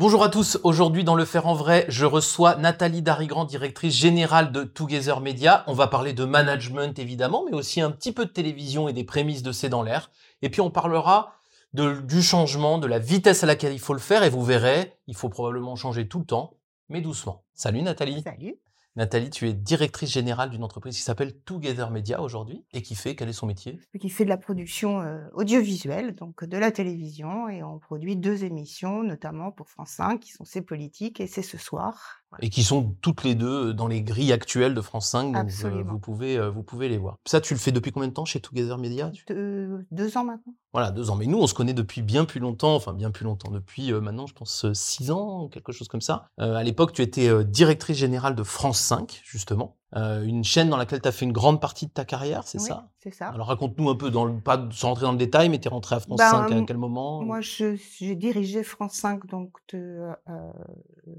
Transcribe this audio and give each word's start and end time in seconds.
Bonjour 0.00 0.24
à 0.24 0.30
tous, 0.30 0.58
aujourd'hui 0.62 1.04
dans 1.04 1.14
Le 1.14 1.26
Faire 1.26 1.46
en 1.46 1.52
Vrai, 1.52 1.84
je 1.88 2.06
reçois 2.06 2.56
Nathalie 2.56 3.02
Darigrand, 3.02 3.44
directrice 3.44 3.94
générale 3.94 4.50
de 4.50 4.64
Together 4.64 5.20
Media. 5.20 5.62
On 5.66 5.74
va 5.74 5.88
parler 5.88 6.14
de 6.14 6.24
management 6.24 6.98
évidemment, 6.98 7.44
mais 7.44 7.54
aussi 7.54 7.82
un 7.82 7.90
petit 7.90 8.12
peu 8.12 8.24
de 8.24 8.30
télévision 8.30 8.88
et 8.88 8.94
des 8.94 9.04
prémices 9.04 9.42
de 9.42 9.52
C'est 9.52 9.68
dans 9.68 9.82
l'air. 9.82 10.10
Et 10.40 10.48
puis 10.48 10.62
on 10.62 10.70
parlera 10.70 11.34
du 11.74 12.22
changement, 12.22 12.78
de 12.78 12.86
la 12.86 12.98
vitesse 12.98 13.44
à 13.44 13.46
laquelle 13.46 13.74
il 13.74 13.78
faut 13.78 13.92
le 13.92 13.98
faire, 13.98 14.22
et 14.22 14.30
vous 14.30 14.42
verrez, 14.42 14.94
il 15.06 15.14
faut 15.14 15.28
probablement 15.28 15.76
changer 15.76 16.08
tout 16.08 16.20
le 16.20 16.24
temps, 16.24 16.54
mais 16.88 17.02
doucement. 17.02 17.44
Salut 17.52 17.82
Nathalie. 17.82 18.22
Salut. 18.22 18.56
Nathalie, 18.96 19.30
tu 19.30 19.48
es 19.48 19.52
directrice 19.52 20.10
générale 20.10 20.50
d'une 20.50 20.64
entreprise 20.64 20.96
qui 20.96 21.02
s'appelle 21.02 21.32
Together 21.32 21.90
Media 21.90 22.20
aujourd'hui 22.20 22.64
et 22.72 22.82
qui 22.82 22.96
fait, 22.96 23.14
quel 23.14 23.28
est 23.28 23.32
son 23.32 23.46
métier? 23.46 23.78
Qui 24.00 24.10
fait 24.10 24.24
de 24.24 24.28
la 24.28 24.36
production 24.36 25.00
euh, 25.00 25.28
audiovisuelle, 25.32 26.14
donc 26.16 26.44
de 26.44 26.56
la 26.58 26.72
télévision, 26.72 27.48
et 27.48 27.62
on 27.62 27.78
produit 27.78 28.16
deux 28.16 28.42
émissions, 28.42 29.04
notamment 29.04 29.52
pour 29.52 29.68
France 29.68 29.90
5, 29.90 30.18
qui 30.18 30.32
sont 30.32 30.44
C'est 30.44 30.62
politique 30.62 31.20
et 31.20 31.28
C'est 31.28 31.42
ce 31.42 31.56
soir. 31.56 32.19
Et 32.38 32.48
qui 32.48 32.62
sont 32.62 32.94
toutes 33.00 33.24
les 33.24 33.34
deux 33.34 33.74
dans 33.74 33.88
les 33.88 34.02
grilles 34.02 34.32
actuelles 34.32 34.74
de 34.74 34.80
France 34.80 35.10
5, 35.10 35.32
donc 35.32 35.50
euh, 35.64 35.82
vous, 35.84 35.98
pouvez, 35.98 36.38
euh, 36.38 36.48
vous 36.48 36.62
pouvez 36.62 36.88
les 36.88 36.96
voir. 36.96 37.16
Ça, 37.26 37.40
tu 37.40 37.54
le 37.54 37.58
fais 37.60 37.72
depuis 37.72 37.90
combien 37.90 38.08
de 38.08 38.12
temps 38.12 38.24
chez 38.24 38.40
Together 38.40 38.78
Media 38.78 39.10
Deux, 39.28 40.16
ans 40.16 40.24
maintenant. 40.24 40.54
Voilà, 40.72 40.92
deux 40.92 41.10
ans. 41.10 41.16
Mais 41.16 41.26
nous, 41.26 41.38
on 41.38 41.46
se 41.48 41.54
connaît 41.54 41.74
depuis 41.74 42.02
bien 42.02 42.24
plus 42.24 42.38
longtemps, 42.38 42.76
enfin 42.76 42.92
bien 42.92 43.10
plus 43.10 43.24
longtemps, 43.24 43.50
depuis 43.50 43.92
euh, 43.92 44.00
maintenant, 44.00 44.26
je 44.26 44.34
pense, 44.34 44.72
six 44.72 45.10
ans, 45.10 45.48
quelque 45.48 45.72
chose 45.72 45.88
comme 45.88 46.00
ça. 46.00 46.26
À 46.38 46.62
l'époque, 46.62 46.92
tu 46.92 47.02
étais 47.02 47.44
directrice 47.44 47.96
générale 47.96 48.36
de 48.36 48.44
France 48.44 48.78
5, 48.78 49.22
justement, 49.24 49.76
Euh, 49.96 50.22
une 50.22 50.44
chaîne 50.44 50.68
dans 50.70 50.76
laquelle 50.76 51.00
tu 51.00 51.08
as 51.08 51.12
fait 51.12 51.24
une 51.24 51.32
grande 51.32 51.60
partie 51.60 51.86
de 51.86 51.90
ta 51.90 52.04
carrière, 52.04 52.46
c'est 52.46 52.58
Oui, 52.60 52.68
ça? 52.68 52.88
C'est 53.00 53.12
ça. 53.12 53.28
Alors 53.28 53.48
raconte-nous 53.48 53.90
un 53.90 53.96
peu, 53.96 54.10
dans 54.10 54.24
le, 54.24 54.38
pas 54.38 54.68
sans 54.70 54.90
rentrer 54.90 55.02
dans 55.02 55.12
le 55.12 55.18
détail, 55.18 55.48
mais 55.48 55.58
tu 55.58 55.66
es 55.66 55.70
rentré 55.70 55.96
à 55.96 56.00
France 56.00 56.18
Ben, 56.18 56.30
5 56.30 56.52
à 56.52 56.54
euh, 56.54 56.64
quel 56.64 56.76
moment? 56.76 57.22
Moi, 57.22 57.40
j'ai 57.40 58.14
dirigé 58.14 58.62
France 58.62 58.92
5 58.92 59.26
donc 59.26 59.50
de 59.72 60.10
euh, 60.28 60.52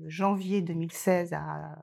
janvier 0.05 0.61
2016 1.05 1.33
à 1.33 1.75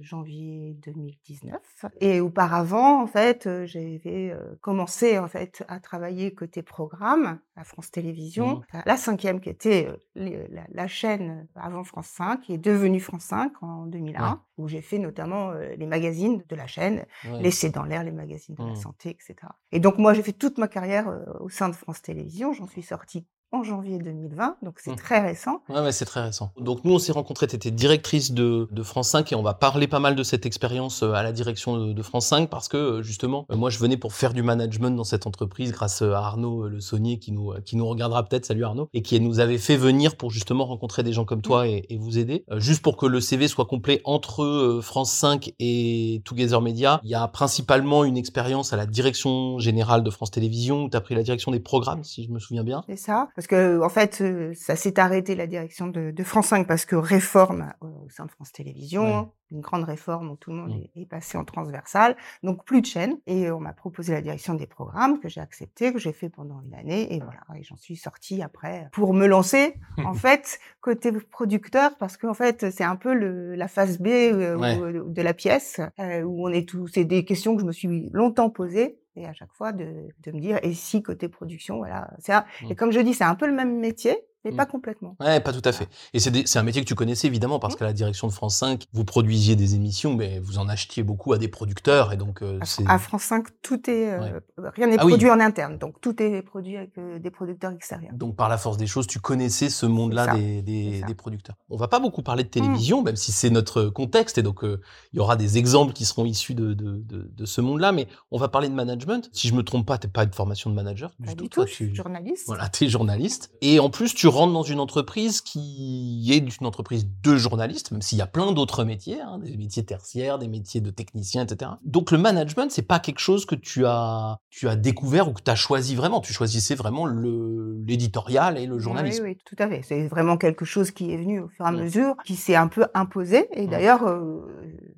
janvier 0.00 0.76
2019. 0.84 1.84
Et 2.00 2.20
auparavant, 2.20 3.02
en 3.02 3.06
fait, 3.06 3.48
j'avais 3.66 4.34
commencé 4.60 5.18
en 5.18 5.28
fait 5.28 5.62
à 5.68 5.80
travailler 5.80 6.34
côté 6.34 6.62
programme 6.62 7.38
à 7.56 7.64
France 7.64 7.90
Télévisions, 7.90 8.62
à 8.72 8.82
la 8.86 8.96
cinquième 8.96 9.40
qui 9.40 9.48
était 9.50 9.88
les- 10.14 10.48
la, 10.48 10.64
la 10.70 10.86
chaîne 10.88 11.46
avant 11.54 11.84
France 11.84 12.08
5, 12.08 12.40
qui 12.40 12.54
est 12.54 12.58
devenue 12.58 13.00
France 13.00 13.24
5 13.24 13.52
en 13.62 13.86
2001, 13.86 14.30
Ouais. 14.32 14.36
où 14.58 14.68
j'ai 14.68 14.80
fait 14.80 14.98
notamment 14.98 15.52
les 15.52 15.86
magazines 15.86 16.42
de 16.48 16.56
la 16.56 16.66
chaîne, 16.66 17.04
Ouais. 17.24 17.40
Laisser 17.42 17.70
dans 17.70 17.84
l'air 17.84 18.02
les 18.02 18.12
magazines 18.12 18.54
de 18.56 18.64
la 18.66 18.74
santé, 18.74 19.10
etc. 19.10 19.34
Et 19.70 19.80
donc 19.80 19.98
moi, 19.98 20.14
j'ai 20.14 20.22
fait 20.22 20.32
toute 20.32 20.58
ma 20.58 20.68
carrière 20.68 21.06
au 21.40 21.48
sein 21.48 21.68
de 21.68 21.74
France 21.74 22.02
Télévisions. 22.02 22.52
J'en 22.52 22.66
suis 22.66 22.82
sortie 22.82 23.26
en 23.52 23.62
janvier 23.62 23.98
2020, 23.98 24.56
donc 24.62 24.74
c'est 24.78 24.90
Mhm. 24.92 24.96
très 24.96 25.20
récent. 25.20 25.60
Ouais, 25.68 25.80
ouais, 25.80 25.92
c'est 25.92 26.04
très 26.06 26.22
récent. 26.22 26.50
Donc 26.58 26.84
nous, 26.84 26.94
on 26.94 26.98
s'est 26.98 27.12
rencontrés, 27.12 27.46
tu 27.46 27.56
étais 27.56 27.70
directrice 27.70 28.32
de, 28.32 28.66
de 28.70 28.82
France 28.82 29.10
5 29.10 29.30
et 29.32 29.34
on 29.34 29.42
va 29.42 29.52
parler 29.54 29.86
pas 29.86 29.98
mal 29.98 30.14
de 30.16 30.22
cette 30.22 30.46
expérience 30.46 31.02
euh, 31.02 31.12
à 31.12 31.22
la 31.22 31.32
direction 31.32 31.76
de, 31.76 31.92
de 31.92 32.02
France 32.02 32.26
5 32.28 32.48
parce 32.48 32.68
que 32.68 32.76
euh, 32.76 33.02
justement, 33.02 33.46
euh, 33.50 33.56
moi, 33.56 33.68
je 33.70 33.78
venais 33.78 33.96
pour 33.98 34.14
faire 34.14 34.32
du 34.32 34.42
management 34.42 34.90
dans 34.96 35.04
cette 35.04 35.26
entreprise 35.26 35.70
grâce 35.72 36.00
à 36.02 36.16
Arnaud 36.18 36.66
Le 36.68 36.80
Saunier 36.80 37.18
qui 37.18 37.30
nous, 37.32 37.52
qui 37.64 37.76
nous 37.76 37.86
regardera 37.86 38.22
peut-être, 38.24 38.46
salut 38.46 38.64
Arnaud, 38.64 38.88
et 38.94 39.02
qui 39.02 39.20
nous 39.20 39.38
avait 39.40 39.58
fait 39.58 39.76
venir 39.76 40.16
pour 40.16 40.30
justement 40.30 40.64
rencontrer 40.64 41.02
des 41.02 41.12
gens 41.12 41.24
comme 41.26 41.42
toi 41.42 41.68
et, 41.68 41.84
et 41.90 41.98
vous 41.98 42.18
aider. 42.18 42.44
Juste 42.56 42.82
pour 42.82 42.96
que 42.96 43.04
le 43.06 43.20
CV 43.20 43.48
soit 43.48 43.66
complet 43.66 44.00
entre 44.04 44.80
France 44.82 45.12
5 45.12 45.52
et 45.58 46.22
Together 46.24 46.60
Media, 46.62 47.00
il 47.04 47.10
y 47.10 47.14
a 47.14 47.28
principalement 47.28 48.04
une 48.04 48.16
expérience 48.16 48.72
à 48.72 48.76
la 48.76 48.86
direction 48.86 49.58
générale 49.58 50.02
de 50.02 50.10
France 50.10 50.30
Télévisions 50.30 50.84
où 50.84 50.88
tu 50.90 50.96
as 50.96 51.00
pris 51.00 51.14
la 51.14 51.22
direction 51.22 51.50
des 51.52 51.60
programmes, 51.60 52.02
si 52.02 52.24
je 52.24 52.30
me 52.30 52.38
souviens 52.38 52.64
bien. 52.64 52.82
C'est 52.88 52.96
ça. 52.96 53.28
Parce 53.42 53.48
que, 53.48 53.82
en 53.82 53.88
fait, 53.88 54.20
euh, 54.20 54.52
ça 54.54 54.76
s'est 54.76 55.00
arrêté 55.00 55.34
la 55.34 55.48
direction 55.48 55.88
de, 55.88 56.12
de 56.12 56.22
France 56.22 56.46
5 56.48 56.64
parce 56.68 56.84
que 56.84 56.94
réforme 56.94 57.72
euh, 57.82 57.86
au 58.06 58.08
sein 58.08 58.24
de 58.26 58.30
France 58.30 58.52
Télévisions, 58.52 59.02
Ouais. 59.22 59.26
une 59.50 59.60
grande 59.60 59.82
réforme 59.82 60.30
où 60.30 60.36
tout 60.36 60.50
le 60.50 60.56
monde 60.58 60.70
Mm. 60.70 60.82
est, 60.94 61.02
est 61.02 61.06
passé 61.06 61.36
en 61.36 61.44
transversal, 61.44 62.16
donc 62.44 62.64
plus 62.64 62.80
de 62.82 62.86
chaîne. 62.86 63.16
Et 63.26 63.50
on 63.50 63.58
m'a 63.58 63.72
proposé 63.72 64.12
la 64.12 64.20
direction 64.20 64.54
des 64.54 64.68
programmes 64.68 65.18
que 65.18 65.28
j'ai 65.28 65.40
accepté, 65.40 65.92
que 65.92 65.98
j'ai 65.98 66.12
fait 66.12 66.28
pendant 66.28 66.62
une 66.64 66.72
année. 66.74 67.12
Et 67.12 67.18
voilà, 67.18 67.40
et 67.58 67.64
j'en 67.64 67.74
suis 67.76 67.96
sortie 67.96 68.42
après 68.42 68.88
pour 68.92 69.12
me 69.12 69.26
lancer, 69.26 69.74
en 70.06 70.14
fait, 70.14 70.60
côté 70.80 71.10
producteur, 71.10 71.96
parce 71.98 72.16
qu'en 72.16 72.34
fait, 72.34 72.70
c'est 72.70 72.84
un 72.84 72.96
peu 72.96 73.12
le, 73.12 73.56
la 73.56 73.66
phase 73.66 73.98
B 73.98 74.06
euh, 74.06 74.56
Ouais. 74.56 74.76
de 75.04 75.22
la 75.22 75.34
pièce, 75.34 75.80
euh, 75.98 76.22
où 76.22 76.46
on 76.46 76.52
est 76.52 76.68
tous. 76.68 76.86
C'est 76.86 77.04
des 77.04 77.24
questions 77.24 77.56
que 77.56 77.62
je 77.62 77.66
me 77.66 77.72
suis 77.72 78.08
longtemps 78.12 78.50
posées. 78.50 78.98
Et 79.16 79.26
à 79.26 79.32
chaque 79.32 79.52
fois, 79.52 79.72
de, 79.72 80.08
de 80.22 80.32
me 80.32 80.40
dire, 80.40 80.58
et 80.62 80.72
si 80.72 81.02
côté 81.02 81.28
production, 81.28 81.76
voilà. 81.78 82.10
C'est 82.18 82.32
un-. 82.32 82.44
Et 82.70 82.74
comme 82.74 82.92
je 82.92 83.00
dis, 83.00 83.14
c'est 83.14 83.24
un 83.24 83.34
peu 83.34 83.46
le 83.46 83.52
même 83.52 83.78
métier, 83.78 84.18
mais 84.44 84.50
Mm. 84.52 84.56
pas 84.56 84.66
complètement. 84.66 85.16
Ouais, 85.20 85.40
pas 85.40 85.52
tout 85.52 85.62
à 85.64 85.72
fait. 85.72 85.88
Et 86.14 86.18
c'est 86.20 86.58
un 86.58 86.62
métier 86.62 86.82
que 86.82 86.86
tu 86.86 86.94
connaissais 86.94 87.26
évidemment 87.26 87.58
parce 87.58 87.74
Mhm. 87.74 87.78
qu'à 87.78 87.84
la 87.86 87.92
direction 87.92 88.26
de 88.26 88.32
France 88.32 88.56
5, 88.56 88.84
vous 88.92 89.04
produisiez 89.04 89.56
des 89.56 89.74
émissions, 89.74 90.14
mais 90.14 90.38
vous 90.40 90.58
en 90.58 90.68
achetiez 90.68 91.02
beaucoup 91.02 91.32
à 91.32 91.38
des 91.38 91.48
producteurs 91.48 92.12
et 92.12 92.16
donc 92.16 92.42
euh, 92.42 92.58
À, 92.86 92.98
France 92.98 93.22
5, 93.24 93.46
tout 93.62 93.88
est, 93.90 94.10
euh, 94.12 94.40
rien 94.74 94.86
n'est 94.88 94.96
Ah 94.98 95.04
oui. 95.06 95.12
produit 95.12 95.30
en 95.30 95.40
interne, 95.40 95.78
donc 95.78 96.00
tout 96.00 96.20
est 96.22 96.42
produit 96.42 96.76
avec 96.76 96.96
euh, 96.98 97.18
des 97.18 97.30
producteurs 97.30 97.72
extérieurs. 97.72 98.12
Donc 98.14 98.36
par 98.36 98.48
la 98.48 98.58
force 98.58 98.76
des 98.76 98.86
choses, 98.86 99.06
tu 99.06 99.20
connaissais 99.20 99.68
ce 99.70 99.86
monde-là 99.86 100.34
des, 100.36 100.62
des, 100.62 101.14
producteurs. 101.14 101.56
On 101.70 101.76
va 101.76 101.88
pas 101.88 102.00
beaucoup 102.00 102.22
parler 102.22 102.42
de 102.44 102.48
télévision, 102.48 103.02
même 103.02 103.16
si 103.16 103.32
c'est 103.32 103.50
notre 103.50 103.84
contexte 103.84 104.38
et 104.38 104.42
donc 104.42 104.60
il 104.62 104.78
y 105.16 105.20
aura 105.20 105.36
des 105.36 105.58
exemples 105.58 105.92
qui 105.92 106.04
seront 106.04 106.24
issus 106.24 106.54
de, 106.54 106.72
de, 106.74 106.96
de, 107.04 107.30
de 107.32 107.44
ce 107.44 107.60
monde-là, 107.60 107.92
mais 107.92 108.08
on 108.30 108.38
va 108.38 108.48
parler 108.48 108.68
de 108.68 108.74
management. 108.74 109.28
Si 109.32 109.48
je 109.48 109.54
me 109.54 109.62
trompe 109.62 109.86
pas, 109.86 109.98
t'es 109.98 110.08
pas 110.08 110.26
de 110.26 110.34
formation 110.34 110.70
de 110.70 110.74
manager 110.74 111.12
du 111.18 111.26
Pas 111.26 111.34
tout. 111.34 111.44
du 111.44 111.48
toi, 111.50 111.64
tout, 111.64 111.70
je 111.70 111.76
tu- 111.76 111.84
suis 111.86 111.94
journaliste. 111.94 112.44
Voilà, 112.46 112.68
tu 112.68 112.84
es 112.84 112.88
journaliste. 112.88 113.52
Et 113.60 113.78
en 113.78 113.90
plus, 113.90 114.14
tu 114.14 114.26
rentres 114.32 114.52
dans 114.52 114.62
une 114.62 114.80
entreprise 114.80 115.40
qui 115.40 116.28
est 116.32 116.38
une 116.38 116.66
entreprise 116.66 117.06
de 117.22 117.36
journalistes, 117.36 117.90
même 117.92 118.02
s'il 118.02 118.18
y 118.18 118.22
a 118.22 118.26
plein 118.26 118.52
d'autres 118.52 118.84
métiers, 118.84 119.20
hein, 119.20 119.38
des 119.38 119.56
métiers 119.56 119.84
tertiaires, 119.84 120.38
des 120.38 120.48
métiers 120.48 120.80
de 120.80 120.90
techniciens, 120.90 121.44
etc. 121.44 121.70
Donc 121.84 122.10
le 122.10 122.18
management, 122.18 122.70
c'est 122.70 122.82
pas 122.82 122.98
quelque 122.98 123.20
chose 123.20 123.46
que 123.46 123.54
tu 123.54 123.86
as, 123.86 124.38
tu 124.50 124.68
as 124.68 124.76
découvert 124.76 125.28
ou 125.28 125.32
que 125.32 125.42
tu 125.42 125.50
as 125.50 125.54
choisi 125.54 125.94
vraiment. 125.94 126.20
Tu 126.20 126.32
choisissais 126.32 126.74
vraiment 126.74 127.06
l'éditorial 127.06 128.58
et 128.58 128.66
le 128.66 128.78
journalisme. 128.78 129.24
Oui, 129.24 129.30
oui, 129.30 129.38
tout 129.44 129.56
à 129.58 129.68
fait. 129.68 129.82
C'est 129.82 130.06
vraiment 130.08 130.36
quelque 130.36 130.64
chose 130.64 130.90
qui 130.90 131.12
est 131.12 131.16
venu 131.16 131.40
au 131.40 131.48
fur 131.48 131.64
et 131.64 131.68
à 131.68 131.72
mesure, 131.72 132.14
qui 132.24 132.36
s'est 132.36 132.56
un 132.56 132.68
peu 132.68 132.86
imposé. 132.94 133.48
Et 133.52 133.66
d'ailleurs, 133.66 134.04
euh, 134.06 134.40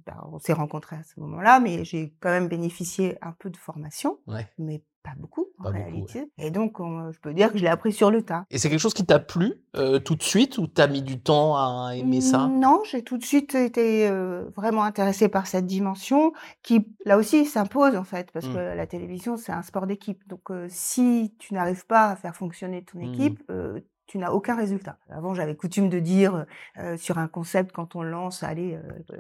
ben, 0.07 0.17
on 0.33 0.39
s'est 0.39 0.53
rencontrés 0.53 0.97
à 0.97 1.03
ce 1.03 1.21
moment-là, 1.21 1.61
mais 1.61 1.85
j'ai 1.85 2.15
quand 2.21 2.31
même 2.31 2.49
bénéficié 2.49 3.17
un 3.23 3.33
peu 3.33 3.51
de 3.51 3.57
formation, 3.57 4.19
Ouais. 4.27 4.47
mais 4.59 4.83
pas 5.05 5.13
beaucoup 5.19 5.47
en 5.59 5.65
Pas 5.65 5.71
beaucoup, 5.71 5.83
réalité. 5.91 6.33
Et 6.39 6.51
donc, 6.51 6.81
on- 6.81 7.13
je 7.13 7.21
peux 7.21 7.35
dire 7.35 7.53
que 7.53 7.59
je 7.59 7.63
l'ai 7.63 7.69
appris 7.69 7.93
sur 7.93 8.11
le 8.11 8.23
tas. 8.23 8.45
Et 8.51 8.59
c'est 8.59 8.71
quelque 8.71 8.81
chose 8.81 8.95
qui 8.95 9.05
t'a 9.05 9.21
plu 9.21 9.55
euh, 9.77 9.99
tout 10.01 10.17
de 10.17 10.23
suite 10.23 10.59
ou 10.59 10.67
t'as 10.67 10.87
mis 10.89 11.03
du 11.03 11.21
temps 11.21 11.57
à 11.57 11.93
aimer 11.95 12.21
ça? 12.21 12.49
Non, 12.49 12.81
j'ai 12.85 13.03
tout 13.05 13.19
de 13.19 13.25
suite 13.25 13.55
été 13.55 14.09
euh, 14.09 14.45
vraiment 14.57 14.83
intéressée 14.83 15.29
par 15.29 15.47
cette 15.47 15.67
dimension 15.67 16.33
qui, 16.63 16.87
là 17.05 17.19
aussi, 17.19 17.45
s'impose 17.45 17.95
en 17.97 18.05
fait, 18.05 18.31
parce 18.33 18.49
que 18.49 18.57
la 18.57 18.87
télévision, 18.87 19.37
c'est 19.37 19.53
un 19.53 19.63
sport 19.63 19.87
d'équipe. 19.87 20.27
Donc, 20.27 20.51
euh, 20.51 20.67
si 20.71 21.35
tu 21.39 21.55
n'arrives 21.55 21.87
pas 21.87 22.09
à 22.09 22.17
faire 22.17 22.35
fonctionner 22.35 22.83
ton 22.83 22.99
Mm. 22.99 23.03
équipe, 23.15 23.53
tu 24.07 24.19
n'as 24.19 24.31
aucun 24.33 24.55
résultat. 24.57 24.99
Avant, 25.11 25.35
j'avais 25.35 25.55
coutume 25.57 25.89
de 25.89 25.99
dire 25.99 26.47
euh, 26.79 26.97
sur 26.97 27.19
un 27.19 27.29
concept, 27.29 27.73
quand 27.73 27.95
on 27.97 28.03
lance, 28.03 28.43
allez, 28.43 28.75
euh, 28.77 29.17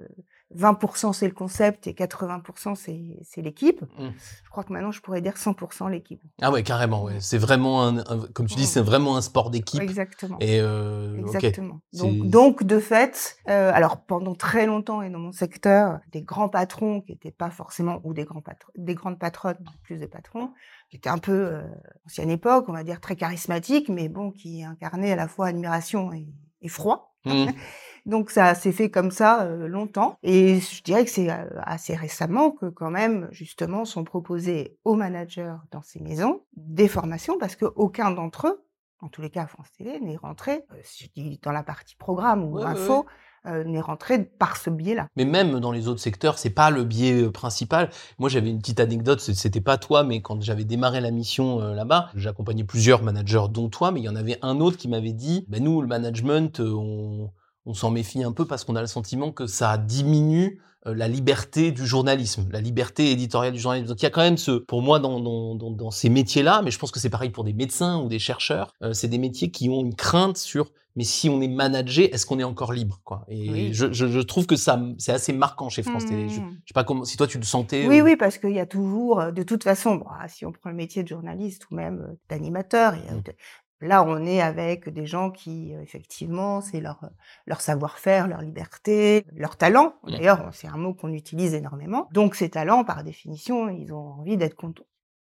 20% 0.57 1.13
c'est 1.13 1.27
le 1.27 1.35
concept 1.35 1.87
et 1.87 1.93
80% 1.93 2.75
c'est 2.77 3.43
l'équipe. 3.43 3.83
Mm. 3.99 4.11
Je 4.45 4.51
crois 4.51 4.63
que 4.65 4.73
maintenant, 4.73 4.93
je 4.93 5.01
pourrais 5.01 5.21
dire 5.21 5.35
100% 5.35 5.91
l'équipe. 5.91 6.23
Ah 6.41 6.51
ouais, 6.51 6.63
carrément. 6.63 7.05
Ouais. 7.05 7.17
C'est 7.21 7.39
vraiment 7.39 7.83
un, 7.83 7.99
un- 7.99 8.27
comme 8.33 8.47
tu 8.47 8.55
dis, 8.55 8.67
c'est 8.67 8.81
vraiment 8.81 9.17
un 9.17 9.21
sport 9.21 9.51
d'équipe. 9.51 9.81
Exactement. 9.81 10.37
Et 10.41 10.61
euh. 10.61 11.17
Exactement. 11.19 11.81
Donc, 11.93 12.27
donc, 12.29 12.65
de 12.65 12.79
fait, 12.79 13.37
euh, 13.49 13.73
alors 13.75 14.05
pendant 14.05 14.35
très 14.35 14.67
longtemps 14.67 15.03
et 15.03 15.11
dans 15.11 15.19
mon 15.19 15.33
secteur, 15.33 15.99
des 16.13 16.23
grands 16.23 16.49
patrons 16.49 17.01
qui 17.01 17.13
n'étaient 17.13 17.33
pas 17.33 17.51
forcément, 17.51 18.01
ou 18.05 18.15
des, 18.15 18.25
grands 18.25 18.43
des 18.77 18.95
grandes 18.95 19.19
patronnes, 19.19 19.65
plus 19.83 19.99
des 19.99 20.09
patrons, 20.09 20.51
qui 20.91 20.97
étaient 20.97 21.09
un 21.11 21.19
peu 21.19 21.33
euh, 21.33 21.63
ancienne 22.07 22.31
époque, 22.31 22.67
on 22.69 22.73
va 22.73 22.85
dire 22.85 23.01
très 23.01 23.17
charismatiques, 23.17 23.89
mais 23.89 24.09
bon, 24.09 24.31
qui 24.31 24.63
incarnaient 24.63 25.13
à 25.13 25.17
la 25.17 25.27
fois 25.27 25.49
admiration 25.49 26.13
et, 26.13 26.29
et 26.63 26.69
froid. 26.69 27.17
Mm. 27.25 27.47
Donc 28.07 28.31
ça 28.31 28.55
s'est 28.55 28.73
fait 28.73 28.91
comme 28.91 29.11
ça 29.11 29.43
euh, 29.43 29.67
longtemps. 29.67 30.19
Et 30.23 30.61
je 30.61 30.83
dirais 30.83 31.05
que 31.05 31.11
c'est 31.11 31.29
assez 31.63 31.95
récemment 31.95 32.51
que 32.51 32.67
quand 32.67 32.91
même, 32.91 33.29
justement, 33.31 33.85
sont 33.85 34.05
proposés 34.05 34.77
aux 34.85 34.95
managers 34.95 35.55
dans 35.71 35.83
ces 35.83 36.01
maisons 36.01 36.43
des 36.57 36.89
formations 36.89 37.39
parce 37.39 37.57
qu'aucun 37.57 38.11
d'entre 38.11 38.49
eux, 38.49 38.65
en 39.01 39.09
tous 39.09 39.23
les 39.23 39.31
cas 39.31 39.43
à 39.43 39.47
France 39.47 39.71
Télé, 39.77 40.01
n'est 40.01 40.17
rentré, 40.17 40.65
euh, 40.73 40.77
si 40.83 41.05
je 41.05 41.11
dis 41.15 41.41
dans 41.43 41.53
la 41.53 41.63
partie 41.63 41.97
programme 41.97 42.45
ou 42.45 42.57
Ouais, 42.57 42.65
ouais, 42.65 42.71
info, 42.71 43.07
euh, 43.47 43.63
n'est 43.63 43.83
rentré 43.83 44.25
par 44.25 44.57
ce 44.57 44.71
biais-là. 44.71 45.09
Mais 45.17 45.27
même 45.27 45.61
dans 45.61 45.71
les 45.71 45.87
autres 45.87 46.01
secteurs, 46.01 46.39
c'est 46.39 46.49
pas 46.49 46.71
le 46.71 46.83
biais 46.83 47.25
euh, 47.25 47.31
principal. 47.31 47.91
Moi, 48.19 48.31
j'avais 48.31 48.49
une 48.49 48.59
petite 48.59 48.81
anecdote. 48.81 49.21
C'était 49.21 49.61
pas 49.61 49.77
toi, 49.77 50.03
mais 50.03 50.23
quand 50.23 50.41
j'avais 50.41 50.65
démarré 50.65 51.03
la 51.03 51.11
mission 51.11 51.61
euh, 51.61 51.75
là-bas, 51.75 52.09
j'accompagnais 52.15 52.65
plusieurs 52.65 53.03
managers, 53.03 53.45
dont 53.51 53.69
toi, 53.69 53.91
mais 53.91 54.01
il 54.01 54.05
y 54.05 54.09
en 54.09 54.17
avait 54.17 54.39
un 54.41 54.61
autre 54.61 54.79
qui 54.79 54.89
m'avait 54.89 55.13
dit, 55.13 55.45
ben 55.49 55.63
nous, 55.63 55.83
le 55.83 55.87
management, 55.87 56.59
on 56.61 57.31
on 57.67 57.75
s'en 57.75 57.91
méfie 57.91 58.23
un 58.23 58.33
peu 58.33 58.45
parce 58.47 58.65
qu'on 58.65 58.77
a 58.77 58.81
le 58.81 58.87
sentiment 58.87 59.33
que 59.33 59.47
ça 59.47 59.79
diminue 59.79 60.61
euh, 60.87 60.95
la 60.95 61.09
liberté 61.09 61.73
du 61.73 61.87
journalisme, 61.87 62.47
la 62.51 62.61
liberté 62.61 63.11
éditoriale 63.11 63.53
du 63.55 63.61
journalisme. 63.61 63.89
Donc 63.89 64.01
il 64.03 64.05
y 64.05 64.07
a 64.07 64.11
quand 64.11 64.21
même 64.21 64.37
ce, 64.37 64.53
pour 64.53 64.83
moi, 64.83 64.99
dans, 65.01 65.19
dans, 65.21 65.55
dans, 65.55 65.71
dans 65.71 65.91
ces 65.91 66.11
métiers-là, 66.11 66.61
mais 66.63 66.71
je 66.71 66.79
pense 66.79 66.91
que 66.91 67.01
c'est 67.01 67.11
pareil 67.11 67.31
pour 67.31 67.45
des 67.45 67.55
médecins 67.55 68.01
ou 68.03 68.09
des 68.09 68.19
chercheurs, 68.19 68.73
euh, 68.83 68.93
c'est 68.93 69.09
des 69.09 69.19
métiers 69.19 69.51
qui 69.51 69.69
ont 69.71 69.81
une 69.81 69.95
crainte 69.95 70.37
sur, 70.37 70.71
mais 70.97 71.05
si 71.05 71.29
on 71.29 71.41
est 71.41 71.49
managé, 71.49 72.15
est-ce 72.15 72.25
qu'on 72.27 72.39
est 72.39 72.45
encore 72.45 72.73
libre, 72.73 73.01
quoi? 73.03 73.25
Et 73.29 73.51
Oui. 73.51 73.73
je, 73.73 73.93
je, 73.93 74.07
je 74.07 74.21
trouve 74.21 74.47
que 74.47 74.57
ça, 74.57 74.81
c'est 74.99 75.13
assez 75.13 75.33
marquant 75.33 75.69
chez 75.71 75.83
France 75.83 76.05
Télé. 76.07 76.29
Je, 76.29 76.35
je 76.37 76.41
Mmh. 76.41 76.51
sais 76.69 76.75
pas 76.75 76.85
comment, 76.85 77.05
si 77.05 77.17
toi 77.17 77.27
tu 77.27 77.39
le 77.39 77.45
sentais. 77.45 77.89
Oui, 77.89 78.01
euh, 78.01 78.05
oui, 78.05 78.17
parce 78.17 78.39
qu'il 78.39 78.53
y 78.53 78.61
a 78.61 78.67
toujours, 78.67 79.21
euh, 79.21 79.33
de 79.33 79.43
toute 79.43 79.65
façon, 79.65 79.97
bon, 79.97 80.07
ah, 80.21 80.29
si 80.29 80.45
on 80.47 80.53
prend 80.53 80.71
le 80.71 80.77
métier 80.77 81.03
de 81.03 81.09
journaliste 81.09 81.69
ou 81.71 81.75
même 81.75 82.07
euh, 82.09 82.15
d'animateur, 82.29 82.95
il 82.95 83.07
y 83.07 83.09
a 83.09 83.15
Mm. 83.15 83.23
de- 83.23 83.33
là, 83.81 84.05
on 84.05 84.25
est 84.25 84.41
avec 84.41 84.89
des 84.89 85.07
gens 85.07 85.31
qui, 85.31 85.75
euh, 85.75 85.81
effectivement, 85.83 86.61
c'est 86.61 86.81
leur, 86.81 87.03
euh, 87.05 87.09
leur 87.47 87.61
savoir-faire, 87.61 88.29
leur 88.29 88.41
liberté, 88.41 89.25
leur 89.33 89.57
talent. 89.57 89.95
Mm. 90.05 90.11
D'ailleurs, 90.13 90.49
c'est 90.53 90.69
un 90.69 90.77
mot 90.77 90.95
qu'on 90.95 91.13
utilise 91.13 91.55
énormément. 91.55 92.09
Donc, 92.13 92.35
ces 92.35 92.51
talents, 92.51 92.85
par 92.85 93.05
définition, 93.05 93.69
ils 93.69 93.93
ont 93.93 94.15
envie 94.21 94.37
d'être 94.37 94.55
cont- 94.55 94.75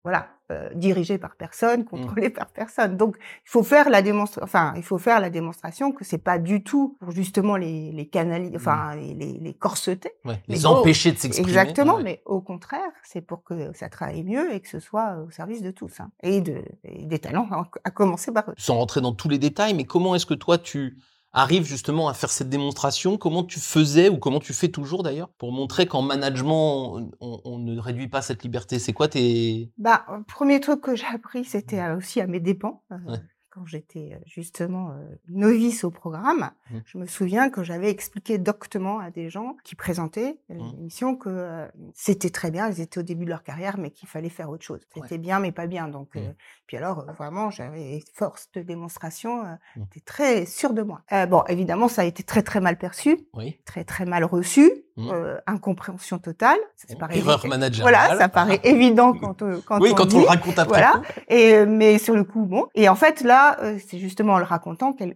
voilà, 0.03 0.29
euh, 0.51 0.69
dirigés 0.73 1.17
par 1.19 1.35
personne, 1.35 1.85
contrôlés 1.85 2.31
par 2.31 2.47
personne. 2.47 2.97
Donc, 2.97 3.17
il 3.19 3.49
faut 3.49 3.61
faire 3.61 3.89
la 3.89 4.01
démonstration, 4.01 4.43
enfin, 4.43 4.73
il 4.75 4.83
faut 4.83 4.97
faire 4.97 5.19
la 5.19 5.29
démonstration 5.29 5.91
que 5.91 6.03
c'est 6.03 6.17
pas 6.17 6.39
du 6.39 6.63
tout 6.63 6.97
pour 6.99 7.11
justement 7.11 7.55
les, 7.55 7.91
les 7.91 8.07
canaliser, 8.07 8.55
enfin, 8.55 8.95
les, 8.95 9.13
les, 9.13 9.33
les 9.33 9.53
corseter. 9.53 10.11
ouais, 10.25 10.41
les 10.47 10.65
empêcher 10.65 11.11
de 11.11 11.17
s'exprimer. 11.17 11.47
Exactement, 11.47 11.97
Ouais. 11.97 12.03
mais 12.03 12.21
au 12.25 12.41
contraire, 12.41 12.81
c'est 13.03 13.21
pour 13.21 13.43
que 13.43 13.71
ça 13.73 13.89
travaille 13.89 14.23
mieux 14.23 14.51
et 14.53 14.59
que 14.59 14.67
ce 14.69 14.79
soit 14.79 15.17
au 15.25 15.29
service 15.29 15.61
de 15.61 15.71
tous. 15.71 15.99
hein, 15.99 16.09
et, 16.23 16.41
de, 16.41 16.63
et 16.83 17.05
des 17.05 17.19
talents, 17.19 17.47
à 17.83 17.91
commencer 17.91 18.31
par 18.31 18.49
eux. 18.49 18.53
sans 18.57 18.77
rentrer 18.77 19.01
dans 19.01 19.13
tous 19.13 19.29
les 19.29 19.37
détails, 19.37 19.73
mais 19.75 19.83
comment 19.85 20.15
est-ce 20.15 20.25
que 20.25 20.33
toi 20.33 20.57
tu 20.57 20.97
arrives 21.33 21.63
justement 21.65 22.07
à 22.09 22.13
faire 22.13 22.29
cette 22.29 22.49
démonstration 22.49 23.17
Comment 23.17 23.43
tu 23.43 23.59
faisais 23.59 24.09
ou 24.09 24.17
comment 24.17 24.39
tu 24.39 24.53
fais 24.53 24.67
toujours 24.69 25.03
d'ailleurs 25.03 25.29
pour 25.37 25.51
montrer 25.51 25.85
qu'en 25.85 26.01
management 26.01 27.11
on, 27.21 27.41
on 27.45 27.57
ne 27.59 27.79
réduit 27.79 28.07
pas 28.07 28.21
cette 28.21 28.43
liberté? 28.43 28.79
C'est 28.79 28.93
quoi 28.93 29.07
tes 29.07 29.71
Bah, 29.77 30.05
le 30.17 30.23
premier 30.23 30.59
truc 30.59 30.81
que 30.81 30.95
j'ai 30.95 31.05
appris, 31.07 31.45
c'était 31.45 31.79
euh, 31.79 31.97
aussi 31.97 32.21
à 32.21 32.27
mes 32.27 32.39
dépens. 32.39 32.83
euh, 32.91 32.95
Ouais. 33.07 33.19
Quand 33.53 33.65
j'étais 33.65 34.17
justement 34.25 34.91
euh, 34.91 34.93
novice 35.27 35.83
au 35.83 35.91
programme, 35.91 36.51
Mmh. 36.71 36.77
je 36.85 36.97
me 36.99 37.05
souviens 37.05 37.49
que 37.49 37.63
j'avais 37.63 37.89
expliqué 37.89 38.37
doctement 38.37 38.99
à 38.99 39.11
des 39.11 39.29
gens 39.29 39.57
qui 39.65 39.75
présentaient 39.75 40.37
Mmh. 40.47 40.55
l'émission 40.57 41.15
que 41.17 41.27
euh, 41.29 41.67
c'était 41.93 42.29
très 42.29 42.49
bien, 42.49 42.69
ils 42.69 42.79
étaient 42.79 42.99
au 42.99 43.03
début 43.03 43.25
de 43.25 43.29
leur 43.29 43.43
carrière, 43.43 43.77
mais 43.77 43.91
qu'il 43.91 44.07
fallait 44.07 44.29
faire 44.29 44.49
autre 44.49 44.63
chose. 44.63 44.79
Ouais. 44.95 45.01
C'était 45.03 45.17
bien, 45.17 45.39
mais 45.41 45.51
pas 45.51 45.67
bien. 45.67 45.89
Donc, 45.89 46.15
Mmh. 46.15 46.19
euh, 46.19 46.31
puis 46.65 46.77
alors, 46.77 46.99
euh, 46.99 47.11
vraiment, 47.11 47.49
j'avais 47.49 47.99
force 48.13 48.49
de 48.53 48.61
démonstration, 48.61 49.43
euh, 49.45 49.53
Mmh. 49.75 49.81
j'étais 49.93 50.05
très 50.05 50.45
sûre 50.45 50.73
de 50.73 50.81
moi. 50.83 51.01
Euh, 51.11 51.25
bon, 51.25 51.43
évidemment, 51.49 51.89
ça 51.89 52.03
a 52.03 52.05
été 52.05 52.23
très 52.23 52.43
très 52.43 52.61
mal 52.61 52.77
perçu, 52.77 53.17
oui 53.33 53.59
très 53.65 53.83
très 53.83 54.05
mal 54.05 54.23
reçu, 54.23 54.71
Mmh. 54.90 54.90
Euh, 54.97 55.37
incompréhension 55.47 56.19
totale. 56.19 56.57
Ça, 56.75 56.87
ça 56.89 56.95
paraît 56.95 57.17
erreur 57.17 57.45
managériale 57.47 57.93
Voilà, 57.93 58.17
ça 58.17 58.29
paraît 58.29 58.59
évident 58.63 59.13
quand, 59.19 59.41
euh, 59.41 59.59
quand 59.65 59.79
oui 59.81 59.89
on 59.91 59.95
quand 59.95 60.05
dit. 60.07 60.15
on 60.17 60.21
le 60.21 60.27
raconte 60.27 60.59
après 60.59 60.81
voilà. 60.81 61.01
Et 61.27 61.53
euh, 61.55 61.65
mais 61.65 61.97
sur 61.97 62.15
le 62.15 62.23
coup, 62.23 62.45
bon. 62.45 62.67
Et 62.75 62.89
en 62.89 62.95
fait, 62.95 63.21
là, 63.21 63.57
c'est 63.87 63.99
justement 63.99 64.33
en 64.33 64.37
le 64.39 64.43
racontant, 64.45 64.93
quel- 64.93 65.15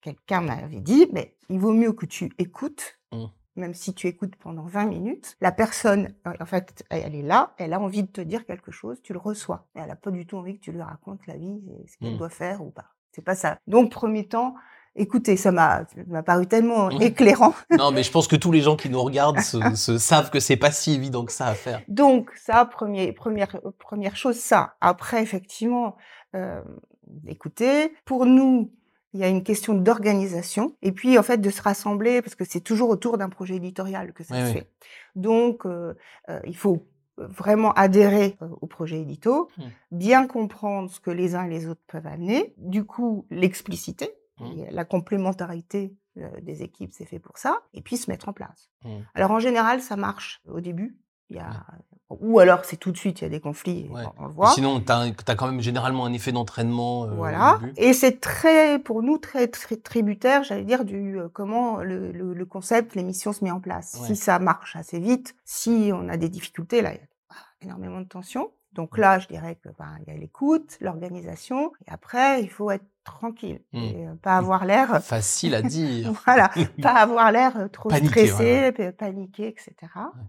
quelqu'un 0.00 0.40
m'avait 0.40 0.80
dit, 0.80 1.08
mais 1.12 1.34
il 1.48 1.58
vaut 1.58 1.72
mieux 1.72 1.92
que 1.92 2.06
tu 2.06 2.30
écoutes, 2.38 2.98
Mm. 3.12 3.24
même 3.56 3.74
si 3.74 3.94
tu 3.94 4.06
écoutes 4.06 4.36
pendant 4.36 4.64
20 4.64 4.86
minutes. 4.86 5.36
La 5.40 5.50
personne, 5.50 6.14
en 6.40 6.44
fait, 6.46 6.84
elle 6.90 7.14
est 7.14 7.22
là, 7.22 7.54
elle 7.58 7.72
a 7.72 7.80
envie 7.80 8.02
de 8.02 8.08
te 8.08 8.20
dire 8.20 8.44
quelque 8.46 8.70
chose, 8.70 9.00
tu 9.02 9.12
le 9.12 9.18
reçois. 9.18 9.66
Elle 9.74 9.90
a 9.90 9.96
pas 9.96 10.10
du 10.10 10.26
tout 10.26 10.36
envie 10.36 10.58
que 10.58 10.64
tu 10.64 10.72
lui 10.72 10.82
racontes 10.82 11.26
la 11.26 11.36
vie 11.36 11.60
et 11.82 11.88
ce 11.88 11.96
qu'elle 11.98 12.16
doit 12.18 12.28
faire 12.30 12.62
ou 12.62 12.70
pas. 12.70 12.86
C'est 13.12 13.22
pas 13.24 13.34
ça. 13.34 13.58
Donc, 13.66 13.90
premier 13.90 14.28
temps, 14.28 14.54
écoutez, 14.98 15.36
ça 15.36 15.50
m'a 15.52 15.86
paru 16.24 16.46
tellement 16.46 16.88
Mm. 16.88 17.02
éclairant. 17.02 17.54
non 17.78 17.90
mais 17.90 18.02
je 18.02 18.10
pense 18.10 18.28
que 18.28 18.36
tous 18.36 18.52
les 18.52 18.60
gens 18.60 18.76
qui 18.76 18.88
nous 18.90 19.00
regardent 19.02 19.40
se, 19.40 19.58
se 19.76 19.98
savent 19.98 20.30
que 20.30 20.40
c'est 20.40 20.56
pas 20.56 20.70
si 20.72 20.92
évident 20.94 21.24
que 21.24 21.32
ça 21.32 21.46
à 21.46 21.54
faire. 21.54 21.80
Donc 21.88 22.30
ça, 22.36 22.64
premier, 22.64 23.12
première, 23.12 23.60
première 23.78 24.16
chose, 24.16 24.36
ça. 24.36 24.74
Après, 24.80 25.22
effectivement, 25.22 25.96
euh, 26.34 26.60
écoutez, 27.26 27.92
pour 28.04 28.26
nous, 28.26 28.70
il 29.14 29.20
y 29.20 29.24
a 29.24 29.28
une 29.28 29.42
question 29.42 29.72
d'organisation 29.74 30.76
et 30.82 30.92
puis 30.92 31.18
en 31.18 31.22
fait 31.22 31.38
de 31.38 31.50
se 31.50 31.62
rassembler 31.62 32.20
parce 32.20 32.34
que 32.34 32.44
c'est 32.44 32.60
toujours 32.60 32.90
autour 32.90 33.16
d'un 33.16 33.30
projet 33.30 33.56
éditorial 33.56 34.12
que 34.12 34.22
ça 34.22 34.34
Oui, 34.34 34.40
se 34.42 34.46
oui. 34.46 34.52
fait. 34.52 34.70
Donc 35.16 35.64
euh, 35.64 35.94
euh, 36.28 36.40
il 36.46 36.56
faut 36.56 36.86
vraiment 37.16 37.72
adhérer 37.72 38.36
euh, 38.42 38.48
au 38.60 38.66
projet 38.66 39.00
édito, 39.00 39.48
Mm. 39.56 39.62
bien 39.92 40.26
comprendre 40.26 40.90
ce 40.90 41.00
que 41.00 41.10
les 41.10 41.34
uns 41.34 41.44
et 41.46 41.48
les 41.50 41.66
autres 41.66 41.80
peuvent 41.88 42.06
amener, 42.06 42.54
du 42.58 42.84
coup 42.84 43.26
l'expliciter, 43.30 44.10
Mm. 44.40 44.58
et 44.58 44.70
la 44.70 44.84
complémentarité 44.84 45.94
des 46.42 46.62
équipes, 46.62 46.92
c'est 46.92 47.04
fait 47.04 47.20
pour 47.20 47.38
ça, 47.38 47.60
et 47.74 47.80
puis 47.80 47.96
se 47.96 48.10
mettre 48.10 48.28
en 48.28 48.32
place. 48.32 48.70
Mm. 48.84 48.88
Alors 49.14 49.30
en 49.30 49.38
général, 49.38 49.80
ça 49.80 49.96
marche 49.96 50.40
au 50.48 50.60
début. 50.60 50.96
Il 51.30 51.36
y 51.36 51.40
a... 51.40 51.50
Ou 52.08 52.38
alors 52.38 52.64
c'est 52.64 52.78
tout 52.78 52.90
de 52.90 52.96
suite, 52.96 53.20
il 53.20 53.24
y 53.24 53.26
a 53.26 53.30
des 53.30 53.38
conflits, 53.40 53.86
Ouais. 53.90 54.02
on, 54.18 54.24
on 54.24 54.26
le 54.28 54.32
Et 54.32 54.34
voit. 54.34 54.50
Sinon 54.52 54.80
tu 54.80 54.90
as, 54.90 55.34
quand 55.36 55.46
même 55.46 55.60
généralement 55.60 56.06
un 56.06 56.12
effet 56.14 56.32
d'entraînement 56.32 57.04
euh, 57.04 57.10
Voilà. 57.10 57.60
Et 57.76 57.92
c'est 57.92 58.18
très, 58.18 58.78
pour 58.78 59.02
nous, 59.02 59.18
très, 59.18 59.46
très 59.46 59.76
tributaire, 59.76 60.42
j'allais 60.42 60.64
dire, 60.64 60.86
du 60.86 61.20
euh, 61.20 61.28
comment 61.28 61.82
le, 61.82 62.10
le, 62.12 62.32
le 62.32 62.46
concept, 62.46 62.94
l'émission 62.94 63.32
se 63.34 63.44
met 63.44 63.50
en 63.50 63.60
place. 63.60 63.98
Ouais. 64.00 64.06
Si 64.06 64.16
ça 64.16 64.38
marche 64.38 64.74
assez 64.74 64.98
vite, 64.98 65.36
si 65.44 65.90
on 65.92 66.08
a 66.08 66.16
des 66.16 66.30
difficultés, 66.30 66.80
là, 66.80 66.94
il 66.94 66.96
y 66.96 67.00
a 67.00 67.04
énormément 67.66 68.00
de 68.00 68.08
tension. 68.08 68.50
Donc 68.72 68.96
là, 68.96 69.18
je 69.18 69.28
dirais 69.28 69.56
que 69.56 69.68
ben, 69.78 69.98
il 70.06 70.12
y 70.12 70.16
a 70.16 70.18
l'écoute, 70.18 70.78
l'organisation, 70.80 71.72
et 71.86 71.90
après, 71.90 72.42
il 72.42 72.48
faut 72.48 72.70
être 72.70 72.84
tranquille 73.14 73.60
Mm. 73.72 73.78
et 73.82 74.06
euh, 74.06 74.14
pas 74.22 74.36
avoir 74.36 74.64
l'air 74.64 75.02
Facile 75.02 75.54
à 75.54 75.62
dire. 75.62 76.12
voilà, 76.26 76.50
pas 76.82 76.92
avoir 76.92 77.30
l'air 77.32 77.52
euh, 77.56 77.68
trop 77.68 77.90
stressé, 77.90 78.72
pa- 78.72 78.92
paniqué, 78.92 79.48
etc. 79.48 79.74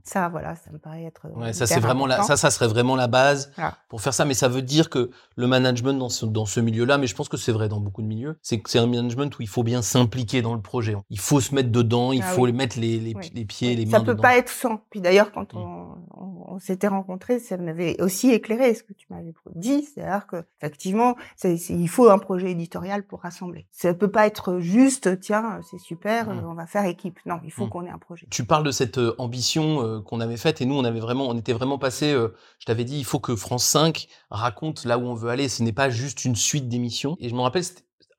Ça, 0.03 0.29
voilà, 0.29 0.55
ça 0.55 0.71
me 0.71 0.77
paraît 0.77 1.03
être. 1.05 1.25
euh, 1.27 1.39
Ouais, 1.39 1.53
ça 1.53 1.65
c'est 1.67 1.79
vraiment 1.79 2.05
la, 2.05 2.21
ça, 2.23 2.37
ça 2.37 2.51
serait 2.51 2.67
vraiment 2.67 2.95
la 2.95 3.07
base 3.07 3.51
pour 3.87 4.01
faire 4.01 4.13
ça. 4.13 4.25
Mais 4.25 4.33
ça 4.33 4.47
veut 4.47 4.61
dire 4.61 4.89
que 4.89 5.09
le 5.35 5.47
management 5.47 5.93
dans 5.93 6.09
ce, 6.09 6.25
dans 6.25 6.45
ce 6.45 6.59
milieu-là, 6.59 6.97
mais 6.97 7.07
je 7.07 7.15
pense 7.15 7.29
que 7.29 7.37
c'est 7.37 7.51
vrai 7.51 7.69
dans 7.69 7.79
beaucoup 7.79 8.01
de 8.01 8.07
milieux, 8.07 8.37
c'est 8.41 8.59
que 8.59 8.69
c'est 8.69 8.79
un 8.79 8.87
management 8.87 9.37
où 9.37 9.41
il 9.41 9.47
faut 9.47 9.63
bien 9.63 9.81
s'impliquer 9.81 10.41
dans 10.41 10.53
le 10.55 10.61
projet. 10.61 10.95
Il 11.09 11.19
faut 11.19 11.39
se 11.41 11.53
mettre 11.55 11.69
dedans, 11.71 12.11
il 12.11 12.21
Ah 12.23 12.25
faut 12.27 12.43
oui. 12.43 12.51
mettre 12.53 12.79
les, 12.79 12.99
les, 12.99 13.13
Oui. 13.15 13.31
les 13.33 13.45
pieds, 13.45 13.69
Oui, 13.69 13.75
les 13.77 13.85
mains 13.85 13.91
ça 13.91 13.99
peut 13.99 14.11
dedans. 14.11 14.21
pas 14.23 14.37
être 14.37 14.49
sans. 14.49 14.81
Puis 14.89 15.01
d'ailleurs, 15.01 15.31
quand 15.31 15.53
Mm. 15.53 15.57
on, 15.57 15.78
on, 16.59 16.61
s'était 16.61 16.87
rencontrés, 16.87 17.39
ça 17.39 17.57
m'avait 17.57 17.99
aussi 18.01 18.31
éclairé 18.31 18.73
ce 18.75 18.83
que 18.83 18.93
tu 18.93 19.07
m'avais 19.09 19.33
dit, 19.55 19.83
c'est-à-dire 19.83 20.27
que 20.27 20.43
effectivement, 20.61 21.15
il 21.43 21.87
faut 21.89 22.09
un 22.09 22.17
projet 22.19 22.51
éditorial 22.51 23.03
pour 23.03 23.21
rassembler. 23.21 23.65
Ça 23.71 23.93
peut 23.93 24.11
pas 24.11 24.27
être 24.27 24.59
juste, 24.59 25.19
tiens, 25.19 25.59
c'est 25.69 25.79
super, 25.79 26.29
Mm. 26.29 26.39
euh, 26.39 26.41
on 26.49 26.53
va 26.53 26.67
faire 26.67 26.85
équipe. 26.85 27.19
Non, 27.25 27.39
il 27.43 27.51
faut 27.51 27.65
Mm. 27.65 27.69
qu'on 27.69 27.85
ait 27.85 27.89
un 27.89 27.97
projet. 27.97 28.27
Tu 28.29 28.45
parles 28.45 28.63
de 28.65 28.71
cette 28.71 28.97
euh, 28.97 29.15
ambition 29.17 29.81
euh, 29.83 30.01
qu'on 30.01 30.19
avait 30.19 30.37
faite 30.37 30.61
et 30.61 30.65
nous 30.65 30.75
on 30.75 30.83
avait 30.83 30.99
vraiment, 30.99 31.27
on 31.29 31.37
était 31.37 31.53
vraiment 31.53 31.77
passé. 31.77 32.11
euh, 32.11 32.29
je 32.59 32.65
t'avais 32.65 32.83
dit, 32.83 32.97
il 32.99 33.05
faut 33.05 33.19
que 33.19 33.35
France 33.35 33.65
5 33.65 34.07
raconte 34.29 34.85
là 34.85 34.97
où 34.97 35.03
on 35.03 35.13
veut 35.15 35.29
aller. 35.29 35.47
Ce 35.49 35.63
n'est 35.63 35.71
pas 35.73 35.89
juste 35.89 36.25
une 36.25 36.35
suite 36.35 36.67
d'émissions. 36.67 37.15
Et 37.19 37.29
je 37.29 37.35
me 37.35 37.41
rappelle, 37.41 37.63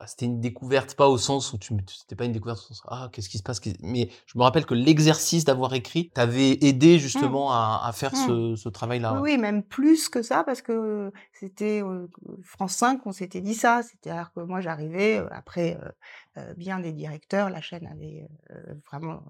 ah, 0.03 0.07
c'était 0.07 0.25
une 0.25 0.41
découverte, 0.41 0.95
pas 0.95 1.09
au 1.09 1.19
sens 1.19 1.53
où 1.53 1.59
tu, 1.59 1.75
c'était 1.87 2.17
pas 2.17 2.25
une 2.25 2.33
découverte 2.33 2.59
au 2.59 2.75
sens 2.75 2.83
ah 2.89 3.11
qu'est-ce 3.13 3.29
qui 3.29 3.37
se 3.37 3.43
passe, 3.43 3.61
mais 3.83 4.09
je 4.25 4.39
me 4.39 4.43
rappelle 4.43 4.65
que 4.65 4.73
l'exercice 4.73 5.45
d'avoir 5.45 5.75
écrit 5.75 6.09
t'avait 6.09 6.53
aidé 6.63 6.99
justement 6.99 7.53
à, 7.53 7.83
à 7.85 7.93
faire 7.93 8.17
ce, 8.17 8.57
ce 8.57 8.69
travail-là. 8.71 9.13
Oui, 9.13 9.21
ouais. 9.21 9.35
oui, 9.35 9.39
même 9.39 9.63
plus 9.63 10.09
que 10.09 10.23
ça, 10.23 10.43
parce 10.43 10.63
que 10.63 11.13
c'était 11.33 11.83
euh, 11.83 12.07
France 12.43 12.77
5, 12.77 13.07
on 13.07 13.13
s'était 13.13 13.43
dit 13.43 13.55
ça. 13.55 13.83
C'est-à-dire 13.83 14.33
que 14.35 14.41
moi, 14.41 14.63
j'arrivais, 14.63 15.19
euh, 15.19 15.29
après 15.31 15.79
euh, 15.83 15.91
euh, 16.39 16.55
bien 16.55 16.79
des 16.81 16.93
directeurs, 16.93 17.51
la 17.51 17.61
chaîne 17.61 17.87
avait 17.87 18.27
euh, 18.53 18.75
vraiment 18.91 19.23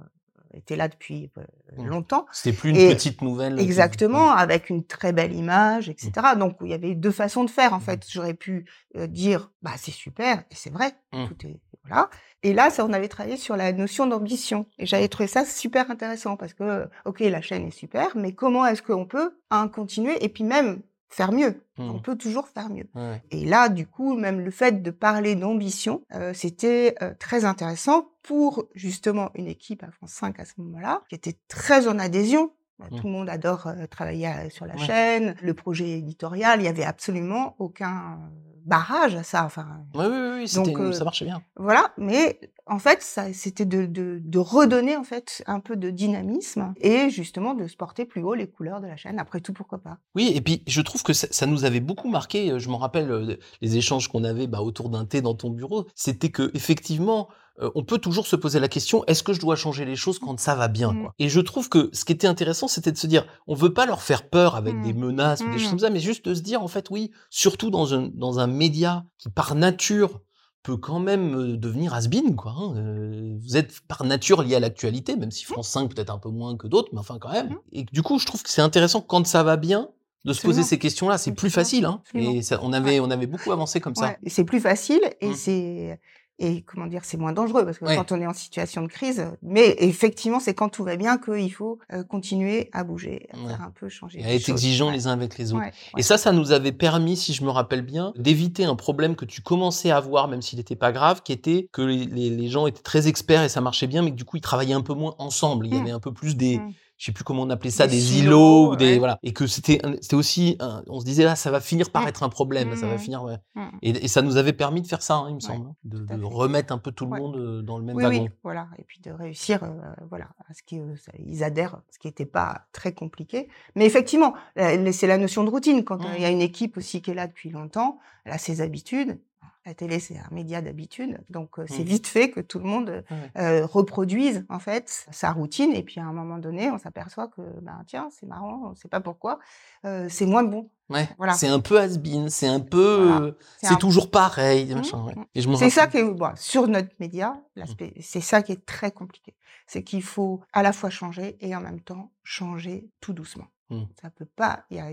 euh, 0.55 0.59
été 0.59 0.77
là 0.77 0.89
depuis 0.89 1.31
euh, 1.39 1.43
Mm. 1.79 1.87
longtemps. 1.87 2.27
C'était 2.33 2.57
plus 2.57 2.71
une 2.71 2.77
Et 2.77 2.89
petite 2.89 3.23
nouvelle. 3.23 3.57
qui- 3.57 3.63
Exactement, 3.63 4.31
avec 4.33 4.71
une 4.71 4.85
très 4.85 5.13
belle 5.13 5.33
image, 5.33 5.89
etc. 5.89 6.11
Donc, 6.37 6.57
il 6.63 6.69
y 6.69 6.75
avait 6.75 6.95
deux 6.95 7.13
façons 7.13 7.45
de 7.45 7.51
faire, 7.51 7.73
en 7.73 7.77
Mhm. 7.77 7.83
fait. 7.83 8.07
J'aurais 8.11 8.35
pu 8.35 8.65
euh, 8.97 9.07
dire, 9.07 9.51
bah, 9.63 9.71
c'est 9.77 9.93
super, 9.93 10.39
et 10.51 10.55
c'est 10.55 10.71
vrai, 10.71 10.93
tout 11.13 11.47
est, 11.47 11.61
voilà. 11.85 12.11
Et 12.43 12.53
là, 12.55 12.71
ça, 12.71 12.85
on 12.85 12.93
avait 12.93 13.07
travaillé 13.09 13.37
sur 13.37 13.57
la 13.57 13.71
notion 13.73 14.07
d'ambition. 14.07 14.67
Et 14.79 14.87
j'avais 14.87 15.07
trouvé 15.09 15.27
ça 15.29 15.45
super 15.45 15.91
intéressant 15.91 16.37
parce 16.37 16.55
que, 16.55 16.89
ok, 17.05 17.21
la 17.21 17.41
chaîne 17.41 17.67
est 17.69 17.71
super, 17.71 18.17
mais 18.17 18.33
comment 18.33 18.67
est-ce 18.67 18.83
qu'on 18.83 19.07
peut, 19.07 19.39
un, 19.51 19.69
continuer 19.69 20.17
et 20.25 20.29
puis 20.29 20.43
même 20.45 20.81
faire 21.11 21.33
mieux? 21.33 21.63
On 21.79 21.99
peut 21.99 22.17
toujours 22.17 22.49
faire 22.49 22.69
mieux. 22.71 22.87
Ouais. 22.95 23.23
Et 23.31 23.45
là, 23.45 23.69
du 23.69 23.87
coup, 23.87 24.17
même 24.17 24.41
le 24.41 24.51
fait 24.51 24.83
de 24.83 24.91
parler 24.91 25.35
d'ambition, 25.35 26.03
euh, 26.15 26.33
c'était 26.35 26.95
euh, 27.03 27.13
très 27.19 27.45
intéressant 27.45 28.09
pour 28.23 28.65
justement 28.75 29.31
une 29.35 29.47
équipe 29.47 29.83
à 29.83 29.91
France 29.91 30.13
5 30.13 30.39
à 30.41 30.45
ce 30.45 30.53
moment-là, 30.59 31.03
qui 31.09 31.15
était 31.15 31.37
très 31.49 31.89
en 31.89 31.99
adhésion. 31.99 32.45
Euh, 32.83 32.87
Mm. 32.91 32.97
Tout 33.01 33.07
le 33.09 33.13
monde 33.13 33.29
adore 33.29 33.67
euh, 33.67 33.87
travailler 33.87 34.49
sur 34.49 34.65
la 34.65 34.75
Ouais. 34.75 34.87
chaîne, 34.87 35.35
le 35.43 35.53
projet 35.53 35.99
éditorial, 35.99 36.61
il 36.63 36.65
y 36.65 36.69
avait 36.69 36.85
absolument 36.85 37.55
aucun 37.59 38.19
barrage 38.65 39.15
à 39.17 39.23
ça. 39.23 39.45
Enfin, 39.45 39.85
Oui, 39.95 40.07
oui, 40.09 40.31
oui, 40.39 40.49
c'était 40.49 40.71
Donc, 40.73 40.79
une- 40.79 40.93
ça 40.95 41.05
marchait 41.05 41.27
bien. 41.27 41.43
voilà. 41.57 41.93
Mais 41.99 42.41
en 42.71 42.79
fait, 42.79 43.03
ça, 43.03 43.33
c'était 43.33 43.65
de, 43.65 43.85
de, 43.85 44.21
de, 44.23 44.39
redonner 44.39 44.97
en 44.97 45.03
fait 45.03 45.43
un 45.47 45.59
peu 45.59 45.77
de 45.77 45.91
dynamisme 45.91 46.73
et 46.81 47.11
justement 47.11 47.55
de 47.55 47.67
se 47.67 47.77
porter 47.77 48.05
plus 48.05 48.23
haut 48.23 48.35
les 48.35 48.49
couleurs 48.49 48.81
de 48.81 48.87
la 48.87 48.97
chaîne. 48.97 49.19
Après 49.19 49.41
tout, 49.41 49.53
pourquoi 49.53 49.79
pas? 49.79 49.99
Oui, 50.15 50.33
et 50.35 50.41
puis 50.41 50.63
je 50.69 50.81
trouve 50.81 51.03
que 51.03 51.13
ça, 51.13 51.27
ça 51.31 51.47
nous 51.47 51.65
avait 51.65 51.81
beaucoup 51.81 52.09
marqué. 52.09 52.59
Je 52.59 52.69
me 52.69 52.77
rappelle 52.77 53.39
les 53.61 53.77
échanges 53.77 54.07
qu'on 54.07 54.23
avait 54.23 54.47
bah, 54.47 54.61
autour 54.61 54.89
d'un 54.89 55.05
thé 55.05 55.21
dans 55.21 55.35
ton 55.35 55.51
bureau. 55.51 55.87
C'était 55.97 56.31
que 56.31 56.53
effectivement, 56.55 57.29
euh, 57.61 57.71
on 57.75 57.85
peut 57.85 57.99
toujours 57.99 58.27
se 58.27 58.37
poser 58.37 58.61
la 58.61 58.69
question 58.69 59.05
est-ce 59.07 59.23
que 59.23 59.33
je 59.33 59.41
dois 59.41 59.57
changer 59.57 59.85
les 59.85 59.97
choses 59.97 60.19
quand 60.19 60.39
ça 60.39 60.55
va 60.55 60.69
bien 60.69 60.93
mmh. 60.93 61.03
quoi? 61.03 61.15
Et 61.19 61.29
je 61.29 61.41
trouve 61.41 61.69
que 61.69 61.91
ce 61.93 62.05
qui 62.05 62.13
était 62.13 62.27
intéressant, 62.27 62.69
c'était 62.69 62.93
de 62.93 62.97
se 62.97 63.07
dire 63.07 63.27
on 63.47 63.55
veut 63.55 63.73
pas 63.73 63.87
leur 63.87 64.03
faire 64.03 64.29
peur 64.29 64.55
avec 64.55 64.75
mmh. 64.75 64.83
des 64.83 64.93
menaces 64.93 65.41
ou 65.41 65.51
des 65.51 65.59
choses 65.59 65.67
mmh. 65.67 65.71
comme 65.71 65.79
ça, 65.81 65.91
mais 65.91 66.01
juste 66.01 66.25
de 66.25 66.35
se 66.35 66.41
dire 66.41 66.63
en 66.63 66.69
fait 66.69 66.89
oui, 66.91 67.11
surtout 67.31 67.71
dans 67.71 67.95
un 67.95 68.11
dans 68.15 68.39
un 68.39 68.47
média 68.47 69.05
qui 69.19 69.29
par 69.29 69.55
nature 69.55 70.21
peut 70.63 70.77
quand 70.77 71.01
même 71.01 71.57
devenir 71.57 71.95
has-been, 71.95 72.37
quoi. 72.37 72.55
Hein, 72.57 72.75
euh, 72.77 73.39
vous 73.41 73.57
êtes 73.57 73.81
par 73.81 74.05
nature 74.05 74.43
lié 74.43 74.57
à 74.57 74.61
l'actualité, 74.61 75.17
même 75.17 75.31
si 75.31 75.45
France 75.45 75.69
5 75.71 75.89
peut-être 75.95 76.11
un 76.11 76.19
peu 76.19 76.29
moins 76.29 76.57
que 76.57 76.67
d'autres, 76.67 76.91
mais 76.93 76.99
enfin 76.99 77.19
quand 77.19 77.33
même. 77.33 77.57
Et 77.73 77.85
du 77.85 78.03
coup, 78.03 78.19
je 78.19 78.27
trouve 78.27 78.43
que 78.43 78.51
c'est 78.51 78.63
intéressant 78.63 79.01
quand 79.01 79.27
ça 79.27 79.43
va 79.43 79.57
bien, 79.57 79.89
de 80.25 80.33
se 80.35 80.43
poser 80.43 80.63
ces 80.63 80.79
questions-là, 80.79 81.17
c'est 81.17 81.33
plus 81.33 81.51
facile. 81.51 81.87
Hein, 81.87 82.03
et 82.15 82.43
ça, 82.43 82.61
on 82.63 82.73
avait, 82.73 83.01
on 83.01 83.11
avait 83.11 83.27
beaucoup 83.27 83.53
avancé 83.53 83.81
comme 83.81 83.95
ça. 83.95 84.17
C'est 84.27 84.45
plus 84.45 84.61
facile 84.61 85.01
et 85.21 85.35
c'est 85.35 85.99
et 86.41 86.63
comment 86.63 86.87
dire, 86.87 87.05
c'est 87.05 87.19
moins 87.19 87.35
dangereux 87.35 87.67
parce 87.67 87.79
que 87.79 87.85
quand 87.85 88.13
on 88.13 88.21
est 88.21 88.27
en 88.27 88.33
situation 88.33 88.83
de 88.83 88.89
crise, 88.89 89.27
mais 89.43 89.77
effectivement, 89.79 90.41
c'est 90.41 90.55
quand 90.55 90.71
tout 90.71 90.83
va 90.85 90.97
bien 90.97 91.19
qu'il 91.19 91.53
faut 91.53 91.79
euh, 91.93 92.03
continuer 92.03 92.71
à 92.73 92.83
bouger, 92.83 93.29
à 93.33 93.49
faire 93.49 93.63
un 93.63 93.71
peu 93.71 93.91
changer. 93.91 94.21
Et 94.21 94.25
à 94.25 94.35
être 94.35 94.49
exigeants 94.49 94.91
les 94.91 95.07
uns 95.07 95.13
avec 95.13 95.37
les 95.37 95.53
autres. 95.53 95.67
Et 95.99 96.03
ça, 96.03 96.17
ça 96.17 96.33
nous 96.33 96.53
avait 96.53 96.73
permis, 96.73 97.17
si 97.17 97.35
je 97.35 97.45
me 97.45 97.51
rappelle 97.51 97.83
bien, 97.83 98.15
d'éviter 98.17 98.65
un 98.65 98.75
problème 98.75 99.17
que 99.17 99.27
tu 99.27 99.43
commençais 99.43 99.91
à 99.91 99.99
avoir, 99.99 100.29
même 100.29 100.41
s'il 100.41 100.59
n'était 100.59 100.77
pas 100.77 100.93
grave, 100.93 101.23
qui 101.23 101.33
était 101.33 101.69
que 101.73 101.83
les, 101.83 102.07
les, 102.07 102.49
gens 102.49 102.67
étaient 102.67 102.83
très 102.83 103.07
experts 103.07 103.43
et 103.43 103.51
ça 103.51 103.61
marchait 103.61 103.87
bien, 103.87 104.01
mais 104.01 104.11
que 104.11 104.17
du 104.17 104.25
coup, 104.25 104.39
ils 104.39 104.43
travaillaient 104.43 104.73
un 104.73 104.81
peu 104.81 104.95
moins 104.95 105.15
ensemble. 105.19 105.67
Il 105.67 105.75
y 105.75 105.79
mmh. 105.79 105.83
avait 105.83 105.91
un 105.91 106.01
peu 106.01 106.13
plus 106.13 106.37
des, 106.37 106.57
mmh 106.57 106.73
je 107.01 107.07
sais 107.07 107.13
plus 107.13 107.25
comment 107.25 107.45
on 107.45 107.51
appelait 107.51 107.71
ça, 107.71 107.87
des, 107.87 108.19
îlots, 108.19 108.73
ou 108.73 108.77
des 108.77 108.99
voilà, 108.99 109.19
et 109.23 109.33
que 109.33 109.47
c'était 109.47 109.81
c'était 110.03 110.17
aussi, 110.17 110.59
on 110.87 111.01
se 111.01 111.07
disait 111.07 111.25
là, 111.25 111.35
ça 111.35 111.51
va 111.51 111.61
finir 111.61 111.91
par 111.91 112.03
mmh. 112.03 112.09
être 112.09 112.23
un 112.23 112.29
problème, 112.29 112.77
ça 112.77 112.87
va 112.87 112.97
mmh. 112.97 112.99
finir, 112.99 113.23
ouais. 113.23 113.39
Mmh. 113.55 113.61
et, 113.81 113.91
et, 114.05 114.09
ça 114.09 114.21
nous 114.21 114.37
avait 114.37 114.53
permis 114.53 114.83
de 114.83 114.87
faire 114.87 115.01
ça, 115.01 115.15
hein, 115.15 115.27
il 115.31 115.37
me 115.37 115.41
semble, 115.41 115.69
hein, 115.69 115.77
de, 115.85 116.05
de 116.05 116.25
remettre 116.25 116.75
un 116.75 116.79
peu 116.79 116.93
tout 116.93 117.07
le 117.07 117.19
monde 117.19 117.37
euh, 117.37 117.63
dans 117.63 117.79
le 117.79 117.85
même 117.85 117.97
wagon. 117.97 118.25
Oui, 118.25 118.29
voilà, 118.43 118.69
et 118.79 118.85
puis 118.85 119.01
de 119.01 119.11
réussir, 119.13 119.65
euh, 119.65 119.69
voilà, 120.11 120.29
à 120.47 120.53
ce 120.53 120.63
qu'ils 120.63 120.95
ils 121.19 121.43
adhèrent, 121.43 121.81
ce 121.89 121.99
qui 121.99 122.07
n'était 122.07 122.27
pas 122.27 122.67
très 122.73 122.93
compliqué. 122.93 123.49
Mais 123.77 123.87
effectivement, 123.87 124.35
c'est 124.55 125.07
la 125.07 125.17
notion 125.17 125.43
de 125.43 125.49
routine 125.49 125.85
quand 125.85 126.01
il 126.17 126.21
y 126.21 126.27
a 126.27 126.31
une 126.31 126.43
équipe 126.43 126.77
aussi 126.77 127.01
qui 127.01 127.13
est 127.13 127.15
là 127.15 127.27
depuis 127.29 127.49
longtemps, 127.49 127.99
elle 128.27 128.33
a 128.33 128.39
ses 128.39 128.61
habitudes, 128.61 129.19
la 129.67 129.75
télé, 129.75 129.99
c'est 129.99 130.17
un 130.17 130.29
média 130.31 130.63
d'habitude, 130.63 131.19
donc 131.29 131.57
c'est 131.67 131.81
mmh. 131.81 131.83
vite 131.83 132.07
fait 132.07 132.31
que 132.31 132.41
tout 132.41 132.59
le 132.59 132.65
monde 132.65 133.05
euh, 133.37 133.67
reproduise 133.67 134.47
en 134.49 134.59
fait 134.59 135.07
sa 135.11 135.33
routine. 135.33 135.75
Et 135.75 135.83
puis 135.83 136.01
à 136.01 136.05
un 136.05 136.13
moment 136.13 136.39
donné, 136.39 136.71
on 136.71 136.79
s'aperçoit 136.79 137.29
que 137.29 137.43
ben 137.61 137.83
tiens, 137.87 138.09
c'est 138.11 138.27
marrant, 138.27 138.63
on 138.65 138.71
ne 138.71 138.75
sait 138.75 138.89
pas 138.89 139.01
pourquoi, 139.01 139.39
euh, 139.85 140.07
c'est 140.09 140.25
moins 140.25 140.45
bon. 140.45 140.71
Ouais. 140.89 141.09
Voilà. 141.19 141.35
C'est 141.35 141.49
un 141.49 141.61
peu 141.61 141.79
has-been, 141.79 142.31
c'est 142.31 142.49
un 142.49 142.61
peu, 142.61 143.37
c'est 143.63 143.79
toujours 143.79 144.11
pareil. 144.11 144.75
Mmh, 144.75 145.55
c'est 145.57 145.71
ça 145.71 145.87
qui 145.87 145.99
est 145.99 146.05
bon, 146.05 146.33
sur 146.37 146.67
notre 146.67 146.95
média, 146.99 147.39
mmh. 147.57 147.65
c'est 148.01 148.21
ça 148.21 148.43
qui 148.43 148.53
est 148.53 148.65
très 148.65 148.91
compliqué, 148.91 149.37
c'est 149.67 149.85
qu'il 149.85 150.03
faut 150.03 150.41
à 150.53 150.63
la 150.63 150.73
fois 150.73 150.89
changer 150.89 151.37
et 151.41 151.55
en 151.55 151.61
même 151.61 151.81
temps 151.81 152.11
changer 152.25 152.89
tout 153.01 153.13
doucement. 153.13 153.47
Mmh. 153.71 153.83
Ça 154.01 154.11
peut 154.11 154.27
pas. 154.27 154.65
Il 154.71 154.77
y 154.77 154.81
a 154.81 154.91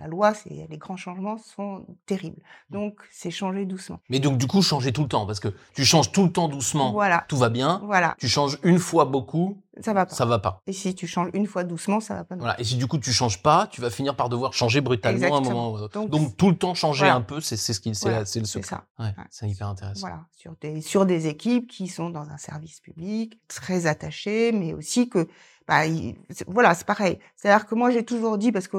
la 0.00 0.08
loi, 0.08 0.34
c'est 0.34 0.66
les 0.68 0.78
grands 0.78 0.96
changements 0.96 1.38
sont 1.38 1.86
terribles. 2.06 2.42
Mmh. 2.70 2.74
Donc 2.74 3.00
c'est 3.10 3.30
changer 3.30 3.64
doucement. 3.64 4.00
Mais 4.08 4.18
donc 4.18 4.38
du 4.38 4.46
coup 4.46 4.62
changer 4.62 4.92
tout 4.92 5.02
le 5.02 5.08
temps 5.08 5.26
parce 5.26 5.40
que 5.40 5.48
tu 5.74 5.84
changes 5.84 6.10
tout 6.10 6.24
le 6.24 6.32
temps 6.32 6.48
doucement. 6.48 6.92
Voilà. 6.92 7.24
Tout 7.28 7.36
va 7.36 7.48
bien. 7.48 7.80
Voilà. 7.84 8.16
Tu 8.18 8.28
changes 8.28 8.58
une 8.62 8.78
fois 8.78 9.04
beaucoup. 9.04 9.62
Ça 9.80 9.92
va 9.92 10.06
pas. 10.06 10.14
Ça 10.14 10.24
va 10.24 10.38
pas. 10.38 10.62
Et 10.66 10.72
si 10.72 10.94
tu 10.94 11.06
changes 11.06 11.28
une 11.34 11.46
fois 11.46 11.62
doucement, 11.62 12.00
ça 12.00 12.14
va 12.14 12.24
pas. 12.24 12.34
Voilà. 12.36 12.58
Et 12.58 12.64
si 12.64 12.76
du 12.76 12.86
coup 12.86 12.98
tu 12.98 13.12
changes 13.12 13.42
pas, 13.42 13.68
tu 13.70 13.80
vas 13.80 13.90
finir 13.90 14.16
par 14.16 14.28
devoir 14.28 14.52
changer 14.54 14.80
brutalement 14.80 15.34
à 15.34 15.38
un 15.38 15.40
moment. 15.42 15.88
Donc, 15.88 16.10
donc 16.10 16.36
tout 16.36 16.50
le 16.50 16.56
temps 16.56 16.74
changer 16.74 17.06
un 17.06 17.20
peu, 17.20 17.40
c'est 17.40 17.56
ce 17.56 17.78
qui 17.78 17.94
c'est 17.94 18.24
c'est 18.24 18.40
le 18.40 18.46
secret. 18.46 18.76
Ça. 18.76 18.84
Ouais, 18.98 19.14
C'est 19.30 19.48
hyper 19.48 19.68
intéressant. 19.68 20.00
Voilà. 20.00 20.24
Sur 20.32 20.54
des 20.60 20.80
sur 20.80 21.06
des 21.06 21.26
équipes 21.28 21.68
qui 21.68 21.88
sont 21.88 22.10
dans 22.10 22.28
un 22.30 22.38
service 22.38 22.80
public 22.80 23.38
très 23.48 23.86
attachées, 23.86 24.52
mais 24.52 24.72
aussi 24.72 25.08
que 25.08 25.28
bah, 25.66 25.82
voilà, 26.46 26.74
c'est 26.74 26.86
pareil. 26.86 27.18
C'est-à-dire 27.34 27.66
que 27.66 27.74
moi, 27.74 27.90
j'ai 27.90 28.04
toujours 28.04 28.38
dit, 28.38 28.52
parce 28.52 28.68
que 28.68 28.76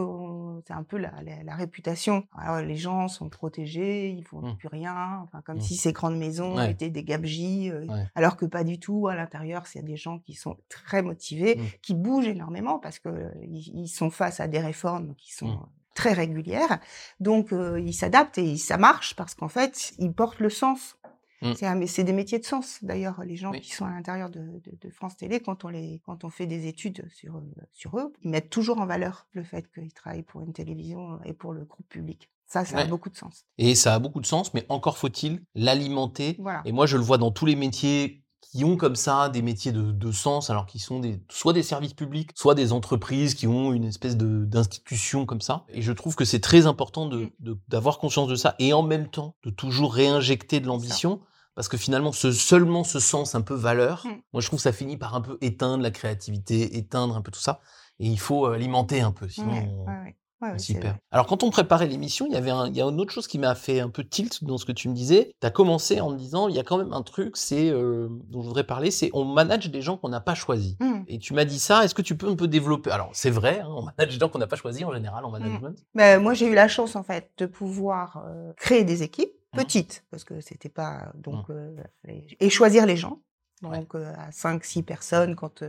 c'est 0.65 0.73
un 0.73 0.83
peu 0.83 0.97
la, 0.97 1.11
la, 1.43 1.55
réputation, 1.55 2.25
alors, 2.37 2.61
les 2.61 2.77
gens 2.77 3.09
sont 3.09 3.29
protégés, 3.29 4.09
ils 4.09 4.23
font 4.23 4.41
mmh. 4.41 4.57
plus 4.57 4.67
rien, 4.69 5.19
enfin, 5.23 5.41
comme 5.41 5.57
mmh. 5.57 5.61
si 5.61 5.75
ces 5.75 5.91
grandes 5.91 6.17
maisons 6.17 6.59
étaient 6.61 6.89
des 6.89 7.03
gabegies, 7.03 7.69
euh, 7.69 7.85
alors 8.15 8.37
que 8.37 8.45
pas 8.45 8.63
du 8.63 8.79
tout. 8.79 9.07
À 9.07 9.15
l'intérieur, 9.15 9.63
il 9.73 9.77
y 9.77 9.81
a 9.81 9.87
des 9.87 9.97
gens 9.97 10.19
qui 10.19 10.33
sont 10.33 10.55
très 10.69 11.01
motivés, 11.01 11.55
mmh. 11.55 11.63
qui 11.81 11.93
bougent 11.93 12.27
énormément 12.27 12.79
parce 12.79 12.99
que 12.99 13.09
euh, 13.09 13.29
ils, 13.43 13.87
sont 13.87 14.09
face 14.09 14.39
à 14.39 14.47
des 14.47 14.59
réformes 14.59 15.13
qui 15.15 15.33
sont 15.33 15.59
très 15.93 16.13
régulières. 16.13 16.79
Donc, 17.19 17.51
euh, 17.51 17.79
ils 17.79 17.93
s'adaptent 17.93 18.37
et 18.37 18.55
ça 18.57 18.77
marche 18.77 19.15
parce 19.15 19.35
qu'en 19.35 19.49
fait, 19.49 19.93
ils 19.99 20.13
portent 20.13 20.39
le 20.39 20.49
sens. 20.49 20.97
Mmh. 21.41 21.85
C'est 21.85 22.03
des 22.03 22.13
métiers 22.13 22.39
de 22.39 22.45
sens, 22.45 22.79
d'ailleurs, 22.81 23.23
les 23.23 23.35
gens 23.35 23.51
qui 23.51 23.71
sont 23.71 23.85
à 23.85 23.91
l'intérieur 23.91 24.29
de, 24.29 24.39
de, 24.39 24.77
de, 24.81 24.89
France 24.89 25.17
Télé, 25.17 25.39
quand 25.39 25.65
on, 25.65 25.69
les, 25.69 26.01
quand 26.05 26.23
on 26.23 26.29
fait 26.29 26.47
des 26.47 26.67
études 26.67 27.07
sur, 27.09 27.35
euh, 27.37 27.41
sur 27.73 27.99
eux, 27.99 28.11
ils 28.23 28.31
mettent 28.31 28.49
toujours 28.49 28.79
en 28.79 28.85
valeur 28.85 29.27
le 29.33 29.43
fait 29.43 29.71
qu'ils 29.71 29.93
travaillent 29.93 30.23
pour 30.23 30.41
une 30.41 30.53
télévision 30.53 31.19
et 31.25 31.33
pour 31.33 31.53
le 31.53 31.63
groupe 31.63 31.87
public. 31.89 32.29
Ça, 32.47 32.63
ça 32.63 32.77
a 32.77 32.85
beaucoup 32.85 33.09
de 33.09 33.17
sens. 33.17 33.45
Et 33.57 33.75
ça 33.75 33.93
a 33.93 33.99
beaucoup 33.99 34.21
de 34.21 34.25
sens, 34.25 34.53
mais 34.53 34.65
encore 34.69 34.97
faut-il 34.97 35.43
l'alimenter. 35.53 36.37
Voilà. 36.39 36.61
Et 36.63 36.71
moi, 36.71 36.85
je 36.85 36.95
le 36.95 37.03
vois 37.03 37.17
dans 37.17 37.29
tous 37.29 37.45
les 37.45 37.57
métiers 37.57 38.23
qui 38.41 38.63
ont 38.63 38.77
comme 38.77 38.95
ça 38.95 39.29
des 39.29 39.41
métiers 39.41 39.71
de, 39.71 39.91
de 39.91 40.11
sens, 40.11 40.49
alors 40.49 40.65
qu'ils 40.65 40.81
sont 40.81 40.99
des, 40.99 41.21
soit 41.29 41.53
des 41.53 41.63
services 41.63 41.93
publics, 41.93 42.31
soit 42.35 42.55
des 42.55 42.71
entreprises 42.71 43.35
qui 43.35 43.47
ont 43.47 43.73
une 43.73 43.83
espèce 43.83 44.15
d'institution 44.17 45.25
comme 45.25 45.41
ça. 45.41 45.65
Et 45.69 45.81
je 45.81 45.91
trouve 45.91 46.15
que 46.15 46.25
c'est 46.25 46.39
très 46.39 46.65
important 46.65 47.09
d'avoir 47.67 47.95
de, 47.95 47.99
conscience 47.99 48.27
de 48.27 48.35
ça 48.35 48.55
et 48.59 48.73
en 48.73 48.83
même 48.83 49.09
temps 49.09 49.35
de 49.43 49.49
toujours 49.49 49.93
réinjecter 49.93 50.59
de 50.59 50.67
l'ambition. 50.67 51.21
Parce 51.55 51.69
que 51.69 51.77
finalement, 51.77 52.11
ce, 52.11 52.31
seulement 52.31 52.83
ce 52.83 52.99
sens 52.99 53.33
un 53.33 53.41
peu 53.41 53.55
valeur, 53.55 54.05
mmh. 54.05 54.09
moi 54.31 54.41
je 54.41 54.47
trouve 54.47 54.59
que 54.59 54.63
ça 54.63 54.71
finit 54.71 54.95
par 54.95 55.15
un 55.15 55.21
peu 55.21 55.39
éteindre 55.41 55.81
la 55.81 55.89
créativité, 55.89 56.77
éteindre 56.77 57.17
un 57.17 57.21
peu 57.21 57.31
tout 57.31 57.39
ça. 57.39 57.61
Et 57.99 58.05
il 58.05 58.19
faut 58.19 58.45
euh, 58.45 58.53
alimenter 58.53 59.01
un 59.01 59.11
peu, 59.11 59.27
sinon 59.27 59.85
Ouais, 59.85 60.15
Super. 60.57 60.97
Alors, 61.11 61.25
quand 61.25 61.43
on 61.43 61.49
préparait 61.49 61.87
l'émission, 61.87 62.27
il 62.27 62.33
y 62.33 62.35
avait 62.35 62.51
un, 62.51 62.67
il 62.67 62.75
y 62.75 62.81
a 62.81 62.85
une 62.85 62.99
autre 63.01 63.11
chose 63.11 63.27
qui 63.27 63.39
m'a 63.39 63.55
fait 63.55 63.79
un 63.79 63.89
peu 63.89 64.03
tilt 64.03 64.43
dans 64.43 64.57
ce 64.57 64.65
que 64.65 64.71
tu 64.71 64.87
me 64.87 64.93
disais. 64.93 65.31
Tu 65.41 65.47
as 65.47 65.49
commencé 65.49 65.99
en 65.99 66.11
me 66.11 66.17
disant, 66.17 66.47
il 66.47 66.55
y 66.55 66.59
a 66.59 66.63
quand 66.63 66.77
même 66.77 66.93
un 66.93 67.01
truc, 67.01 67.37
c'est 67.37 67.69
euh, 67.69 68.07
dont 68.29 68.43
je 68.43 68.47
voudrais 68.47 68.63
parler, 68.63 68.91
c'est 68.91 69.09
on 69.13 69.25
manage 69.25 69.71
des 69.71 69.81
gens 69.81 69.97
qu'on 69.97 70.09
n'a 70.09 70.19
pas 70.19 70.35
choisis. 70.35 70.75
Mmh. 70.79 71.03
Et 71.07 71.17
tu 71.17 71.33
m'as 71.33 71.45
dit 71.45 71.59
ça. 71.59 71.83
Est-ce 71.83 71.95
que 71.95 72.03
tu 72.03 72.15
peux 72.15 72.27
un 72.27 72.35
peu 72.35 72.47
développer? 72.47 72.91
Alors, 72.91 73.09
c'est 73.13 73.31
vrai, 73.31 73.61
hein, 73.61 73.69
on 73.69 73.83
manage 73.83 74.13
des 74.13 74.19
gens 74.19 74.29
qu'on 74.29 74.39
n'a 74.39 74.47
pas 74.47 74.55
choisis 74.55 74.85
en 74.85 74.93
général 74.93 75.25
en 75.25 75.29
mmh. 75.29 75.39
management. 75.39 75.85
Mais 75.95 76.19
moi, 76.19 76.33
j'ai 76.33 76.47
eu 76.47 76.53
la 76.53 76.67
chance 76.67 76.95
en 76.95 77.03
fait 77.03 77.31
de 77.37 77.47
pouvoir 77.47 78.23
euh, 78.27 78.53
créer 78.57 78.83
des 78.83 79.01
équipes 79.01 79.33
mmh. 79.53 79.57
petites 79.57 80.05
parce 80.11 80.23
que 80.23 80.39
c'était 80.41 80.69
pas 80.69 81.11
donc 81.15 81.49
euh, 81.49 81.75
et 82.39 82.49
choisir 82.49 82.85
les 82.85 82.95
gens. 82.95 83.21
Donc 83.63 83.95
à 83.95 84.31
5 84.31 84.63
6 84.63 84.83
personnes 84.83 85.35
quand 85.35 85.63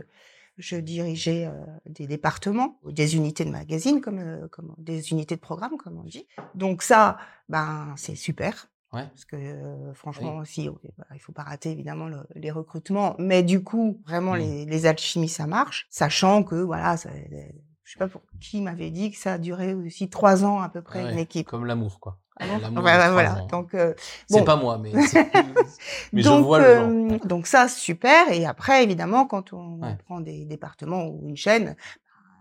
je 0.59 0.75
dirigeais 0.75 1.47
euh, 1.47 1.65
des 1.87 2.05
départements, 2.05 2.77
des 2.85 3.15
unités 3.15 3.45
de 3.45 3.49
magazine, 3.49 4.01
comme, 4.01 4.19
euh, 4.19 4.47
comme 4.49 4.75
des 4.77 5.11
unités 5.11 5.35
de 5.35 5.41
programme, 5.41 5.77
comme 5.77 5.97
on 5.97 6.03
dit. 6.03 6.27
Donc 6.53 6.83
ça, 6.83 7.17
ben 7.47 7.93
c'est 7.95 8.15
super. 8.15 8.67
Ouais. 8.91 9.07
Parce 9.07 9.25
que 9.25 9.35
euh, 9.35 9.93
franchement 9.93 10.37
aussi, 10.37 10.69
bah, 10.97 11.05
il 11.13 11.19
faut 11.19 11.31
pas 11.31 11.43
rater 11.43 11.71
évidemment 11.71 12.09
les 12.35 12.51
recrutements, 12.51 13.15
mais 13.19 13.43
du 13.43 13.63
coup 13.63 14.01
vraiment 14.05 14.33
mmh. 14.33 14.39
les, 14.39 14.65
les, 14.65 14.85
alchimies 14.85 15.29
ça 15.29 15.45
marche, 15.45 15.87
sachant 15.91 16.43
que 16.43 16.55
voilà, 16.55 16.97
ça, 16.97 17.11
je 17.83 17.93
sais 17.93 17.99
pas 17.99 18.07
pour 18.07 18.23
qui 18.41 18.61
m'avait 18.61 18.89
dit 18.89 19.11
que 19.11 19.17
ça 19.17 19.33
a 19.33 19.37
duré 19.37 19.75
aussi 19.75 20.09
trois 20.09 20.43
ans 20.43 20.59
à 20.59 20.69
peu 20.69 20.81
près 20.81 21.11
une 21.11 21.19
équipe. 21.19 21.47
Comme 21.47 21.65
l'amour 21.65 21.99
quoi. 21.99 22.19
Ah 22.39 23.11
voilà. 23.11 23.45
Donc 23.51 23.73
euh, 23.73 23.93
c'est 24.27 24.43
pas 24.45 24.55
moi, 24.55 24.77
mais, 24.77 24.91
mais 26.13 26.23
donc, 26.23 26.39
je 26.39 26.43
vois 26.43 26.59
le 26.59 26.65
euh, 26.65 27.17
donc 27.25 27.47
ça 27.47 27.67
super. 27.67 28.31
Et 28.31 28.45
après 28.45 28.83
évidemment, 28.83 29.25
quand 29.25 29.53
on 29.53 29.81
prend 30.05 30.21
des 30.21 30.45
départements 30.45 31.05
ou 31.05 31.27
une 31.27 31.37
chaîne, 31.37 31.75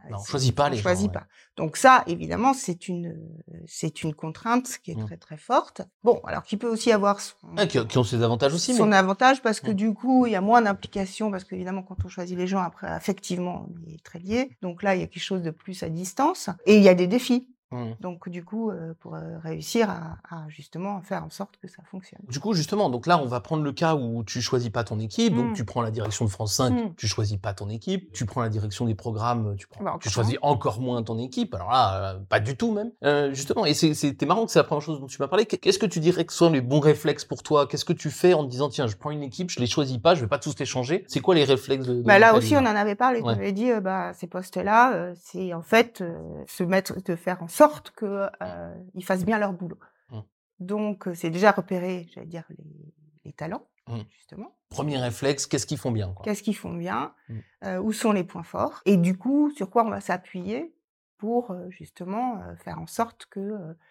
bah, 0.09 0.17
on 0.21 0.25
choisit 0.25 0.55
pas 0.55 0.69
les 0.69 0.79
choisit 0.79 1.11
pas. 1.13 1.25
Donc 1.57 1.77
ça, 1.77 2.05
évidemment, 2.07 2.55
c'est 2.55 2.89
une 2.89 3.19
c'est 3.67 4.05
une 4.05 4.15
contrainte 4.15 4.79
qui 4.83 4.93
est 4.93 4.95
mmh. 4.95 5.07
très 5.07 5.17
très 5.17 5.37
forte. 5.37 5.83
Bon, 6.05 6.21
alors 6.25 6.45
qui 6.45 6.57
peut 6.57 6.69
aussi 6.69 6.93
avoir 6.93 7.21
son, 7.21 7.37
qui, 7.67 7.99
ont 7.99 8.05
ses 8.05 8.23
avantages 8.23 8.55
aussi. 8.55 8.75
Son 8.75 8.93
avantage 8.93 9.43
parce 9.43 9.59
que 9.59 9.73
mmh. 9.73 9.75
du 9.75 9.95
coup, 9.95 10.27
il 10.27 10.33
y 10.33 10.37
a 10.37 10.41
moins 10.41 10.63
d'implication 10.63 11.31
parce 11.33 11.43
qu'évidemment, 11.43 11.83
quand 11.83 11.97
on 12.05 12.09
choisit 12.09 12.39
les 12.39 12.47
gens, 12.47 12.61
après, 12.61 12.97
effectivement, 12.97 13.67
on 13.69 13.91
est 13.91 14.03
très 14.05 14.21
lié. 14.21 14.51
Donc 14.63 14.85
là, 14.85 14.95
il 14.95 15.01
y 15.01 15.05
a 15.05 15.09
quelque 15.09 15.23
chose 15.23 15.43
de 15.43 15.51
plus 15.51 15.83
à 15.83 15.89
distance 15.89 16.51
et 16.65 16.77
il 16.77 16.83
y 16.83 16.89
a 16.89 16.95
des 16.95 17.09
défis 17.09 17.49
Mmh. 17.71 17.93
Donc 18.01 18.29
du 18.29 18.45
coup, 18.45 18.71
pour, 19.01 19.17
réussir 19.43 19.91
à 19.91 20.17
à 20.31 20.49
justement 20.49 21.01
faire 21.03 21.25
en 21.25 21.31
sorte 21.31 21.57
que 21.61 21.69
ça 21.69 21.83
fonctionne. 21.91 22.21
Du 22.29 22.41
coup, 22.41 22.53
justement, 22.55 22.91
donc 22.91 23.07
là, 23.07 23.19
on 23.23 23.27
va 23.27 23.41
prendre 23.41 23.63
le 23.63 23.73
cas 23.73 23.95
où 23.95 24.25
tu 24.25 24.41
choisis 24.41 24.71
pas 24.71 24.85
ton 24.85 24.99
équipe, 24.99 25.35
donc 25.35 25.51
Mmh. 25.51 25.55
tu 25.55 25.65
prends 25.65 25.83
la 25.83 25.91
direction 25.91 26.25
de 26.25 26.31
France 26.31 26.55
5, 26.55 26.71
Mmh. 26.71 26.95
tu 26.97 27.07
choisis 27.07 27.37
pas 27.39 27.55
ton 27.55 27.69
équipe, 27.69 28.13
tu 28.13 28.25
prends 28.27 28.43
la 28.43 28.49
direction 28.49 28.85
des 28.87 28.95
programmes, 28.95 29.55
tu 29.57 29.67
prends 29.67 29.85
Bah, 29.85 29.97
tu 30.01 30.09
choisis 30.11 30.37
encore 30.43 30.81
moins 30.81 31.03
ton 31.03 31.19
équipe. 31.19 31.55
Alors 31.55 31.71
là, 31.71 32.17
pas 32.29 32.41
du 32.41 32.57
tout 32.57 32.73
même. 32.73 32.91
Justement 33.35 33.65
et 33.67 33.75
c'est 33.75 33.95
c'était 33.95 34.27
marrant 34.27 34.45
que 34.47 34.51
c'est 34.53 34.59
la 34.59 34.65
première 34.65 34.83
chose 34.83 35.01
dont 35.01 35.07
tu 35.07 35.21
m'as 35.21 35.29
parlé. 35.29 35.47
Qu'est 35.47 35.59
qu'est-ce 35.59 35.79
que 35.79 35.87
tu 35.87 36.01
dirais 36.01 36.25
que 36.25 36.33
sont 36.33 36.51
les 36.51 36.61
bons 36.61 36.81
réflexes 36.81 37.25
pour 37.25 37.43
toi? 37.43 37.67
Qu'est-ce 37.67 37.85
que 37.85 37.93
tu 37.93 38.11
fais 38.11 38.35
en 38.35 38.45
te 38.45 38.51
disant: 38.51 38.69
«Tiens, 38.69 38.87
je 38.87 38.97
prends 38.97 39.11
une 39.11 39.23
équipe, 39.23 39.51
je 39.51 39.61
les 39.61 39.67
choisis 39.67 39.99
pas, 39.99 40.15
je 40.15 40.21
vais 40.23 40.27
pas 40.29 40.39
tous 40.39 40.59
les 40.59 40.67
changer». 40.67 41.05
C'est 41.09 41.21
quoi 41.21 41.35
les 41.35 41.45
réflexes 41.45 41.87
de 41.87 41.95
de 41.95 42.03
Bah, 42.03 42.19
là 42.19 42.35
aussi, 42.35 42.55
on 42.55 42.61
en 42.61 42.67
avait 42.67 42.95
parlé. 42.95 43.21
Ouais. 43.21 43.35
Tu 43.35 43.41
avais 43.41 43.53
dit, 43.53 43.71
bah, 43.83 44.13
ces 44.15 44.27
postes-là, 44.27 45.13
c'est 45.21 45.53
en 45.55 45.63
fait, 45.63 46.03
se 46.47 46.63
mettre 46.63 47.03
de 47.03 47.17
faire 47.17 47.43
en 47.43 47.49
sorte 47.63 47.91
que, 47.93 48.07
heu, 48.43 48.87
ils 48.95 49.05
fassent 49.05 49.25
bien 49.25 49.39
leur 49.39 49.53
boulot. 49.53 49.79
Mmh. 50.11 50.19
Donc, 50.61 51.09
c'est 51.15 51.31
déjà 51.31 51.51
repérer, 51.53 52.07
j'allais 52.13 52.27
dire 52.37 52.45
les 52.59 52.95
les 53.25 53.33
talents, 53.35 53.67
Mmh. 53.89 53.99
justement. 54.11 54.51
1er 54.71 54.99
réflexe, 54.99 55.47
qu'est-ce 55.47 55.67
qu'ils 55.67 55.79
font 55.79 55.91
bien? 55.93 56.15
Qu'est-ce 56.25 56.43
qu'ils 56.43 56.57
font 56.57 56.75
bien? 56.75 57.15
Mmh. 57.29 57.79
Où 57.87 57.93
sont 57.93 58.13
les 58.13 58.25
points 58.25 58.43
forts? 58.55 58.81
Et 58.87 58.97
du 58.97 59.15
coup, 59.19 59.51
sur 59.51 59.69
quoi 59.71 59.85
on 59.85 59.91
va 59.91 60.01
s'appuyer 60.01 60.75
pour, 61.19 61.55
justement, 61.71 62.41
faire 62.65 62.79
en 62.81 62.87
sorte 62.87 63.27
que, 63.27 63.45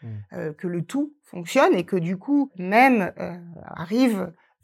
Mmh. 0.04 0.54
que 0.58 0.68
le 0.68 0.82
tout 0.86 1.14
fonctionne 1.24 1.74
et 1.76 1.86
que 1.86 1.98
du 1.98 2.18
coup, 2.18 2.52
même, 2.58 3.14
heu, 3.20 3.40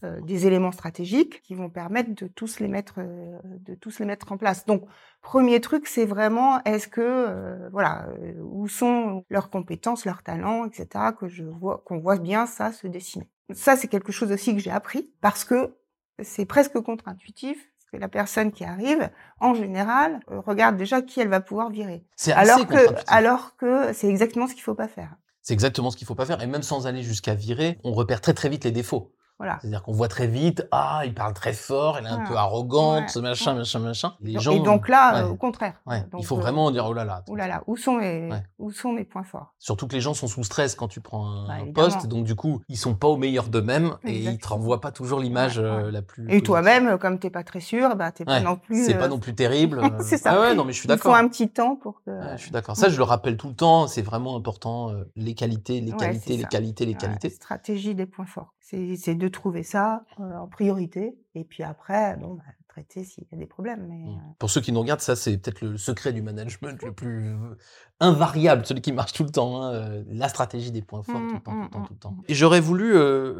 heu, 0.04 0.22
des 0.22 0.48
éléments 0.48 0.72
stratégiques 0.72 1.42
qui 1.42 1.56
vont 1.56 1.70
permettre 1.70 2.14
de 2.14 2.28
tous 2.28 2.60
les 2.60 2.68
mettre, 2.68 3.00
heu, 3.00 3.38
de 3.44 3.76
tous 3.76 4.00
les 4.00 4.06
mettre 4.06 4.32
en 4.32 4.38
place. 4.38 4.66
Donc 4.66 4.84
1er 5.22 5.60
truc, 5.62 5.88
c'est 5.88 6.06
vraiment 6.06 6.64
est-ce 6.64 6.88
que, 6.88 7.02
heu, 7.02 7.70
voilà, 7.72 8.08
où 8.42 8.68
sont 8.68 9.26
leurs 9.30 9.50
compétences, 9.50 10.06
leurs 10.06 10.24
talents 10.24 10.66
et 10.66 10.74
cetera, 10.74 11.14
que 11.14 11.28
je 11.28 11.44
vois 11.44 11.84
qu'on 11.86 12.00
voit 12.00 12.18
bien 12.18 12.46
ça 12.46 12.72
se 12.72 12.88
dessiner. 12.88 13.30
Ça, 13.54 13.76
c'est 13.76 13.88
quelque 13.88 14.12
chose 14.12 14.32
aussi 14.32 14.54
que 14.56 14.62
j'ai 14.62 14.72
appris 14.72 15.12
parce 15.22 15.44
que 15.44 15.76
c'est 16.22 16.46
presque 16.46 16.80
contre-intuitif, 16.80 17.70
que 17.92 17.98
la 17.98 18.08
personne 18.08 18.52
qui 18.52 18.64
arrive, 18.64 19.10
en 19.40 19.54
général, 19.54 20.20
regarde 20.28 20.78
déjà 20.78 21.02
qui 21.02 21.20
elle 21.20 21.28
va 21.28 21.42
pouvoir 21.42 21.70
virer. 21.70 22.04
C'est 22.16 22.32
assez 22.32 22.50
Alors 22.50 22.68
que 22.68 22.88
alors 23.08 23.56
que 23.58 23.94
c'est 23.94 24.08
exactement 24.08 24.48
ce 24.48 24.54
qu'il 24.54 24.64
faut 24.64 24.74
pas 24.76 24.88
faire. 24.88 25.16
C'est 25.44 25.54
exactement 25.54 25.92
ce 25.92 25.98
qu'il 25.98 26.08
faut 26.08 26.16
pas 26.16 26.26
faire 26.26 26.42
et 26.42 26.48
même 26.48 26.64
sans 26.64 26.88
aller 26.88 27.04
jusqu'à 27.04 27.36
virer, 27.36 27.80
on 27.84 27.92
repère 27.94 28.22
très, 28.22 28.34
très 28.34 28.50
vite 28.50 28.64
les 28.64 28.72
défauts. 28.72 29.14
Voilà. 29.40 29.58
C'est-à-dire 29.62 29.84
qu'on 29.84 29.92
voit 29.94 30.08
très 30.08 30.28
vite: 30.28 30.68
«Ah, 30.72 31.02
il 31.06 31.14
parle 31.14 31.34
très 31.34 31.54
fort, 31.54 31.98
elle 31.98 32.06
est 32.06 32.10
un 32.10 32.24
peu 32.26 32.36
arrogante, 32.36 33.14
Ouais, 33.16 33.22
machin, 33.22 33.52
ouais. 33.54 33.58
machin, 33.60 33.80
machin». 33.80 34.14
Les 34.22 34.40
gens 34.40 34.52
et 34.54 34.60
donc 34.60 34.88
là, 34.88 35.24
ouais. 35.26 35.30
au 35.30 35.36
contraire. 35.36 35.82
Donc, 35.86 36.22
il 36.22 36.26
faut 36.26 36.38
heu, 36.38 36.42
vraiment 36.42 36.70
dire: 36.72 36.86
«Oh 36.86 36.94
là 36.94 37.04
là, 37.04 37.24
Oh 37.28 37.36
là 37.36 37.48
là, 37.48 37.64
où 37.68 37.76
sont 37.76 37.98
mes 37.98 38.30
où 38.60 38.72
sont 38.72 38.94
mes 38.94 39.04
points 39.04 39.24
forts? 39.24 39.54
Surtout 39.60 39.88
que 39.88 39.96
les 39.96 40.02
gens 40.02 40.14
sont 40.14 40.28
sous 40.28 40.44
stress 40.44 40.76
quand 40.76 40.88
tu 40.88 41.02
prends 41.02 41.50
un 41.50 41.66
Bah, 41.66 41.72
poste, 41.74 42.08
donc 42.08 42.26
du 42.26 42.36
coup, 42.36 42.62
ils 42.70 42.78
sont 42.78 42.96
pas 42.96 43.08
au 43.08 43.18
meilleur 43.18 43.50
d'eux-mêmes 43.50 43.98
et 44.06 44.18
ils 44.20 44.38
te 44.38 44.48
renvoient 44.48 44.82
pas 44.82 44.92
toujours 44.92 45.20
l'image, 45.20 45.58
ouais. 45.58 45.92
la 45.92 46.02
plus 46.02 46.32
Et 46.32 46.42
toi-même, 46.42 46.98
comme 46.98 47.20
tu 47.20 47.28
es 47.28 47.30
pas 47.30 47.44
très 47.44 47.60
sûr, 47.60 47.96
bah, 47.96 48.12
tu 48.12 48.22
es 48.22 48.26
pas 48.26 48.40
non 48.40 48.58
plus, 48.58 48.86
c'est 48.86 48.96
heu 48.96 49.00
pas 49.00 49.08
non 49.08 49.20
plus 49.20 49.36
terrible, 49.36 49.82
c'est 50.02 50.18
ça. 50.18 50.34
ah 50.34 50.42
ouais, 50.42 50.56
non, 50.56 50.64
mais 50.64 50.74
je 50.74 50.80
suis 50.80 50.90
Il 50.90 50.98
faut 50.98 51.14
un 51.14 51.28
petit 51.28 51.50
temps 51.50 51.76
pour 51.76 52.02
que 52.04 52.12
je 52.38 52.42
suis 52.42 52.52
d'accord. 52.52 52.78
Ça, 52.78 52.90
je 52.90 52.98
le 52.98 53.04
rappelle 53.04 53.38
tout 53.38 53.50
le 53.50 53.56
temps, 53.56 53.88
c'est 53.88 54.02
vraiment 54.02 54.36
important, 54.36 54.92
heu, 54.92 55.12
les 55.16 55.34
qualités, 55.34 55.82
les 55.82 55.92
qualités, 55.94 56.38
les 56.38 56.46
qualités, 56.46 56.86
les 56.86 56.96
qualités. 56.96 57.30
stratégie 57.30 57.96
des 57.96 58.06
points 58.06 58.26
forts. 58.26 58.54
C'est 58.64 59.16
de 59.16 59.28
trouver 59.28 59.64
ça, 59.64 60.06
heu, 60.20 60.24
en 60.24 60.48
priorité 60.48 61.18
et 61.36 61.44
puis 61.46 61.64
après, 61.64 62.18
bon, 62.18 62.36
bah, 62.36 62.44
traiter 62.68 63.04
s'il 63.04 63.26
y 63.32 63.36
a 63.36 63.38
des 63.38 63.46
problèmes, 63.48 63.88
mais, 63.88 64.06
Mmh. 64.06 64.18
heu 64.18 64.34
Pour 64.38 64.50
ceux 64.50 64.60
qui 64.60 64.74
nous 64.74 64.82
regardent, 64.82 65.00
ça, 65.00 65.16
c'est 65.16 65.38
peut-être 65.38 65.62
le 65.62 65.78
secret 65.78 66.12
du 66.12 66.22
management 66.22 66.84
le 66.84 66.92
plus, 66.94 67.30
heu, 67.30 67.58
invariable, 68.02 68.66
celui 68.66 68.82
qui 68.82 68.92
marche 68.92 69.14
tout 69.14 69.24
le 69.24 69.30
temps, 69.30 69.62
hein, 69.64 70.04
la 70.08 70.28
stratégie 70.28 70.72
des 70.72 70.82
points 70.82 71.04
forts, 71.04 71.26
tout 71.26 71.36
Mmh, 71.36 71.38
le 71.38 71.42
temps, 71.42 71.56
tout 71.56 71.64
le 71.68 71.70
mmh, 71.70 71.70
temps, 71.70 71.82
tout 71.82 71.94
le 71.94 72.00
temps. 72.00 72.18
Et 72.28 72.34
j'aurais 72.34 72.60
voulu, 72.60 72.96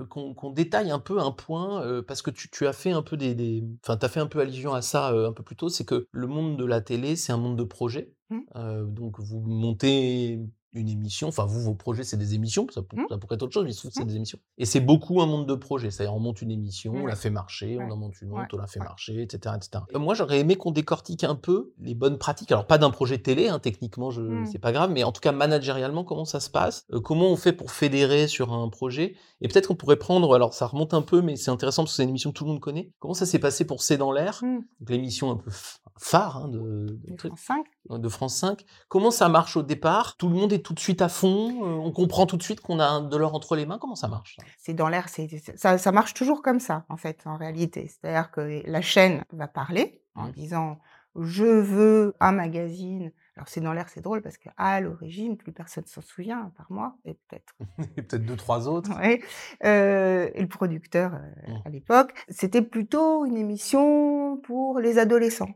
qu'on 0.10 0.52
détaille 0.52 0.90
un 0.92 1.00
peu 1.00 1.20
un 1.20 1.32
point, 1.32 2.02
parce 2.04 2.22
que 2.22 2.32
tu 2.32 2.50
tu 2.50 2.66
as 2.66 2.72
fait 2.74 2.92
un 2.92 3.02
peu 3.02 3.18
des 3.18 3.36
des 3.36 3.62
enfin, 3.84 3.98
as 4.02 4.08
fait 4.10 4.22
un 4.22 4.28
peu 4.28 4.40
allusion 4.40 4.74
à 4.74 4.82
ça, 4.82 5.10
un 5.10 5.34
peu 5.34 5.44
plus 5.44 5.58
tôt, 5.58 5.68
c'est 5.68 5.84
que 5.86 6.08
le 6.12 6.28
monde 6.28 6.58
de 6.58 6.66
la 6.66 6.80
télé, 6.80 7.16
c'est 7.18 7.34
un 7.34 7.38
monde 7.38 7.58
de 7.58 7.64
projets. 7.64 8.14
Mmh. 8.30 8.44
Donc 8.88 9.20
vous 9.20 9.42
montez 9.42 10.40
une 10.74 10.90
émission, 10.90 11.28
enfin 11.28 11.46
vous, 11.46 11.62
vos 11.62 11.76
projets, 11.76 12.04
c'est 12.04 12.18
des 12.18 12.34
émissions, 12.36 12.68
ça 12.74 12.82
Mmh. 12.82 13.06
ça 13.10 13.18
pourrait 13.18 13.36
être 13.36 13.44
autre 13.44 13.54
chose, 13.54 13.64
mais 13.64 13.72
il 13.72 13.74
se 13.74 13.80
trouve 13.80 13.92
que 13.92 13.98
c'est 13.98 14.04
Mmh. 14.04 14.08
des 14.08 14.16
émissions. 14.16 14.40
Et 14.58 14.66
c'est 14.66 14.80
beaucoup 14.80 15.22
un 15.22 15.26
monde 15.26 15.48
de 15.48 15.56
projets, 15.56 15.92
c'est-à-dire 15.92 16.14
on 16.16 16.20
monte 16.20 16.42
une 16.42 16.52
émission, 16.52 16.94
on 16.94 17.02
Ouais. 17.04 17.10
la 17.10 17.16
fait 17.16 17.30
marcher, 17.30 17.78
on 17.80 17.90
en 17.92 17.98
monte 17.98 18.20
une 18.22 18.32
Ouais. 18.32 18.42
autre, 18.42 18.56
on 18.56 18.58
la 18.58 18.68
fait 18.68 18.80
Ouais. 18.80 18.86
marcher, 18.86 19.22
et 19.24 19.28
cetera, 19.32 19.56
et 19.58 19.60
cetera. 19.62 19.86
Heu, 19.96 20.00
moi, 20.00 20.14
j'aurais 20.16 20.40
aimé 20.40 20.56
qu'on 20.56 20.72
décortique 20.72 21.24
un 21.24 21.36
peu 21.36 21.74
les 21.80 21.94
bonnes 21.96 22.18
pratiques, 22.18 22.52
alors 22.52 22.66
pas 22.68 22.78
d'un 22.78 22.90
projet 22.92 23.18
télé, 23.20 23.48
hein, 23.50 23.60
techniquement, 23.60 24.10
je 24.12 24.22
Mmh. 24.22 24.46
c'est 24.48 24.60
pas 24.60 24.72
grave, 24.72 24.92
mais 24.92 25.04
en 25.04 25.12
tout 25.12 25.22
cas 25.22 25.32
managérialement, 25.32 26.04
comment 26.04 26.26
ça 26.26 26.40
se 26.40 26.50
passe? 26.50 26.86
Heu, 26.94 27.00
comment 27.00 27.30
on 27.32 27.36
fait 27.36 27.54
pour 27.54 27.72
fédérer 27.72 28.28
sur 28.28 28.52
un 28.54 28.70
projet? 28.70 29.16
Et 29.42 29.48
peut-être 29.48 29.68
qu'on 29.68 29.76
pourrait 29.76 29.98
prendre, 29.98 30.34
alors 30.34 30.54
ça 30.54 30.66
remonte 30.68 30.94
un 30.94 31.02
peu, 31.02 31.22
mais 31.22 31.36
c'est 31.36 31.52
intéressant 31.52 31.84
parce 31.84 31.92
que 31.94 31.98
c'est 31.98 32.04
une 32.04 32.10
émission 32.10 32.32
que 32.32 32.38
tout 32.38 32.46
le 32.46 32.52
monde 32.52 32.60
connaît. 32.60 32.92
Comment 33.00 33.14
ça 33.14 33.26
s'est 33.26 33.40
passé 33.40 33.66
pour 33.66 33.84
C'est 33.84 33.98
dans 33.98 34.12
l'air? 34.12 34.40
Mmh. 34.44 34.60
Donc 34.80 34.90
l'émission 34.90 35.32
un 35.32 35.36
peu 35.36 35.52
ph 35.52 35.78
phare, 36.00 36.38
hein, 36.38 36.48
de 36.50 36.60
de 36.60 37.00
De 37.12 37.16
truc 37.16 37.32
France 37.36 37.42
5. 37.46 37.66
De 37.90 38.10
France 38.10 38.36
5. 38.38 38.66
Comment 38.90 39.12
ça 39.12 39.30
marche 39.30 39.58
au 39.58 39.64
départ? 39.64 40.18
Tout 40.18 40.30
le 40.30 40.36
monde 40.36 40.54
est 40.54 40.60
tout 40.66 40.74
de 40.74 40.80
suite 40.80 41.02
à 41.02 41.10
fond? 41.10 41.64
Heu, 41.66 41.80
on 41.80 41.92
comprend 41.92 42.26
tout 42.26 42.38
de 42.38 42.44
suite 42.44 42.62
qu'on 42.62 42.80
a 42.80 43.02
de 43.02 43.18
l'or 43.18 43.34
entre 43.36 43.56
les 43.56 43.66
mains? 43.66 43.78
Comment 43.80 43.96
ça 43.96 44.08
marche? 44.08 44.38
C'est 44.58 44.74
dans 44.74 44.90
l'air, 44.90 45.08
ça 45.56 45.78
ça 45.78 45.92
marche 45.92 46.14
toujours 46.14 46.42
comme 46.42 46.60
ça, 46.60 46.86
en 46.90 46.98
fait, 46.98 47.22
en 47.26 47.38
réalité. 47.38 47.88
C'est-à-dire 47.88 48.32
que 48.32 48.62
la 48.66 48.82
chaîne 48.82 49.24
va 49.32 49.48
parler 49.48 50.02
en 50.16 50.28
Mmh. 50.28 50.32
disant: 50.32 50.80
«Je 51.16 51.44
veux 51.46 52.16
un 52.20 52.32
magazine». 52.32 53.12
Alors 53.36 53.48
C'est 53.48 53.62
dans 53.62 53.74
l'air, 53.74 53.90
c'est 53.90 54.02
drôle 54.02 54.22
parce 54.22 54.38
qu'à 54.38 54.80
l'origine, 54.80 55.38
plus 55.38 55.52
personne 55.52 55.86
s'en 55.86 56.02
souvient 56.02 56.40
à 56.48 56.50
part 56.56 56.68
moi 56.72 56.96
et 57.06 57.14
peut-être 57.16 57.54
Et 57.98 58.02
peut-être 58.04 58.26
2-3 58.26 58.68
autres? 58.68 58.92
ouais, 59.00 59.22
heu, 59.66 60.32
et 60.36 60.42
le 60.42 60.48
producteur, 60.48 61.14
heu, 61.16 61.20
Mmh. 61.48 61.64
à 61.66 61.70
l'époque. 61.70 62.14
C'était 62.30 62.62
plutôt 62.62 63.26
une 63.26 63.38
émission 63.38 64.38
pour 64.38 64.80
les 64.80 64.98
adolescents. 65.00 65.50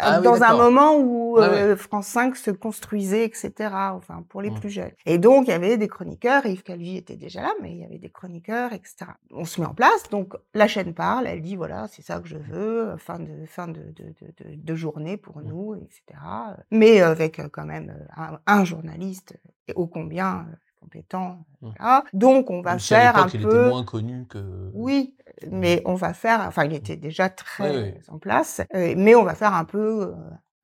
Ah 0.00 0.20
oui, 0.20 0.30
dans 0.30 0.42
un 0.42 0.52
moment 0.52 0.96
où, 0.98 1.38
heu, 1.38 1.76
France 1.76 2.08
5 2.08 2.36
se 2.36 2.50
construisait 2.50 3.24
et 3.26 3.30
cetera, 3.34 3.94
enfin 3.94 4.22
pour 4.28 4.42
les 4.42 4.50
Mmh. 4.50 4.52
plus 4.52 4.68
jeunes. 4.70 4.92
Et 5.06 5.18
donc 5.18 5.46
il 5.48 5.50
y 5.50 5.54
avait 5.54 5.78
des 5.78 5.88
chroniqueurs, 5.88 6.44
Yves 6.44 6.62
Calvi 6.62 6.96
était 6.98 7.16
déjà 7.16 7.40
là, 7.42 7.54
mais 7.62 7.70
il 7.72 7.78
y 7.78 7.84
avait 7.84 7.98
des 7.98 8.10
chroniqueurs 8.10 8.72
et 8.74 8.80
cetera. 8.84 9.16
On 9.30 9.44
se 9.46 9.60
met 9.60 9.66
en 9.66 9.74
place, 9.74 10.02
donc 10.10 10.34
la 10.54 10.68
chaîne 10.68 10.92
parle, 10.94 11.26
elle 11.26 11.40
dit: 11.40 11.56
«Voilà, 11.56 11.88
c'est 11.88 12.02
ça 12.02 12.20
que 12.20 12.28
je 12.28 12.36
veux, 12.36 12.92
heu, 12.94 12.96
fin 12.98 13.18
de 13.18 13.46
fin 13.46 13.66
de 13.68 13.92
de 13.92 14.14
de 14.56 14.74
journée 14.74 15.16
pour 15.16 15.40
Mmh. 15.42 15.56
nous» 15.56 15.74
et 15.74 15.88
cetera, 15.90 16.52
heu, 16.58 16.62
mais 16.70 17.00
avec, 17.00 17.40
quand 17.52 17.64
même, 17.64 18.06
un 18.16 18.38
un 18.46 18.64
journaliste 18.64 19.38
ô 19.74 19.86
combien, 19.88 20.46
compétent, 20.80 21.46
Mmh. 21.60 21.70
voilà. 21.78 22.04
Donc 22.12 22.50
on 22.50 22.62
va 22.62 22.72
Même 22.72 22.80
si 22.80 22.94
à 22.94 23.00
faire 23.00 23.16
un 23.16 23.30
il 23.34 23.42
était 23.42 23.58
peu 23.58 23.58
moins 23.58 23.84
connu 23.84 24.26
que 24.26 24.72
oui, 24.72 25.16
mais 25.50 25.82
on 25.86 25.94
va 25.94 26.12
faire 26.14 26.40
enfin 26.42 26.64
il 26.64 26.74
était 26.74 26.96
déjà 26.96 27.28
très 27.30 27.62
Oui, 27.62 27.68
oui. 27.82 27.94
en 28.08 28.18
place, 28.18 28.60
heu, 28.74 28.94
mais 28.96 29.14
on 29.14 29.24
va 29.24 29.34
faire 29.34 29.54
un 29.54 29.64
peu, 29.64 30.02
heu, 30.08 30.14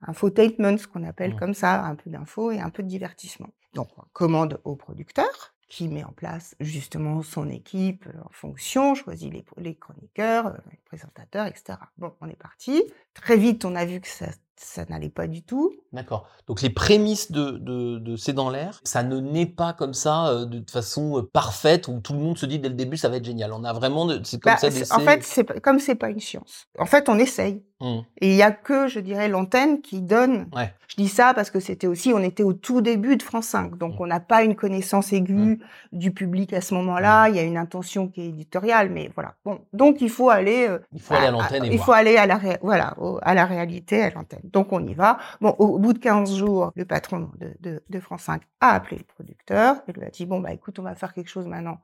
infotainment, 0.03 0.77
ce 0.79 0.87
qu'on 0.88 1.05
appelle 1.05 1.35
Mmh. 1.35 1.37
comme 1.37 1.55
ça, 1.55 1.85
un 1.85 1.94
peu 1.96 2.11
d'infos 2.11 2.51
et 2.53 2.61
un 2.61 2.70
peu 2.70 2.83
de 2.83 2.88
divertissement. 2.88 3.48
Donc 3.75 3.88
on 3.98 4.03
commande 4.12 4.61
au 4.64 4.77
producteur 4.77 5.55
qui 5.68 5.88
met 5.88 6.05
en 6.05 6.12
place 6.12 6.55
justement 6.61 7.22
son 7.22 7.48
équipe, 7.48 8.07
heu, 8.07 8.14
en 8.25 8.31
fonction, 8.33 8.94
choisit 8.94 9.33
les 9.33 9.44
les 9.59 9.77
chroniqueurs, 9.77 10.55
les 10.70 10.79
présentateurs 10.85 11.46
et 11.46 11.55
cetera. 11.57 11.90
Bon, 11.98 12.12
on 12.20 12.29
est 12.29 12.37
parti. 12.37 12.83
Très 13.14 13.37
vite, 13.38 13.64
on 13.64 13.75
a 13.77 13.85
vu 13.87 14.01
que 14.01 14.09
ça 14.09 14.27
ça 14.62 14.85
n'allait 14.88 15.11
pas 15.11 15.27
du 15.27 15.42
tout. 15.42 15.72
D'accord. 15.92 16.27
Donc 16.46 16.62
les 16.62 16.70
prémices 16.70 17.31
de 17.33 17.53
de 17.53 17.98
de 17.98 18.16
C'est 18.16 18.33
dans 18.33 18.51
l'air, 18.51 18.81
ça 18.85 19.03
ne 19.03 19.18
naît 19.20 19.46
pas 19.46 19.72
comme 19.72 19.94
ça, 19.94 20.33
heu, 20.33 20.46
de 20.46 20.64
façon, 20.70 21.18
heu, 21.18 21.27
parfaite 21.27 21.88
où 21.88 22.01
tout 22.01 22.12
le 22.12 22.20
monde 22.20 22.38
se 22.38 22.46
dit 22.46 22.59
dès 22.59 22.68
le 22.68 22.75
début: 22.75 22.96
«Ça 22.96 23.09
va 23.09 23.16
être 23.16 23.25
génial». 23.25 23.53
On 23.53 23.64
a 23.64 23.72
vraiment 23.72 24.07
de 24.07 24.20
c'est 24.25 24.38
comme 24.40 24.53
Bah, 24.53 24.59
ça 24.59 24.70
des 24.70 24.92
en 24.92 25.01
fait, 25.01 25.22
c'est 25.22 25.61
comme 25.61 25.79
c'est 25.79 25.94
pas 25.94 26.09
une 26.09 26.20
science. 26.20 26.66
En 26.79 26.87
fait, 26.87 27.09
on 27.09 27.18
essaye 27.18 27.62
Mmh. 27.83 28.01
et 28.21 28.29
il 28.31 28.37
y 28.37 28.42
a 28.42 28.53
que, 28.53 28.87
je 28.88 29.01
dirais, 29.01 29.29
l'antenne 29.29 29.81
qui 29.83 30.01
donne 30.01 30.49
Ouais. 30.55 30.73
je 30.88 30.97
dis 30.97 31.09
ça 31.09 31.35
parce 31.35 31.51
que 31.51 31.59
c'était 31.61 31.87
aussi 31.88 32.12
on 32.14 32.21
était 32.21 32.45
au 32.45 32.53
tout 32.53 32.81
début 32.81 33.16
de 33.16 33.23
France 33.23 33.47
5, 33.49 33.77
donc 33.77 33.95
Mmh. 33.95 34.03
on 34.03 34.07
n'a 34.07 34.21
pas 34.21 34.45
une 34.45 34.55
connaissance 34.55 35.12
aiguë 35.12 35.61
du 35.92 36.12
public 36.12 36.53
à 36.53 36.61
ce 36.61 36.75
moment-là. 36.75 37.29
Il 37.29 37.35
y 37.37 37.38
a 37.38 37.42
une 37.42 37.57
intention 37.57 38.09
qui 38.09 38.21
est 38.23 38.29
éditoriale, 38.29 38.88
mais 38.90 39.11
voilà. 39.14 39.35
Bon, 39.45 39.61
donc 39.73 40.01
il 40.01 40.11
faut 40.11 40.31
aller, 40.31 40.68
Il 40.92 41.01
faut 41.01 41.14
aller 41.14 41.27
à 41.27 41.31
l'antenne 41.33 41.64
et 41.64 41.68
il 41.68 41.77
voir. 41.77 41.87
faut 41.87 41.92
aller 41.92 42.16
à 42.16 42.27
la 42.27 42.37
ré 42.37 42.59
voilà, 42.62 42.95
au 42.99 43.18
à 43.23 43.35
la 43.35 43.45
réalité, 43.47 44.01
à 44.03 44.11
l'antenne. 44.11 44.42
Donc 44.45 44.73
on 44.73 44.87
y 44.87 44.95
va. 44.95 45.18
Bon, 45.40 45.55
au 45.59 45.79
bout 45.79 45.92
de 45.92 45.99
15 45.99 46.35
jours, 46.37 46.73
le 46.77 46.85
patron 46.85 47.31
de 47.40 47.53
de 47.61 47.83
de 47.90 48.01
France 48.01 48.23
5 48.23 48.42
a 48.61 48.71
appelé 48.75 48.99
le 48.99 49.05
producteur 49.05 49.77
et 49.88 49.92
lui 49.92 50.05
a 50.05 50.11
dit: 50.11 50.25
«Bon, 50.27 50.40
bah, 50.40 50.53
écoute, 50.53 50.79
on 50.79 50.83
va 50.85 50.95
faire 50.95 51.12
quelque 51.14 51.31
chose 51.31 51.47
maintenant 51.49 51.79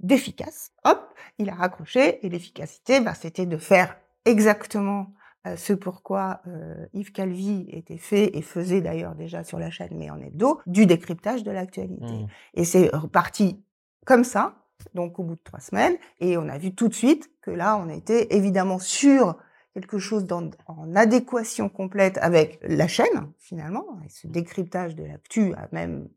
d'efficace». 0.00 0.70
Hop, 0.84 1.00
il 1.38 1.48
a 1.50 1.54
raccroché 1.54 2.24
et 2.24 2.28
l'efficacité, 2.28 3.00
bah, 3.00 3.14
c'était 3.14 3.46
de 3.46 3.56
faire 3.58 3.96
exactement, 4.24 5.08
ce 5.56 5.72
pourquoi, 5.72 6.40
heu, 6.46 6.88
Yves 6.92 7.12
Calvi 7.12 7.66
était 7.68 7.98
fait 7.98 8.36
et 8.36 8.42
faisait 8.42 8.80
d'ailleurs 8.80 9.14
déjà 9.14 9.42
sur 9.44 9.58
la 9.58 9.70
chaîne, 9.70 9.96
mais 9.96 10.10
en 10.10 10.20
hebdo, 10.20 10.60
du 10.66 10.86
décryptage 10.86 11.42
de 11.42 11.50
l'actualité. 11.50 12.04
Mmh. 12.04 12.26
Et 12.54 12.64
c'est 12.64 12.94
reparti 12.94 13.62
comme 14.06 14.24
ça, 14.24 14.54
donc 14.94 15.18
au 15.18 15.24
bout 15.24 15.34
de 15.34 15.42
3 15.42 15.60
semaines 15.60 15.96
et 16.20 16.36
on 16.36 16.48
a 16.48 16.58
vu 16.58 16.74
tout 16.74 16.88
de 16.88 16.94
suite 16.94 17.30
que 17.40 17.50
là, 17.50 17.76
on 17.76 17.88
était 17.88 18.34
évidemment 18.34 18.78
sur 18.78 19.36
quelque 19.74 19.98
chose 19.98 20.24
d'en 20.26 20.50
en 20.66 20.94
adéquation 20.94 21.68
complète 21.68 22.18
avec 22.18 22.60
la 22.62 22.86
chaîne, 22.88 23.32
finalement 23.38 23.84
et 24.04 24.08
ce 24.08 24.26
décryptage 24.26 24.94
de 24.94 25.04
l'actu 25.04 25.54
a 25.54 25.68
même 25.72 26.08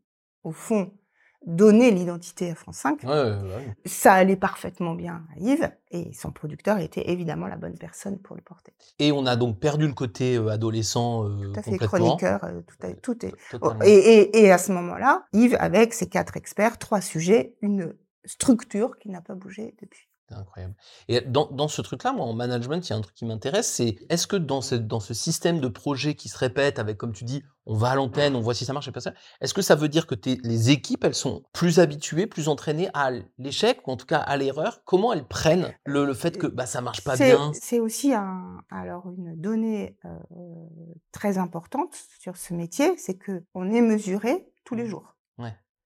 au 0.44 0.52
fond, 0.52 0.92
donner 1.46 1.92
l'identité 1.92 2.50
à 2.50 2.54
France 2.54 2.78
5. 2.78 3.02
Ouais, 3.04 3.08
ouais, 3.08 3.30
ouais. 3.30 3.76
Ça 3.84 4.12
allait 4.12 4.36
parfaitement 4.36 4.94
bien 4.94 5.22
à 5.34 5.40
Yves 5.40 5.70
et 5.92 6.12
son 6.12 6.32
producteur 6.32 6.78
était 6.78 7.08
évidemment 7.10 7.46
la 7.46 7.56
bonne 7.56 7.78
personne 7.78 8.18
pour 8.18 8.36
le 8.36 8.42
porter. 8.42 8.74
Et 8.98 9.12
on 9.12 9.24
a 9.26 9.36
donc 9.36 9.58
perdu 9.60 9.86
le 9.86 9.94
côté 9.94 10.36
euh, 10.36 10.48
adolescent 10.48 11.24
euh, 11.24 11.52
Tout 11.52 11.60
à 11.60 11.62
fait 11.62 11.78
chroniqueur, 11.78 12.44
euh, 12.44 12.60
tout, 13.00 13.24
est. 13.24 13.34
Totalement. 13.50 13.84
Et, 13.84 13.94
et, 13.94 14.44
et 14.44 14.52
à 14.52 14.58
ce 14.58 14.72
moment-là, 14.72 15.24
Yves, 15.32 15.56
avec 15.60 15.94
ses 15.94 16.08
quatre 16.08 16.36
experts, 16.36 16.78
trois 16.78 17.00
sujets, 17.00 17.54
une 17.62 17.94
structure 18.24 18.98
qui 18.98 19.08
n'a 19.08 19.20
pas 19.20 19.34
bougé 19.34 19.74
depuis. 19.80 20.08
C'est 20.28 20.34
incroyable. 20.34 20.74
Et 21.06 21.20
dans, 21.20 21.46
dans 21.52 21.68
ce 21.68 21.80
truc-là, 21.82 22.12
moi, 22.12 22.26
en 22.26 22.32
management, 22.32 22.84
il 22.84 22.90
y 22.90 22.92
a 22.92 22.96
un 22.96 23.00
truc 23.00 23.14
qui 23.14 23.24
m'intéresse, 23.24 23.70
c'est 23.72 23.96
est-ce 24.08 24.26
que 24.26 24.34
dans 24.34 24.60
ce, 24.60 24.74
dans 24.74 24.98
ce 24.98 25.14
système 25.14 25.60
de 25.60 25.68
projet 25.68 26.14
qui 26.16 26.28
se 26.28 26.36
répète 26.36 26.80
avec, 26.80 26.96
comme 26.98 27.12
tu 27.12 27.22
dis, 27.22 27.44
on 27.64 27.76
va 27.76 27.90
à 27.90 27.94
l'antenne, 27.94 28.34
on 28.34 28.40
voit 28.40 28.54
si 28.54 28.64
ça 28.64 28.72
marche 28.72 28.88
et 28.88 28.92
pas 28.92 29.00
ça, 29.00 29.12
est-ce 29.40 29.54
que 29.54 29.62
ça 29.62 29.76
veut 29.76 29.88
dire 29.88 30.06
que 30.08 30.16
t'es- 30.16 30.38
les 30.42 30.70
équipes, 30.70 31.04
elles 31.04 31.14
sont 31.14 31.44
plus 31.52 31.78
habituées, 31.78 32.26
plus 32.26 32.48
entraînées 32.48 32.88
à 32.92 33.10
l'échec, 33.38 33.86
ou 33.86 33.92
en 33.92 33.96
tout 33.96 34.06
cas 34.06 34.18
à 34.18 34.36
l'erreur? 34.36 34.82
Comment 34.84 35.12
elles 35.12 35.26
prennent 35.28 35.72
le, 35.84 36.04
le 36.04 36.14
fait 36.14 36.38
que 36.38 36.48
bah, 36.48 36.66
ça 36.66 36.80
marche 36.80 37.04
pas 37.04 37.16
C'est- 37.16 37.26
bien? 37.26 37.52
C'est 37.60 37.78
aussi 37.78 38.12
un, 38.12 38.62
alors 38.70 39.08
une 39.16 39.34
donnée 39.40 39.96
euh, 40.06 40.08
très 41.12 41.38
importante 41.38 41.94
sur 42.20 42.36
ce 42.36 42.52
métier, 42.52 42.96
c'est 42.98 43.16
que 43.16 43.44
on 43.54 43.70
est 43.70 43.80
mesuré 43.82 44.48
tous 44.64 44.74
les 44.74 44.84
Mmh. 44.84 44.88
jours 44.88 45.12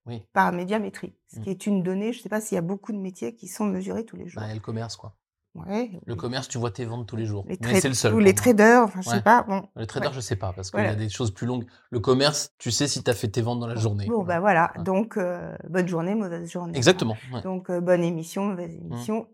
Oui, 0.07 0.23
par 0.33 0.53
médiamétrie, 0.53 1.15
ce 1.29 1.39
Mmh. 1.39 1.43
qui 1.43 1.51
est 1.51 1.67
une 1.67 1.83
donnée. 1.83 2.13
Je 2.13 2.19
ne 2.19 2.23
sais 2.23 2.29
pas 2.29 2.41
s'il 2.41 2.57
y 2.57 2.59
a 2.59 2.63
beaucoup 2.63 2.93
de 2.93 2.99
métiers 2.99 3.35
qui 3.35 3.49
sont 3.49 3.65
mesurés 3.65 4.05
tous 4.05 4.17
les 4.17 4.29
jours. 4.29 4.43
bah, 4.43 4.51
et 4.51 4.55
le 4.55 4.61
commerce, 4.61 4.97
quoi. 4.97 5.15
Ouais, 5.57 5.91
Le 6.07 6.15
commerce, 6.15 6.47
tu 6.47 6.59
vois 6.59 6.71
tes 6.71 6.85
ventes 6.85 7.09
tous 7.09 7.17
les 7.17 7.27
jours. 7.27 7.45
les 7.49 7.59
Mais 7.61 7.81
c'est 7.81 7.89
le 7.89 7.95
seul. 7.95 8.15
ou 8.15 8.21
les 8.21 8.35
traders, 8.37 8.85
enfin, 8.85 9.01
je 9.03 9.11
Ouais. 9.11 9.17
sais 9.17 9.23
pas. 9.23 9.43
Bon, 9.43 9.69
Les 9.75 9.87
traders, 9.87 10.11
Ouais. 10.11 10.15
je 10.17 10.21
sais 10.21 10.37
pas, 10.37 10.53
parce 10.53 10.71
qu'il 10.71 10.79
Voilà. 10.79 10.91
y 10.91 10.93
a 10.93 10.97
des 10.97 11.09
choses 11.09 11.33
plus 11.35 11.47
longues. 11.47 11.67
Le 11.91 11.99
commerce, 11.99 12.53
tu 12.59 12.71
sais 12.71 12.87
si 12.87 13.03
tu 13.03 13.11
as 13.11 13.15
fait 13.15 13.27
tes 13.29 13.43
ventes 13.43 13.59
dans 13.59 13.67
la 13.67 13.75
journée. 13.75 14.07
bon 14.07 14.23
bah 14.23 14.39
voilà. 14.39 14.73
Donc 14.85 15.17
euh, 15.17 15.53
bonne 15.69 15.89
journée, 15.89 16.15
mauvaise 16.15 16.49
journée. 16.49 16.77
Exactement. 16.79 17.17
ouais. 17.33 17.43
Donc 17.43 17.69
euh, 17.69 17.81
bonne 17.81 18.05
émission, 18.05 18.45
mauvaise 18.47 18.77
Mmh. 18.79 18.93
émission 18.93 19.27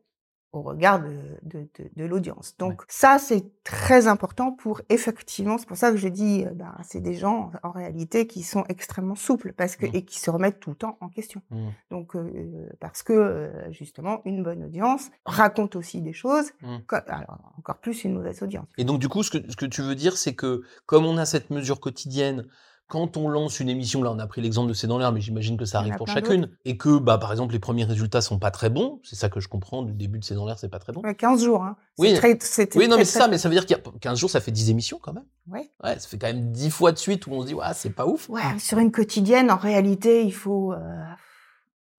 au 0.56 0.62
regard 0.62 1.00
de, 1.00 1.14
de, 1.42 1.60
de, 1.78 1.90
de 1.96 2.04
l'audience. 2.04 2.54
Donc 2.58 2.82
ça 2.88 3.18
c'est 3.18 3.44
très 3.64 4.06
important 4.08 4.52
pour 4.52 4.82
effectivement, 4.90 5.58
c'est 5.58 5.66
pour 5.66 5.76
ça 5.76 5.90
que 5.90 5.96
je 5.96 6.08
dis, 6.08 6.44
euh, 6.44 6.50
ben, 6.54 6.74
c'est 6.82 7.00
des 7.00 7.14
gens 7.14 7.50
en 7.62 7.70
réalité 7.70 8.26
qui 8.26 8.42
sont 8.42 8.64
extrêmement 8.68 9.14
souples 9.14 9.52
parce 9.52 9.76
que 9.76 9.86
Mmh. 9.86 9.94
et 9.94 10.04
qui 10.04 10.18
se 10.18 10.30
remettent 10.30 10.60
tout 10.60 10.70
le 10.70 10.76
temps 10.76 10.96
en 11.00 11.08
question. 11.08 11.42
Mm. 11.50 11.68
Donc 11.90 12.16
euh, 12.16 12.68
parce 12.80 13.02
que 13.02 13.12
euh, 13.12 13.70
justement 13.72 14.20
une 14.24 14.42
bonne 14.42 14.64
audience 14.64 15.10
raconte 15.24 15.76
aussi 15.76 16.02
des 16.02 16.12
choses, 16.12 16.50
Mmh. 16.62 16.78
alors 17.08 17.52
encore 17.58 17.78
plus 17.78 18.04
une 18.04 18.14
mauvaise 18.14 18.42
audience. 18.42 18.66
Et 18.78 18.84
donc, 18.84 18.98
du 18.98 19.08
coup, 19.08 19.22
ce 19.22 19.30
que, 19.30 19.50
ce 19.50 19.56
que 19.56 19.66
tu 19.66 19.82
veux 19.82 19.94
dire, 19.94 20.16
c'est 20.16 20.34
que 20.34 20.62
comme 20.86 21.04
on 21.04 21.16
a 21.18 21.26
cette 21.26 21.50
mesure 21.50 21.80
quotidienne, 21.80 22.46
quand 22.88 23.16
on 23.16 23.28
lance 23.28 23.58
une 23.60 23.68
émission, 23.68 24.02
là, 24.02 24.12
on 24.12 24.18
a 24.18 24.26
pris 24.26 24.40
l'exemple 24.40 24.68
de 24.68 24.74
C'est 24.74 24.86
dans 24.86 24.98
l'air, 24.98 25.12
mais 25.12 25.20
j'imagine 25.20 25.56
que 25.56 25.64
ça 25.64 25.78
arrive 25.78 25.96
pour 25.96 26.06
chacune, 26.06 26.50
et 26.64 26.76
que, 26.76 26.98
bah, 26.98 27.18
par 27.18 27.32
exemple, 27.32 27.52
les 27.52 27.58
premiers 27.58 27.84
résultats 27.84 28.20
sont 28.20 28.38
pas 28.38 28.50
très 28.50 28.70
bons, 28.70 29.00
c'est 29.02 29.16
ça 29.16 29.28
que 29.28 29.40
je 29.40 29.48
comprends, 29.48 29.82
du 29.82 29.92
début 29.92 30.18
de 30.18 30.24
C'est 30.24 30.34
dans 30.34 30.46
l'air, 30.46 30.58
c'est 30.58 30.68
pas 30.68 30.78
très 30.78 30.92
bon. 30.92 31.00
Ouais, 31.02 31.14
15 31.14 31.44
jours, 31.44 31.64
hein. 31.64 31.76
Oui. 31.98 32.14
Très, 32.14 32.38
Oui, 32.74 32.88
non, 32.88 32.96
mais 32.96 33.04
c'est 33.04 33.18
ça, 33.18 33.28
mais 33.28 33.38
ça 33.38 33.48
veut 33.48 33.54
dire 33.54 33.66
qu'il 33.66 33.76
y 33.76 33.80
a 33.80 33.82
15 34.00 34.18
jours, 34.18 34.30
ça 34.30 34.40
fait 34.40 34.52
10 34.52 34.70
émissions 34.70 34.98
quand 35.02 35.12
même. 35.12 35.24
Ouais. 35.50 35.70
Ouais, 35.82 35.98
ça 35.98 36.08
fait 36.08 36.18
quand 36.18 36.28
même 36.28 36.52
10 36.52 36.70
fois 36.70 36.92
de 36.92 36.98
suite 36.98 37.26
où 37.26 37.32
on 37.32 37.42
se 37.42 37.46
dit, 37.46 37.54
ouais, 37.54 37.64
c'est 37.74 37.90
pas 37.90 38.06
ouf. 38.06 38.28
Ouais, 38.28 38.42
sur 38.58 38.78
une 38.78 38.92
quotidienne, 38.92 39.50
en 39.50 39.56
réalité, 39.56 40.24
il 40.24 40.32
faut 40.32 40.72
euh, 40.72 40.78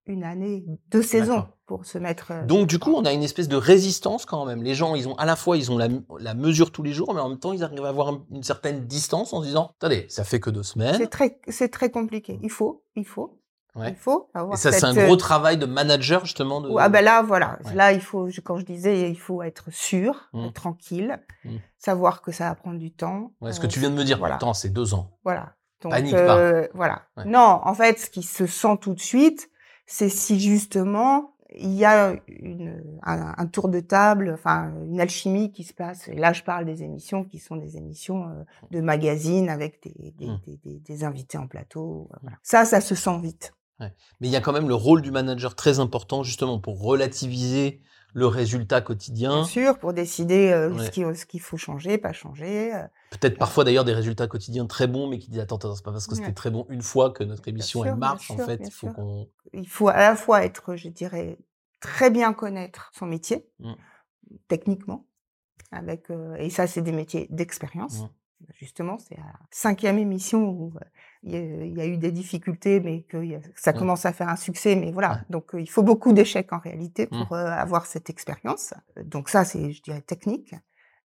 une 0.08 0.24
année, 0.24 0.64
deux 0.90 1.02
saisons 1.02 1.46
pour 1.66 1.84
se 1.84 1.98
mettre. 1.98 2.32
euh, 2.32 2.44
Donc, 2.46 2.66
du 2.66 2.78
coup, 2.78 2.92
on 2.94 3.04
a 3.04 3.12
une 3.12 3.22
espèce 3.22 3.48
de 3.48 3.56
résistance 3.56 4.24
quand 4.24 4.44
même. 4.46 4.62
Les 4.62 4.74
gens, 4.74 4.94
ils 4.94 5.06
ont 5.08 5.14
à 5.16 5.26
la 5.26 5.36
fois, 5.36 5.56
ils 5.56 5.70
ont 5.70 5.78
la, 5.78 5.88
la 6.18 6.34
mesure 6.34 6.72
tous 6.72 6.82
les 6.82 6.92
jours, 6.92 7.12
mais 7.14 7.20
en 7.20 7.28
même 7.28 7.38
temps, 7.38 7.52
ils 7.52 7.62
arrivent 7.62 7.84
à 7.84 7.88
avoir 7.90 8.08
un- 8.08 8.24
une 8.30 8.42
certaine 8.42 8.86
distance 8.86 9.32
en 9.32 9.42
se 9.42 9.46
disant, 9.46 9.72
attendez, 9.78 10.06
ça 10.08 10.24
fait 10.24 10.40
que 10.40 10.50
deux 10.50 10.62
semaines. 10.62 10.96
c'est 10.98 11.08
très, 11.08 11.38
c'est 11.48 11.68
très 11.68 11.90
compliqué. 11.90 12.38
Il 12.42 12.50
faut, 12.50 12.82
il 12.96 13.04
faut, 13.04 13.38
Ouais. 13.76 13.90
il 13.90 13.96
faut 13.96 14.28
avoir. 14.34 14.54
Et 14.54 14.56
ça, 14.60 14.72
c'est 14.72 14.86
un 14.86 14.94
cette, 14.94 15.04
gros 15.04 15.14
euh, 15.14 15.18
travail 15.18 15.56
de 15.58 15.66
manager, 15.66 16.24
justement. 16.24 16.60
De... 16.62 16.70
Ah 16.78 16.88
ben 16.88 17.04
là, 17.04 17.22
voilà. 17.22 17.58
Ouais. 17.66 17.74
Là, 17.74 17.92
il 17.92 18.00
faut, 18.00 18.28
quand 18.42 18.58
je 18.58 18.64
disais, 18.64 19.10
il 19.10 19.18
faut 19.18 19.42
être 19.42 19.70
sûr, 19.70 20.30
Mm. 20.32 20.46
être 20.46 20.54
tranquille, 20.54 21.18
Mm. 21.44 21.56
savoir 21.76 22.22
que 22.22 22.32
ça 22.32 22.48
va 22.48 22.54
prendre 22.54 22.78
du 22.78 22.90
temps. 22.92 23.32
Ouais, 23.40 23.52
ce 23.52 23.58
euh, 23.58 23.62
que 23.62 23.66
tu 23.68 23.78
viens 23.78 23.90
de 23.90 23.94
me 23.94 24.04
dire, 24.04 24.18
voilà. 24.18 24.36
attends, 24.36 24.54
c'est 24.54 24.70
deux 24.70 24.94
ans. 24.94 25.10
Voilà. 25.22 25.52
Donc, 25.82 25.92
Panique 25.92 26.12
pas. 26.12 26.38
euh, 26.38 26.66
Voilà. 26.74 27.02
Non, 27.24 27.60
en 27.62 27.74
fait, 27.74 28.00
ce 28.00 28.10
qui 28.10 28.24
se 28.24 28.46
sent 28.46 28.78
tout 28.80 28.94
de 28.94 29.00
suite, 29.00 29.48
c'est 29.88 30.08
si 30.08 30.38
justement 30.38 31.32
il 31.56 31.72
y 31.72 31.84
a 31.86 32.14
une, 32.28 32.82
un, 33.02 33.32
un 33.36 33.46
tour 33.46 33.70
de 33.70 33.80
table, 33.80 34.32
enfin 34.34 34.70
une 34.84 35.00
alchimie 35.00 35.50
qui 35.50 35.64
se 35.64 35.72
passe. 35.72 36.06
Et 36.08 36.14
là, 36.14 36.34
je 36.34 36.42
parle 36.42 36.66
des 36.66 36.82
émissions 36.82 37.24
qui 37.24 37.38
sont 37.38 37.56
des 37.56 37.78
émissions 37.78 38.28
euh, 38.28 38.44
de 38.70 38.82
magazines 38.82 39.48
avec 39.48 39.82
des, 39.82 40.12
des, 40.12 40.26
Mm. 40.26 40.40
des, 40.46 40.56
des- 40.58 40.78
des 40.80 41.04
invités 41.04 41.38
en 41.38 41.46
plateau. 41.46 42.10
euh, 42.12 42.16
voilà. 42.20 42.36
Ça, 42.42 42.66
ça 42.66 42.82
se 42.82 42.94
sent 42.94 43.18
vite. 43.22 43.54
Mais 43.80 43.88
il 44.28 44.30
y 44.30 44.36
a 44.36 44.40
quand 44.42 44.52
même 44.52 44.68
le 44.68 44.74
rôle 44.74 45.00
du 45.02 45.10
manager 45.10 45.54
très 45.54 45.78
important, 45.80 46.22
justement, 46.22 46.58
pour 46.60 46.82
relativiser 46.82 47.80
le 48.14 48.26
résultat 48.26 48.80
quotidien. 48.80 49.30
Bien 49.30 49.44
sûr, 49.44 49.78
pour 49.78 49.92
décider 49.92 50.50
euh, 50.50 50.70
Ouais. 50.72 51.14
ce 51.14 51.26
qu'il 51.26 51.40
faut 51.40 51.56
changer, 51.56 51.98
pas 51.98 52.12
changer. 52.12 52.74
euh, 52.74 52.82
Peut-être 53.10 53.38
parfois 53.38 53.64
d'ailleurs 53.64 53.84
des 53.84 53.92
résultats 53.94 54.26
quotidiens 54.26 54.66
très 54.66 54.86
bons, 54.86 55.08
mais 55.08 55.18
qui 55.18 55.30
disent 55.30 55.40
attends, 55.40 55.56
attends, 55.56 55.74
c'est 55.74 55.84
pas 55.84 55.92
parce 55.92 56.06
que 56.06 56.14
c'était 56.14 56.32
très 56.32 56.50
bon 56.50 56.66
une 56.70 56.82
fois 56.82 57.10
que 57.10 57.22
notre 57.24 57.46
émission 57.48 57.80
sûr, 57.82 57.90
elle 57.90 57.96
marche 57.96 58.30
en 58.30 58.36
fait. 58.38 58.60
Il 58.64 58.70
faut 58.72 58.88
qu'on. 58.88 59.28
il 59.52 59.68
faut 59.68 59.88
à 59.88 59.96
la 59.98 60.16
fois 60.16 60.44
être, 60.44 60.76
je 60.76 60.88
dirais, 60.88 61.38
très 61.80 62.10
bien 62.10 62.32
connaître 62.32 62.90
son 62.94 63.06
métier, 63.06 63.46
Mm. 63.60 63.72
techniquement, 64.48 65.06
avec 65.70 66.10
euh, 66.10 66.34
et 66.36 66.50
ça, 66.50 66.66
c'est 66.66 66.82
des 66.82 66.92
métiers 66.92 67.26
d'expérience. 67.30 68.00
Mm. 68.02 68.08
Justement, 68.54 68.98
c'est 68.98 69.16
la 69.16 69.32
cinquième 69.50 69.98
émission 69.98 70.48
où 70.50 70.72
euh, 70.76 70.80
il 71.22 71.32
y, 71.32 71.36
a- 71.36 71.64
il 71.64 71.76
y 71.76 71.80
a 71.80 71.86
eu 71.86 71.96
des 71.98 72.12
difficultés, 72.12 72.80
mais 72.80 73.02
que 73.02 73.16
a- 73.36 73.40
ça 73.56 73.72
Mm. 73.72 73.78
commence 73.78 74.06
à 74.06 74.12
faire 74.12 74.28
un 74.28 74.36
succès. 74.36 74.76
Mais 74.76 74.92
voilà, 74.92 75.10
Ouais. 75.12 75.18
donc 75.30 75.54
euh, 75.54 75.60
il 75.60 75.68
faut 75.68 75.82
beaucoup 75.82 76.12
d'échecs 76.12 76.52
en 76.52 76.58
réalité 76.58 77.06
Mm. 77.10 77.18
pour 77.24 77.32
euh, 77.36 77.46
avoir 77.46 77.86
cette 77.86 78.10
expérience. 78.10 78.74
Donc 79.04 79.28
ça, 79.28 79.44
c'est, 79.44 79.72
je 79.72 79.82
dirais, 79.82 80.00
technique. 80.02 80.54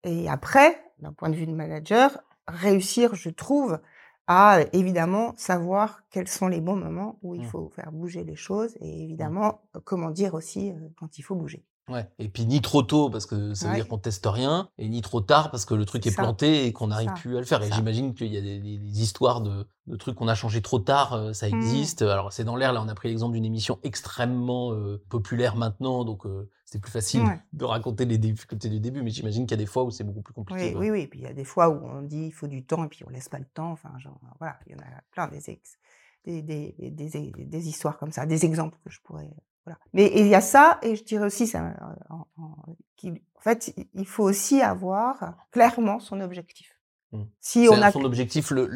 Et 0.05 0.29
après, 0.29 0.83
d'un 0.99 1.13
point 1.13 1.31
de 1.31 1.35
vue 1.37 1.47
de 1.47 1.53
manager, 1.55 2.19
réussir, 2.47 3.15
je 3.15 3.31
trouve, 3.31 3.81
à 4.27 4.61
évidemment 4.73 5.35
savoir 5.37 6.03
quels 6.11 6.29
sont 6.29 6.49
les 6.49 6.61
bons 6.63 6.77
moments 6.77 7.19
où 7.23 7.35
il 7.35 7.43
Mm. 7.43 7.51
faut 7.51 7.69
faire 7.71 7.93
bouger 7.93 8.25
les 8.25 8.37
choses 8.37 8.77
et 8.81 9.03
évidemment 9.05 9.61
comment 9.85 10.11
dire 10.11 10.33
aussi 10.35 10.73
quand 10.97 11.19
il 11.19 11.23
faut 11.23 11.35
bouger. 11.35 11.63
Ouais. 11.88 12.09
Et 12.18 12.29
puis 12.31 12.47
ni 12.47 12.62
trop 12.62 12.83
tôt 12.83 13.11
parce 13.11 13.27
que 13.27 13.53
ça 13.53 13.66
veut 13.66 13.73
Ouais. 13.73 13.77
dire 13.81 13.88
qu'on 13.88 13.99
teste 13.99 14.25
rien, 14.27 14.70
et 14.79 14.88
ni 14.88 15.03
trop 15.03 15.20
tard 15.20 15.51
parce 15.51 15.64
que 15.66 15.75
le 15.75 15.85
truc 15.85 16.07
est 16.07 16.14
planté 16.16 16.64
et 16.66 16.73
qu'on 16.73 16.87
n'arrive 16.87 17.12
plus 17.14 17.37
à 17.37 17.40
le 17.40 17.44
faire. 17.47 17.62
Et 17.62 17.70
j'imagine 17.70 18.14
qu'il 18.14 18.33
y 18.33 18.38
a 18.38 18.40
des, 18.40 18.59
des- 18.59 18.79
des 18.79 19.03
histoires 19.03 19.42
de, 19.42 19.66
de 19.87 19.97
trucs 19.97 20.14
qu'on 20.16 20.29
a 20.29 20.35
changé 20.35 20.62
trop 20.62 20.79
tard, 20.79 21.12
euh, 21.12 21.33
ça 21.35 21.47
Mm. 21.49 21.55
existe. 21.57 22.01
Alors 22.03 22.33
c'est 22.33 22.44
dans 22.44 22.57
l'air, 22.57 22.73
là 22.73 22.83
on 22.83 22.88
a 22.88 22.94
pris 22.94 23.09
l'exemple 23.09 23.35
d'une 23.35 23.44
émission 23.44 23.79
extrêmement 23.83 24.73
euh, 24.73 25.03
populaire 25.11 25.57
maintenant, 25.57 26.05
donc 26.05 26.25
euh, 26.25 26.49
c'est 26.64 26.81
plus 26.81 26.90
facile 26.90 27.20
Ouais. 27.23 27.38
de 27.53 27.64
raconter 27.66 28.07
les 28.07 28.16
difficultés 28.18 28.70
du 28.70 28.81
début, 28.81 29.03
mais 29.03 29.11
j'imagine 29.11 29.44
qu'il 29.47 29.57
y 29.59 29.61
a 29.61 29.62
des 29.62 29.70
fois 29.70 29.85
où 29.85 29.90
c'est 29.90 30.05
beaucoup 30.05 30.23
plus 30.23 30.33
compliqué. 30.35 30.75
Oui, 30.75 30.88
oui, 30.88 30.90
oui. 30.90 31.07
Puis 31.07 31.20
il 31.20 31.23
y 31.25 31.29
a 31.29 31.35
des 31.35 31.44
fois 31.44 31.68
où 31.68 31.85
on 31.87 32.01
dit 32.03 32.27
il 32.29 32.33
faut 32.33 32.47
du 32.47 32.64
temps 32.64 32.83
et 32.85 32.88
puis 32.88 33.05
on 33.07 33.11
laisse 33.11 33.29
pas 33.29 33.38
le 33.38 33.44
temps. 33.44 33.70
Enfin, 33.73 33.90
genre, 33.99 34.18
voilà, 34.38 34.59
il 34.66 34.73
y 34.73 34.75
en 34.75 34.79
a 34.79 35.03
plein 35.12 35.29
des, 35.29 35.51
ex- 35.51 35.77
des, 36.25 36.40
des, 36.40 36.75
des, 36.79 36.90
des- 36.90 37.33
des 37.44 37.68
histoires 37.68 37.99
comme 37.99 38.11
ça, 38.11 38.25
des 38.25 38.44
exemples 38.47 38.79
que 38.85 38.90
je 38.90 39.01
pourrais. 39.03 39.31
Voilà. 39.64 39.79
Mais 39.92 40.11
il 40.14 40.27
y 40.27 40.35
a 40.35 40.40
ça, 40.40 40.79
et 40.83 40.94
je 40.96 41.05
dirais 41.05 41.27
aussi, 41.27 41.46
ça, 41.46 41.72
en, 42.11 42.27
en- 42.42 42.57
qu'il- 42.96 43.20
en 43.37 43.40
fait, 43.40 43.74
il- 43.94 44.07
faut 44.07 44.24
aussi 44.24 44.61
avoir 44.61 45.35
clairement 45.50 46.00
son 46.00 46.20
objectif. 46.20 46.79
Mm. 47.12 47.22
Si 47.40 47.68
on 47.70 47.81
a 47.83 47.90
son 47.92 48.05
objectif, 48.05 48.50
le- 48.50 48.66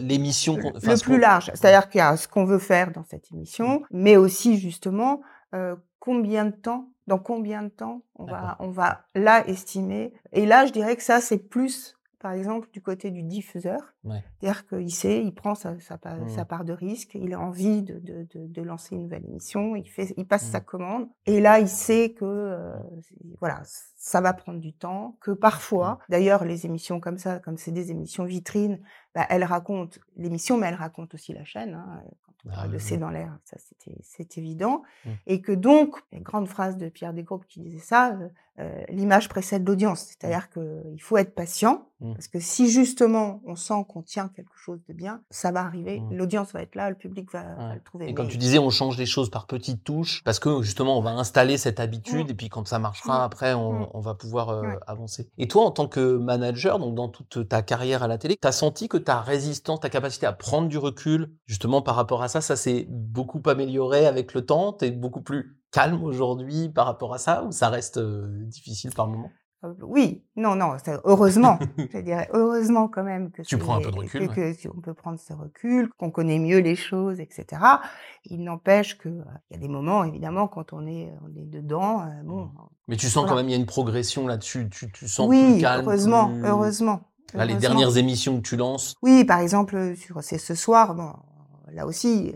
l'émission. 0.00 0.56
qu'on- 0.58 0.70
le, 0.72 0.80
le 0.86 0.96
ce 0.96 1.04
plus 1.04 1.18
large, 1.18 1.50
c'est-à-dire 1.54 1.88
qu'il 1.88 1.98
y 1.98 2.02
a 2.02 2.16
ce 2.16 2.28
qu'on 2.28 2.44
veut 2.44 2.58
faire 2.58 2.90
dans 2.92 3.04
cette 3.04 3.30
émission, 3.32 3.82
mais 3.90 4.16
aussi 4.16 4.58
justement 4.58 5.22
euh, 5.54 5.76
combien 6.00 6.44
de 6.46 6.50
temps, 6.50 6.88
dans 7.06 7.18
combien 7.18 7.62
de 7.62 7.68
temps 7.68 8.02
on 8.16 8.24
va, 8.24 8.56
on 8.58 8.70
va 8.70 9.04
là 9.14 9.46
estimer. 9.46 10.12
Et 10.32 10.46
là, 10.46 10.66
je 10.66 10.72
dirais 10.72 10.96
que 10.96 11.02
ça, 11.02 11.20
c'est 11.20 11.38
plus, 11.38 11.96
par 12.24 12.32
exemple, 12.32 12.70
du 12.72 12.80
côté 12.80 13.10
du 13.10 13.22
diffuseur. 13.22 13.80
Ouais. 14.02 14.24
C'est-à-dire 14.40 14.66
qu'il 14.66 14.90
sait, 14.94 15.22
il 15.22 15.34
prend 15.34 15.54
sa, 15.54 15.78
sa, 15.78 15.98
pa- 15.98 16.16
Mmh. 16.16 16.28
sa 16.30 16.46
part 16.46 16.64
de 16.64 16.72
risque, 16.72 17.14
il 17.14 17.34
a 17.34 17.38
envie 17.38 17.82
de, 17.82 17.98
de, 17.98 18.26
de, 18.34 18.46
de 18.46 18.62
lancer 18.62 18.94
une 18.94 19.02
nouvelle 19.02 19.26
émission, 19.26 19.76
il, 19.76 19.86
fait, 19.88 20.14
il 20.16 20.26
passe 20.26 20.48
Mmh. 20.48 20.52
sa 20.52 20.60
commande, 20.60 21.08
et 21.26 21.42
là, 21.42 21.60
il 21.60 21.68
sait 21.68 22.14
que 22.14 22.24
euh, 22.24 22.72
voilà, 23.40 23.60
ça 23.96 24.22
va 24.22 24.32
prendre 24.32 24.58
du 24.58 24.72
temps, 24.72 25.18
que 25.20 25.32
Mmh. 25.32 25.36
parfois, 25.36 25.98
d'ailleurs, 26.08 26.44
les 26.46 26.64
émissions 26.64 26.98
comme 26.98 27.18
ça, 27.18 27.40
comme 27.40 27.58
c'est 27.58 27.72
des 27.72 27.90
émissions 27.90 28.24
vitrines, 28.24 28.80
bah, 29.14 29.26
elles 29.28 29.44
racontent 29.44 29.98
l'émission, 30.16 30.56
mais 30.56 30.68
elles 30.68 30.74
racontent 30.74 31.14
aussi 31.14 31.34
la 31.34 31.44
chaîne. 31.44 31.74
Hein, 31.74 32.02
quand 32.22 32.32
on 32.46 32.50
Ah 32.52 32.54
parle 32.56 32.72
de 32.72 32.78
C'est 32.78 32.96
dans 32.96 33.10
l'air, 33.10 33.38
ça 33.44 33.58
c'est 34.02 34.38
évident. 34.38 34.82
Mmh. 35.04 35.10
Et 35.26 35.42
que 35.42 35.52
donc, 35.52 35.98
les 36.10 36.20
grandes 36.20 36.48
phrases 36.48 36.78
de 36.78 36.88
Pierre 36.88 37.12
Desgroupes 37.12 37.46
qui 37.46 37.60
disait 37.60 37.78
ça, 37.78 38.16
euh, 38.60 38.84
l'image 38.88 39.28
précède 39.28 39.66
l'audience. 39.66 40.10
C'est-à-dire 40.10 40.48
qu'il 40.48 41.00
faut 41.02 41.16
être 41.16 41.34
patient, 41.34 41.88
mmh. 42.00 42.12
parce 42.12 42.28
que 42.28 42.38
si 42.38 42.70
justement 42.70 43.40
on 43.44 43.56
sent 43.56 43.84
qu'on 43.88 44.02
tient 44.02 44.28
quelque 44.28 44.54
chose 44.54 44.78
de 44.88 44.94
bien, 44.94 45.22
ça 45.28 45.50
va 45.50 45.62
arriver, 45.62 45.98
mmh. 45.98 46.14
l'audience 46.14 46.52
va 46.52 46.62
être 46.62 46.76
là, 46.76 46.88
le 46.88 46.94
public 46.94 47.32
va, 47.32 47.74
le 47.74 47.80
trouver. 47.80 48.08
Et 48.08 48.14
comme 48.14 48.28
tu 48.28 48.36
disais, 48.36 48.60
on 48.60 48.70
change 48.70 48.96
les 48.96 49.06
choses 49.06 49.28
par 49.28 49.48
petites 49.48 49.82
touches, 49.82 50.22
parce 50.22 50.38
que 50.38 50.62
justement 50.62 50.96
on 50.96 51.02
va 51.02 51.10
installer 51.10 51.58
cette 51.58 51.80
habitude, 51.80 52.28
mmh. 52.28 52.30
et 52.30 52.34
puis 52.34 52.48
quand 52.48 52.68
ça 52.68 52.78
marchera, 52.78 53.24
après 53.24 53.54
on, 53.54 54.00
va 54.00 54.14
pouvoir 54.14 54.62
avancer. 54.86 55.28
Et 55.36 55.48
toi, 55.48 55.64
en 55.64 55.72
tant 55.72 55.88
que 55.88 56.16
manager, 56.16 56.78
donc 56.78 56.94
dans 56.94 57.08
toute 57.08 57.48
ta 57.48 57.62
carrière 57.62 58.04
à 58.04 58.08
la 58.08 58.18
télé, 58.18 58.36
tu 58.40 58.46
as 58.46 58.52
senti 58.52 58.86
que 58.86 58.98
ta 58.98 59.20
résistance, 59.20 59.80
ta 59.80 59.90
capacité 59.90 60.26
à 60.26 60.32
prendre 60.32 60.68
du 60.68 60.78
recul, 60.78 61.32
justement 61.46 61.82
par 61.82 61.96
rapport 61.96 62.22
à 62.22 62.28
ça, 62.28 62.40
ça 62.40 62.54
s'est 62.54 62.86
beaucoup 62.88 63.42
amélioré 63.46 64.06
avec 64.06 64.32
le 64.32 64.46
temps, 64.46 64.74
tu 64.74 64.84
es 64.84 64.90
beaucoup 64.92 65.22
plus 65.22 65.56
calme 65.74 66.04
aujourd'hui 66.04 66.68
par 66.68 66.86
rapport 66.86 67.12
à 67.14 67.18
ça 67.18 67.42
ou 67.44 67.50
ça 67.50 67.68
reste 67.68 67.98
difficile 67.98 68.92
par 68.94 69.08
moment? 69.08 69.30
Oui, 69.80 70.22
non, 70.36 70.54
non, 70.54 70.76
heureusement, 71.04 71.58
je 71.78 71.98
dirais 71.98 72.28
heureusement 72.32 72.86
quand 72.86 73.02
même 73.02 73.30
que 73.30 73.42
tu 73.42 73.56
prends 73.56 73.76
un 73.76 73.80
peu 73.80 73.90
de 73.90 73.96
recul, 73.96 74.28
que, 74.28 74.68
on 74.68 74.80
peut 74.80 74.94
prendre 74.94 75.18
ce 75.18 75.32
recul, 75.32 75.88
qu'on 75.96 76.10
connaît 76.10 76.38
mieux 76.38 76.58
les 76.58 76.76
choses, 76.76 77.18
etc. 77.18 77.62
Il 78.26 78.44
n'empêche 78.44 78.98
que 78.98 79.08
il 79.08 79.54
y 79.54 79.56
a 79.56 79.58
des 79.58 79.68
moments 79.68 80.04
évidemment 80.04 80.48
quand 80.48 80.72
on 80.72 80.86
est 80.86 81.12
on 81.24 81.34
est 81.34 81.46
dedans, 81.46 82.04
bon. 82.24 82.44
Mmh. 82.44 82.52
Mais 82.88 82.96
tu 82.96 83.08
sens 83.08 83.26
quand 83.26 83.36
même 83.36 83.48
il 83.48 83.52
y 83.52 83.54
a 83.54 83.58
une 83.58 83.66
progression 83.66 84.26
là-dessus, 84.26 84.68
tu, 84.70 84.92
tu 84.92 85.08
sens 85.08 85.28
oui, 85.28 85.54
plus 85.54 85.62
calme. 85.62 85.86
heureusement, 85.86 86.30
heureusement. 86.44 87.00
les 87.32 87.54
dernières 87.54 87.96
émissions 87.96 88.36
que 88.36 88.46
tu 88.46 88.56
lances? 88.56 88.94
Oui, 89.02 89.24
par 89.24 89.40
exemple 89.40 89.96
sur 89.96 90.22
c'est 90.22 90.38
ce 90.38 90.54
soir, 90.54 90.94
bon, 90.94 91.14
là 91.72 91.86
aussi, 91.86 92.34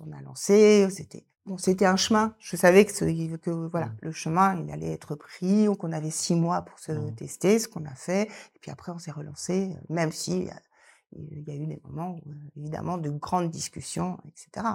on 0.00 0.12
a 0.12 0.22
lancé, 0.22 0.88
c'était 0.90 1.24
Bon, 1.46 1.56
c'était 1.56 1.86
un 1.86 1.96
chemin. 1.96 2.34
Je 2.38 2.56
savais 2.56 2.84
que, 2.84 3.36
que 3.36 3.50
voilà, 3.50 3.86
mmh. 3.86 3.96
le 4.02 4.12
chemin, 4.12 4.62
il 4.62 4.70
allait 4.70 4.92
être 4.92 5.14
pris, 5.14 5.66
qu'on 5.78 5.92
avait 5.92 6.10
six 6.10 6.34
mois 6.34 6.62
pour 6.62 6.78
se 6.78 6.92
mmh. 6.92 7.14
tester, 7.14 7.58
ce 7.58 7.66
qu'on 7.66 7.84
a 7.86 7.94
fait. 7.94 8.28
Et 8.54 8.58
puis 8.60 8.70
après, 8.70 8.92
on 8.92 8.98
s'est 8.98 9.10
relancé, 9.10 9.74
même 9.88 10.12
si 10.12 10.48
il 11.12 11.48
y 11.48 11.50
a 11.50 11.56
eu 11.56 11.66
des 11.66 11.80
moments, 11.84 12.20
où, 12.26 12.32
évidemment, 12.56 12.98
de 12.98 13.10
grandes 13.10 13.50
discussions, 13.50 14.18
etc. 14.28 14.66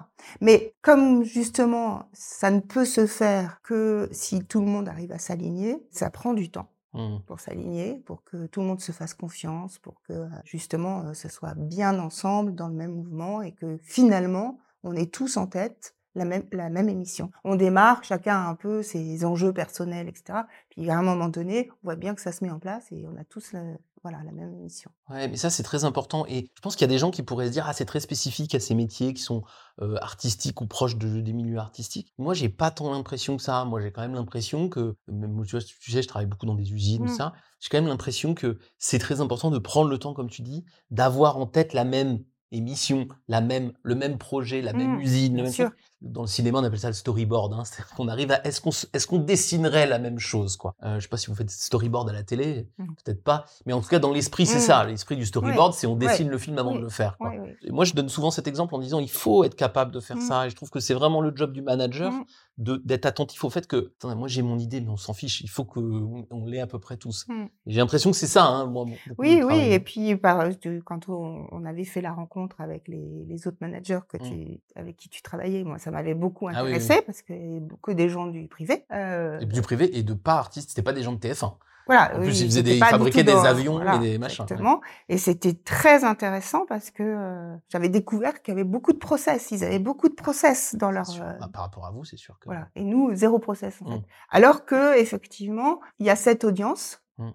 Mais 0.41 0.73
comme 0.81 1.23
justement, 1.23 2.09
ça 2.13 2.49
ne 2.49 2.59
peut 2.59 2.85
se 2.85 3.05
faire 3.05 3.61
que 3.61 4.09
si 4.11 4.43
tout 4.43 4.59
le 4.59 4.67
monde 4.67 4.89
arrive 4.89 5.11
à 5.11 5.19
s'aligner, 5.19 5.85
ça 5.91 6.09
prend 6.09 6.33
du 6.33 6.49
temps 6.49 6.71
mmh. 6.93 7.19
pour 7.27 7.39
s'aligner, 7.39 8.01
pour 8.05 8.23
que 8.23 8.47
tout 8.47 8.61
le 8.61 8.67
monde 8.67 8.81
se 8.81 8.91
fasse 8.91 9.13
confiance, 9.13 9.77
pour 9.77 10.01
que 10.01 10.27
justement, 10.43 11.13
ce 11.13 11.29
soit 11.29 11.53
bien 11.55 11.99
ensemble 11.99 12.55
dans 12.55 12.69
le 12.69 12.75
même 12.75 12.95
mouvement 12.95 13.43
et 13.43 13.51
que 13.51 13.77
finalement, 13.83 14.57
on 14.83 14.95
est 14.95 15.13
tous 15.13 15.37
en 15.37 15.45
tête 15.45 15.95
la 16.15 16.25
même, 16.25 16.43
la 16.51 16.69
même 16.69 16.89
émission. 16.89 17.31
On 17.43 17.55
démarre, 17.55 18.03
chacun 18.03 18.35
a 18.35 18.49
un 18.49 18.55
peu 18.55 18.81
ses 18.81 19.25
enjeux 19.25 19.53
personnels, 19.53 20.07
etc. 20.07 20.39
Puis 20.69 20.89
à 20.89 20.97
un 20.97 21.03
moment 21.03 21.29
donné, 21.29 21.69
on 21.83 21.87
voit 21.87 21.95
bien 21.95 22.15
que 22.15 22.21
ça 22.21 22.31
se 22.31 22.43
met 22.43 22.49
en 22.49 22.59
place 22.59 22.91
et 22.91 23.05
on 23.07 23.19
a 23.19 23.23
tous 23.25 23.51
la, 23.51 23.61
voilà, 24.05 24.23
la 24.23 24.31
même 24.31 24.53
émission. 24.53 24.91
Ouais, 25.09 25.27
mais 25.27 25.35
ça 25.35 25.49
c'est 25.49 25.63
très 25.63 25.83
important 25.83 26.27
et 26.27 26.51
je 26.55 26.61
pense 26.61 26.75
qu'il 26.75 26.85
y 26.85 26.89
a 26.89 26.93
des 26.93 26.99
gens 26.99 27.09
qui 27.09 27.23
pourraient 27.23 27.47
se 27.47 27.51
dire 27.51 27.65
ah 27.67 27.73
c'est 27.73 27.85
très 27.85 27.99
spécifique 27.99 28.53
à 28.53 28.59
ces 28.59 28.75
métiers 28.75 29.15
qui 29.15 29.21
sont 29.21 29.43
euh, 29.81 29.97
artistiques 29.99 30.61
ou 30.61 30.67
proches 30.67 30.95
de, 30.95 31.21
des 31.21 31.33
milieux 31.33 31.57
artistiques. 31.57 32.13
Moi 32.19 32.35
j'ai 32.35 32.49
pas 32.49 32.69
tant 32.69 32.91
l'impression 32.91 33.35
que 33.35 33.41
ça. 33.41 33.65
Moi 33.65 33.81
j'ai 33.81 33.91
quand 33.91 34.01
même 34.01 34.13
l'impression 34.13 34.69
que 34.69 34.95
même 35.07 35.43
tu, 35.45 35.55
vois, 35.55 35.65
tu 35.65 35.91
sais 35.91 36.03
je 36.03 36.07
travaille 36.07 36.27
beaucoup 36.27 36.45
dans 36.45 36.53
des 36.53 36.71
usines 36.71 37.05
mmh. 37.05 37.15
ça. 37.15 37.33
J'ai 37.59 37.69
quand 37.69 37.77
même 37.77 37.87
l'impression 37.87 38.35
que 38.35 38.59
c'est 38.77 38.99
très 38.99 39.21
important 39.21 39.49
de 39.49 39.57
prendre 39.57 39.89
le 39.89 39.97
temps 39.97 40.13
comme 40.13 40.29
tu 40.29 40.43
dis 40.43 40.65
d'avoir 40.91 41.37
en 41.37 41.47
tête 41.47 41.73
la 41.73 41.83
même 41.83 42.19
émission, 42.51 43.07
la 43.27 43.41
même, 43.41 43.73
le 43.81 43.95
même 43.95 44.19
projet, 44.19 44.61
la 44.61 44.73
même 44.73 44.97
mmh, 44.97 45.01
usine, 45.01 45.37
le 45.37 45.43
même 45.43 45.71
dans 46.01 46.21
le 46.21 46.27
cinéma, 46.27 46.59
on 46.59 46.63
appelle 46.63 46.79
ça 46.79 46.87
le 46.87 46.93
storyboard. 46.93 47.53
Hein. 47.53 47.63
C'est 47.65 47.83
qu'on 47.95 48.07
arrive 48.07 48.31
à 48.31 48.45
est-ce 48.45 48.61
qu'on 48.61 48.71
est-ce 48.93 49.07
qu'on 49.07 49.19
dessinerait 49.19 49.87
la 49.87 49.99
même 49.99 50.19
chose 50.19 50.57
quoi? 50.57 50.75
Euh, 50.83 50.95
je 50.95 51.01
sais 51.01 51.07
pas 51.07 51.17
si 51.17 51.27
vous 51.27 51.35
faites 51.35 51.49
storyboard 51.49 52.09
à 52.09 52.13
la 52.13 52.23
télé, 52.23 52.69
mmh. 52.77 52.85
peut-être 53.03 53.23
pas, 53.23 53.45
mais 53.65 53.73
en 53.73 53.81
tout 53.81 53.89
cas 53.89 53.99
dans 53.99 54.11
l'esprit 54.11 54.45
c'est 54.45 54.57
mmh. 54.57 54.61
ça. 54.61 54.83
L'esprit 54.83 55.15
du 55.15 55.25
storyboard, 55.25 55.73
c'est 55.73 55.87
on 55.87 55.95
dessine 55.95 56.29
le 56.29 56.37
film 56.37 56.57
avant 56.57 56.75
de 56.75 56.81
le 56.81 56.89
faire. 56.89 57.17
Quoi. 57.17 57.33
Et 57.63 57.71
moi, 57.71 57.85
je 57.85 57.93
donne 57.93 58.09
souvent 58.09 58.31
cet 58.31 58.47
exemple 58.47 58.75
en 58.75 58.79
disant 58.79 58.99
il 58.99 59.09
faut 59.09 59.43
être 59.43 59.55
capable 59.55 59.91
de 59.91 59.99
faire 59.99 60.21
ça. 60.21 60.47
Et 60.47 60.49
je 60.49 60.55
trouve 60.55 60.69
que 60.69 60.79
c'est 60.79 60.93
vraiment 60.93 61.21
le 61.21 61.31
job 61.35 61.53
du 61.53 61.61
manager 61.61 62.11
d'être 62.57 63.05
attentif 63.05 63.43
au 63.43 63.49
fait 63.49 63.67
que 63.67 63.91
moi 64.03 64.29
j'ai 64.29 64.41
mon 64.41 64.57
idée 64.57 64.79
mais 64.79 64.87
on 64.87 64.95
s'en 64.95 65.13
fiche 65.13 65.41
il 65.41 65.49
faut 65.49 65.65
que 65.65 65.79
on, 65.79 66.45
l'ait 66.45 66.61
à 66.61 66.67
peu 66.67 66.79
près 66.79 66.95
tous 66.95 67.27
j'ai 67.67 67.79
l'impression 67.79 68.11
que 68.11 68.15
c'est 68.15 68.27
ça 68.27 68.45
hein, 68.45 68.65
moi, 68.65 68.85
oui 69.17 69.41
oui 69.43 69.73
et 69.73 69.79
puis 69.81 70.15
par, 70.15 70.47
quand 70.85 71.09
on, 71.09 71.65
avait 71.65 71.83
fait 71.83 71.99
la 71.99 72.13
rencontre 72.13 72.61
avec 72.61 72.87
les, 72.87 73.25
les 73.27 73.47
autres 73.47 73.57
managers 73.59 73.99
que 74.07 74.17
tu, 74.17 74.61
avec 74.75 74.95
qui 74.95 75.09
tu 75.09 75.21
travaillais 75.21 75.63
moi 75.63 75.79
ça 75.85 75.91
m'avait 75.91 76.15
beaucoup 76.15 76.47
ah 76.47 76.61
intéressé 76.61 77.03
parce 77.05 77.21
que 77.21 77.31
y 77.31 77.59
beaucoup 77.59 77.93
des 77.93 78.09
gens 78.09 78.25
du 78.25 78.47
privé. 78.47 78.85
Euh, 78.91 79.37
du 79.45 79.61
privé 79.61 79.95
et 79.95 80.01
de 80.01 80.15
pas 80.15 80.33
artistes, 80.33 80.69
c'était 80.69 80.81
pas 80.81 80.93
des 80.93 81.03
gens 81.03 81.13
de 81.13 81.19
TF1. 81.19 81.53
Voilà. 81.85 82.15
En 82.15 82.21
plus, 82.21 82.41
ils, 82.41 82.47
faisaient 82.47 82.63
des, 82.63 82.79
fabriquaient 82.79 83.23
des 83.23 83.35
avions 83.35 83.79
et 83.79 83.99
des 83.99 84.17
machins. 84.17 84.45
Exactement. 84.45 84.81
Et 85.09 85.19
c'était 85.19 85.53
très 85.53 86.03
intéressant 86.03 86.65
parce 86.67 86.89
que 86.89 87.03
euh, 87.03 87.55
j'avais 87.69 87.89
découvert 87.89 88.41
qu'il 88.41 88.55
y 88.55 88.57
avait 88.57 88.63
beaucoup 88.63 88.93
de 88.93 88.97
process. 88.97 89.51
Ils 89.51 89.63
avaient 89.63 89.77
beaucoup 89.77 90.09
de 90.09 90.15
process 90.15 90.73
dans 90.73 90.89
leur. 90.89 91.07
Euh, 91.21 91.33
bah, 91.39 91.49
par 91.53 91.61
rapport 91.61 91.85
à 91.85 91.91
vous, 91.91 92.03
c'est 92.03 92.17
sûr 92.17 92.39
que. 92.39 92.45
Voilà. 92.45 92.69
Et 92.75 92.83
nous, 92.83 93.13
zéro 93.13 93.37
process. 93.37 93.79
En 93.83 93.85
fait. 93.85 93.97
Mmh. 93.97 94.03
Alors 94.31 94.65
que 94.65 94.97
effectivement, 94.97 95.81
il 95.99 96.07
y 96.07 96.09
a 96.09 96.15
cette 96.15 96.45
audience 96.45 97.03
mmh 97.19 97.29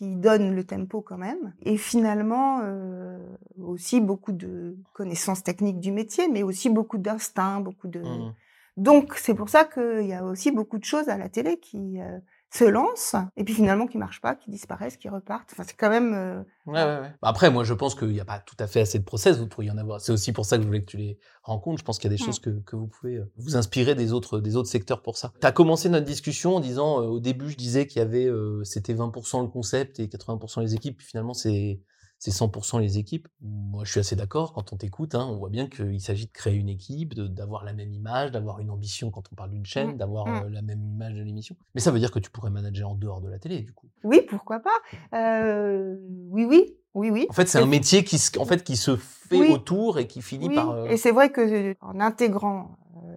qui 0.00 0.16
donne 0.16 0.54
le 0.54 0.64
tempo 0.64 1.02
quand 1.02 1.18
même. 1.18 1.52
Et 1.60 1.76
finalement, 1.76 2.60
euh, 2.62 3.18
aussi 3.58 4.00
beaucoup 4.00 4.32
de 4.32 4.78
connaissances 4.94 5.42
techniques 5.42 5.78
du 5.78 5.92
métier, 5.92 6.26
mais 6.26 6.42
aussi 6.42 6.70
beaucoup 6.70 6.96
d'instinct, 6.96 7.60
beaucoup 7.60 7.86
de... 7.86 8.00
Mmh. 8.00 8.34
Donc 8.78 9.14
c'est 9.16 9.34
pour 9.34 9.50
ça 9.50 9.64
qu'il 9.64 10.06
y 10.06 10.14
a 10.14 10.24
aussi 10.24 10.52
beaucoup 10.52 10.78
de 10.78 10.84
choses 10.84 11.10
à 11.10 11.18
la 11.18 11.28
télé 11.28 11.58
qui 11.58 12.00
euh, 12.00 12.18
se 12.52 12.64
lancent 12.64 13.16
et 13.36 13.44
puis 13.44 13.54
finalement 13.54 13.86
qui 13.86 13.96
marchent 13.96 14.20
pas, 14.20 14.34
qui 14.34 14.50
disparaissent, 14.50 14.96
qui 14.96 15.08
repartent. 15.08 15.50
Enfin, 15.52 15.62
c'est 15.66 15.76
quand 15.76 15.88
même. 15.88 16.14
Euh, 16.14 16.42
ouais, 16.66 16.82
ouais, 16.82 17.00
ouais. 17.00 17.14
Après, 17.22 17.50
moi, 17.50 17.62
je 17.62 17.74
pense 17.74 17.94
qu'il 17.94 18.08
n'y 18.08 18.20
a 18.20 18.24
pas 18.24 18.40
tout 18.40 18.56
à 18.58 18.66
fait 18.66 18.80
assez 18.80 18.98
de 18.98 19.04
process. 19.04 19.38
Vous 19.38 19.46
pourriez 19.46 19.70
en 19.70 19.78
avoir. 19.78 20.00
C'est 20.00 20.12
aussi 20.12 20.32
pour 20.32 20.44
ça 20.44 20.56
que 20.56 20.62
je 20.62 20.66
voulais 20.66 20.80
que 20.80 20.90
tu 20.90 20.96
les 20.96 21.18
rencontres. 21.42 21.78
Je 21.78 21.84
pense 21.84 21.98
qu'il 21.98 22.10
y 22.10 22.14
a 22.14 22.16
des 22.16 22.22
mmh. 22.22 22.26
choses 22.26 22.40
que, 22.40 22.50
que, 22.50 22.76
vous 22.76 22.88
pouvez 22.88 23.16
euh, 23.16 23.32
vous 23.36 23.56
inspirer 23.56 23.94
des 23.94 24.12
autres 24.12 24.40
des 24.40 24.56
autres 24.56 24.68
secteurs 24.68 25.02
pour 25.02 25.16
ça. 25.16 25.32
Tu 25.40 25.46
as 25.46 25.52
commencé 25.52 25.88
notre 25.88 26.06
discussion 26.06 26.56
en 26.56 26.60
disant 26.60 26.96
au 26.98 27.20
début, 27.20 27.50
je 27.50 27.56
disais 27.56 27.86
qu'il 27.86 28.00
y 28.00 28.02
avait 28.02 28.28
c'était 28.64 28.94
20% 28.94 29.42
le 29.42 29.48
concept 29.48 30.00
et 30.00 30.06
80% 30.06 30.60
les 30.60 30.74
équipes. 30.74 30.98
Puis 30.98 31.06
finalement, 31.06 31.34
c'est 31.34 31.80
c'est 32.20 32.32
100% 32.32 32.80
les 32.80 32.98
équipes. 32.98 33.28
Moi, 33.40 33.84
je 33.84 33.92
suis 33.92 34.00
assez 34.00 34.14
d'accord. 34.14 34.52
Quand 34.52 34.74
on 34.74 34.76
t'écoute, 34.76 35.14
hein, 35.14 35.26
on 35.26 35.38
voit 35.38 35.48
bien 35.48 35.68
qu'il 35.68 36.02
s'agit 36.02 36.26
de 36.26 36.32
créer 36.32 36.54
une 36.54 36.68
équipe, 36.68 37.14
d'avoir 37.14 37.64
la 37.64 37.72
même 37.72 37.94
image, 37.94 38.30
d'avoir 38.30 38.60
une 38.60 38.68
ambition 38.68 39.10
quand 39.10 39.22
on 39.32 39.34
parle 39.34 39.50
d'une 39.50 39.64
chaîne, 39.64 39.94
mmh, 39.94 39.96
d'avoir 39.96 40.26
mmh. 40.26 40.44
Euh, 40.44 40.48
la 40.50 40.60
même 40.60 40.84
image 40.84 41.14
de 41.14 41.22
l'émission. 41.22 41.56
Mais 41.74 41.80
ça 41.80 41.90
veut 41.90 41.98
dire 41.98 42.10
que 42.10 42.18
tu 42.18 42.30
pourrais 42.30 42.50
manager 42.50 42.90
en 42.90 42.94
dehors 42.94 43.22
de 43.22 43.28
la 43.30 43.38
télé, 43.38 43.62
du 43.62 43.72
coup. 43.72 43.88
Oui, 44.04 44.20
pourquoi 44.28 44.60
pas. 44.60 44.78
Euh, 45.14 45.96
oui, 46.28 46.44
oui. 46.44 46.76
Oui, 46.92 47.10
oui. 47.10 47.26
En 47.30 47.32
fait, 47.32 47.48
c'est 47.48 47.58
un 47.58 47.66
métier 47.66 48.04
qui, 48.04 48.20
en 48.38 48.44
fait, 48.44 48.64
qui 48.64 48.76
se 48.76 48.96
fait 48.96 49.50
autour 49.50 49.98
et 49.98 50.06
qui 50.06 50.20
finit 50.20 50.54
par. 50.54 50.72
Euh... 50.72 50.88
Et 50.88 50.98
c'est 50.98 51.12
vrai 51.12 51.30
que 51.30 51.74
en 51.80 52.00
intégrant 52.00 52.76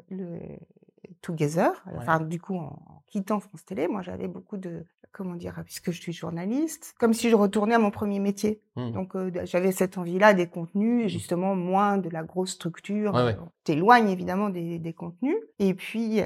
le 0.09 0.39
Together, 1.21 1.71
enfin, 1.97 2.21
du 2.21 2.39
coup, 2.39 2.55
en 2.55 3.03
quittant 3.07 3.41
France 3.41 3.65
Télé, 3.65 3.87
moi, 3.89 4.01
j'avais 4.01 4.27
beaucoup 4.27 4.57
de 4.57 4.85
comment 5.13 5.35
dire, 5.35 5.61
puisque 5.63 5.91
je 5.91 6.01
suis 6.01 6.11
journaliste, 6.11 6.95
comme 6.99 7.13
si 7.13 7.29
je 7.29 7.35
retournais 7.35 7.75
à 7.75 7.79
mon 7.79 7.91
premier 7.91 8.19
métier. 8.19 8.59
Mmh. 8.75 8.91
Donc 8.91 9.15
euh, 9.15 9.31
j'avais 9.45 9.71
cette 9.71 9.97
envie-là 9.97 10.33
des 10.33 10.47
contenus, 10.47 11.05
mmh. 11.05 11.07
justement 11.07 11.55
moins 11.55 11.97
de 11.97 12.09
la 12.09 12.23
grosse 12.23 12.51
structure. 12.51 13.13
Ouais, 13.13 13.37
T'éloignes 13.63 14.09
évidemment 14.09 14.49
des, 14.49 14.79
des, 14.79 14.93
contenus. 14.93 15.37
Et 15.59 15.73
puis 15.73 16.21
euh, 16.21 16.25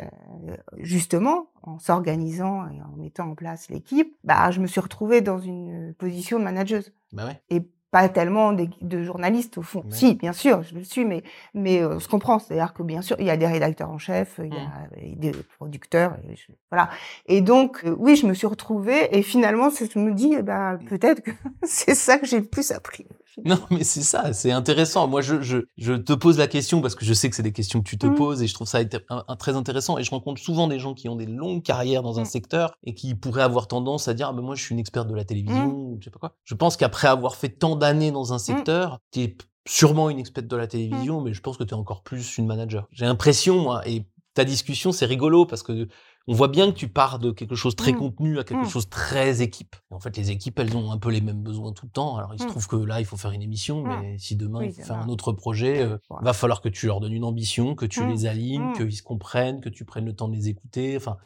justement, 0.78 1.50
en 1.62 1.78
s'organisant 1.78 2.68
et 2.70 2.82
en 2.82 2.96
mettant 2.98 3.30
en 3.30 3.36
place 3.36 3.70
l'équipe, 3.70 4.16
bah 4.24 4.50
je 4.52 4.62
me 4.62 4.68
suis 4.68 4.82
retrouvée 4.82 5.22
dans 5.22 5.40
une 5.40 5.94
position 5.96 6.40
de 6.40 6.46
manageuse. 6.46 6.92
Bah 7.12 7.26
ouais. 7.26 7.42
Et 7.50 7.62
pas 7.98 8.10
tellement 8.10 8.54
de 8.54 9.04
journalistes 9.04 9.58
au 9.58 9.64
fond. 9.64 9.84
Si, 9.90 10.14
bien 10.14 10.34
sûr, 10.34 10.62
je 10.62 10.76
le 10.76 10.84
suis, 10.84 11.04
mais 11.04 11.24
mais 11.56 11.82
euh, 11.82 11.96
on 11.96 12.00
se 12.00 12.08
comprend. 12.08 12.38
C'est-à-dire 12.38 12.74
que 12.74 12.84
bien 12.84 13.02
sûr, 13.02 13.16
il 13.20 13.26
y 13.26 13.32
a 13.32 13.38
des 13.38 13.48
rédacteurs 13.48 13.90
en 13.90 13.98
chef, 13.98 14.40
il 14.44 14.54
y 14.54 14.58
a 14.58 14.60
mmh. 14.60 15.16
des 15.16 15.32
producteurs, 15.58 16.16
et 16.30 16.36
voilà. 16.70 16.90
Et 17.26 17.42
donc, 17.42 17.82
euh, 17.86 17.96
oui, 17.98 18.16
je 18.16 18.28
me 18.28 18.36
suis 18.36 18.46
retrouvée 18.46 19.18
et 19.18 19.24
finalement, 19.24 19.70
je 19.72 19.98
me 19.98 20.14
dis, 20.14 20.36
bah, 20.44 20.78
peut-être 20.88 21.22
que 21.22 21.32
c'est 21.64 21.96
ça 21.96 22.20
que 22.20 22.28
j'ai 22.28 22.40
le 22.40 22.46
plus 22.46 22.72
appris. 22.72 23.08
Non, 23.46 23.60
mais 23.72 23.84
c'est 23.84 24.02
ça, 24.02 24.34
c'est 24.34 24.52
intéressant. 24.52 25.08
Moi, 25.08 25.22
je, 25.22 25.42
je, 25.42 25.60
je, 25.78 25.94
te 25.94 26.14
pose 26.14 26.38
la 26.38 26.48
question 26.48 26.82
parce 26.82 26.96
que 26.96 27.06
je 27.06 27.14
sais 27.14 27.30
que 27.30 27.36
c'est 27.36 27.44
des 27.44 27.52
questions 27.52 27.82
que 27.82 27.90
tu 27.90 27.98
te 27.98 28.08
mmh. 28.08 28.16
poses 28.16 28.42
et 28.42 28.48
je 28.48 28.54
trouve 28.54 28.68
ça 28.68 28.80
un, 29.10 29.36
très 29.36 29.56
intéressant. 29.56 29.98
Et 29.98 30.04
je 30.04 30.12
rencontre 30.12 30.42
souvent 30.42 30.68
des 30.68 30.80
gens 30.80 30.94
qui 30.94 31.10
ont 31.10 31.16
des 31.16 31.26
longues 31.26 31.64
carrières 31.64 32.04
dans 32.04 32.20
un 32.20 32.24
mmh. 32.24 32.26
secteur 32.26 32.76
et 32.84 32.94
qui 32.94 33.16
pourraient 33.16 33.44
avoir 33.44 33.68
tendance 33.68 34.08
à 34.08 34.14
dire, 34.14 34.30
ah, 34.30 34.34
ben 34.34 34.42
moi, 34.42 34.56
je 34.56 34.64
suis 34.64 34.74
une 34.74 34.80
experte 34.80 35.08
de 35.08 35.16
la 35.16 35.26
télévision, 35.26 35.68
ou 35.68 35.98
je 36.00 36.06
sais 36.06 36.12
pas 36.12 36.20
quoi. 36.20 36.36
Je 36.44 36.56
pense 36.56 36.78
qu'après 36.78 37.08
avoir 37.08 37.36
fait 37.36 37.50
tant 37.50 37.76
d'années 37.76 38.12
dans 38.12 38.34
un 38.34 38.40
secteur, 38.40 39.00
tu 39.12 39.22
es 39.22 39.38
sûrement 39.68 40.10
une 40.10 40.20
experte 40.20 40.48
de 40.48 40.56
la 40.56 40.68
télévision, 40.68 41.22
mais 41.22 41.34
je 41.34 41.42
pense 41.42 41.58
que 41.58 41.64
tu 41.64 41.72
es 41.72 41.78
encore 41.78 42.04
plus 42.04 42.38
une 42.38 42.48
manager. 42.48 42.88
J'ai 42.92 43.06
l'impression, 43.06 43.60
moi, 43.60 43.88
et 43.88 44.06
ta 44.34 44.46
discussion, 44.46 44.92
c'est 44.92 45.06
rigolo 45.06 45.46
parce 45.46 45.64
que 45.64 45.88
on 46.28 46.34
voit 46.34 46.50
bien 46.50 46.72
que 46.72 46.76
tu 46.76 46.90
pars 46.90 47.20
de 47.20 47.32
quelque 47.32 47.56
chose 47.56 47.76
très 47.76 47.94
mmh. 47.94 47.98
contenu 47.98 48.40
à 48.40 48.44
quelque 48.44 48.66
mmh. 48.66 48.70
chose 48.70 48.90
très 48.90 49.42
équipe. 49.42 49.76
en 49.92 50.00
fait, 50.00 50.16
les 50.18 50.30
équipes, 50.30 50.60
elles 50.60 50.76
ont 50.76 50.92
un 50.92 50.98
peu 50.98 51.10
les 51.10 51.22
mêmes 51.22 51.42
besoins 51.42 51.72
tout 51.72 51.86
le 51.86 51.92
temps. 51.92 52.18
Alors, 52.18 52.34
il 52.34 52.40
se 52.40 52.46
mmh. 52.46 52.50
trouve 52.50 52.68
que 52.68 52.76
là, 52.76 53.00
il 53.00 53.06
faut 53.06 53.18
faire 53.18 53.32
une 53.32 53.42
émission, 53.42 53.84
mais 53.84 54.18
si 54.18 54.36
demain, 54.36 54.64
il 54.64 54.74
faut 54.74 54.84
faire 54.84 54.98
un 55.00 55.08
autre 55.08 55.32
projet, 55.32 55.82
euh, 55.82 55.98
va 56.22 56.34
falloir 56.34 56.62
que 56.62 56.70
tu 56.70 56.86
leur 56.88 57.00
donnes 57.00 57.14
une 57.14 57.24
ambition, 57.24 57.76
que 57.76 57.86
tu 57.86 58.06
les 58.06 58.26
alignes, 58.26 58.74
qu'ils 58.74 58.96
se 58.96 59.04
comprennent, 59.04 59.62
que 59.62 59.70
tu 59.70 59.86
prennes 59.86 60.06
le 60.06 60.14
temps 60.14 60.28
de 60.28 60.36
les 60.36 60.50
écouter. 60.50 60.98
Enfin, 60.98 61.18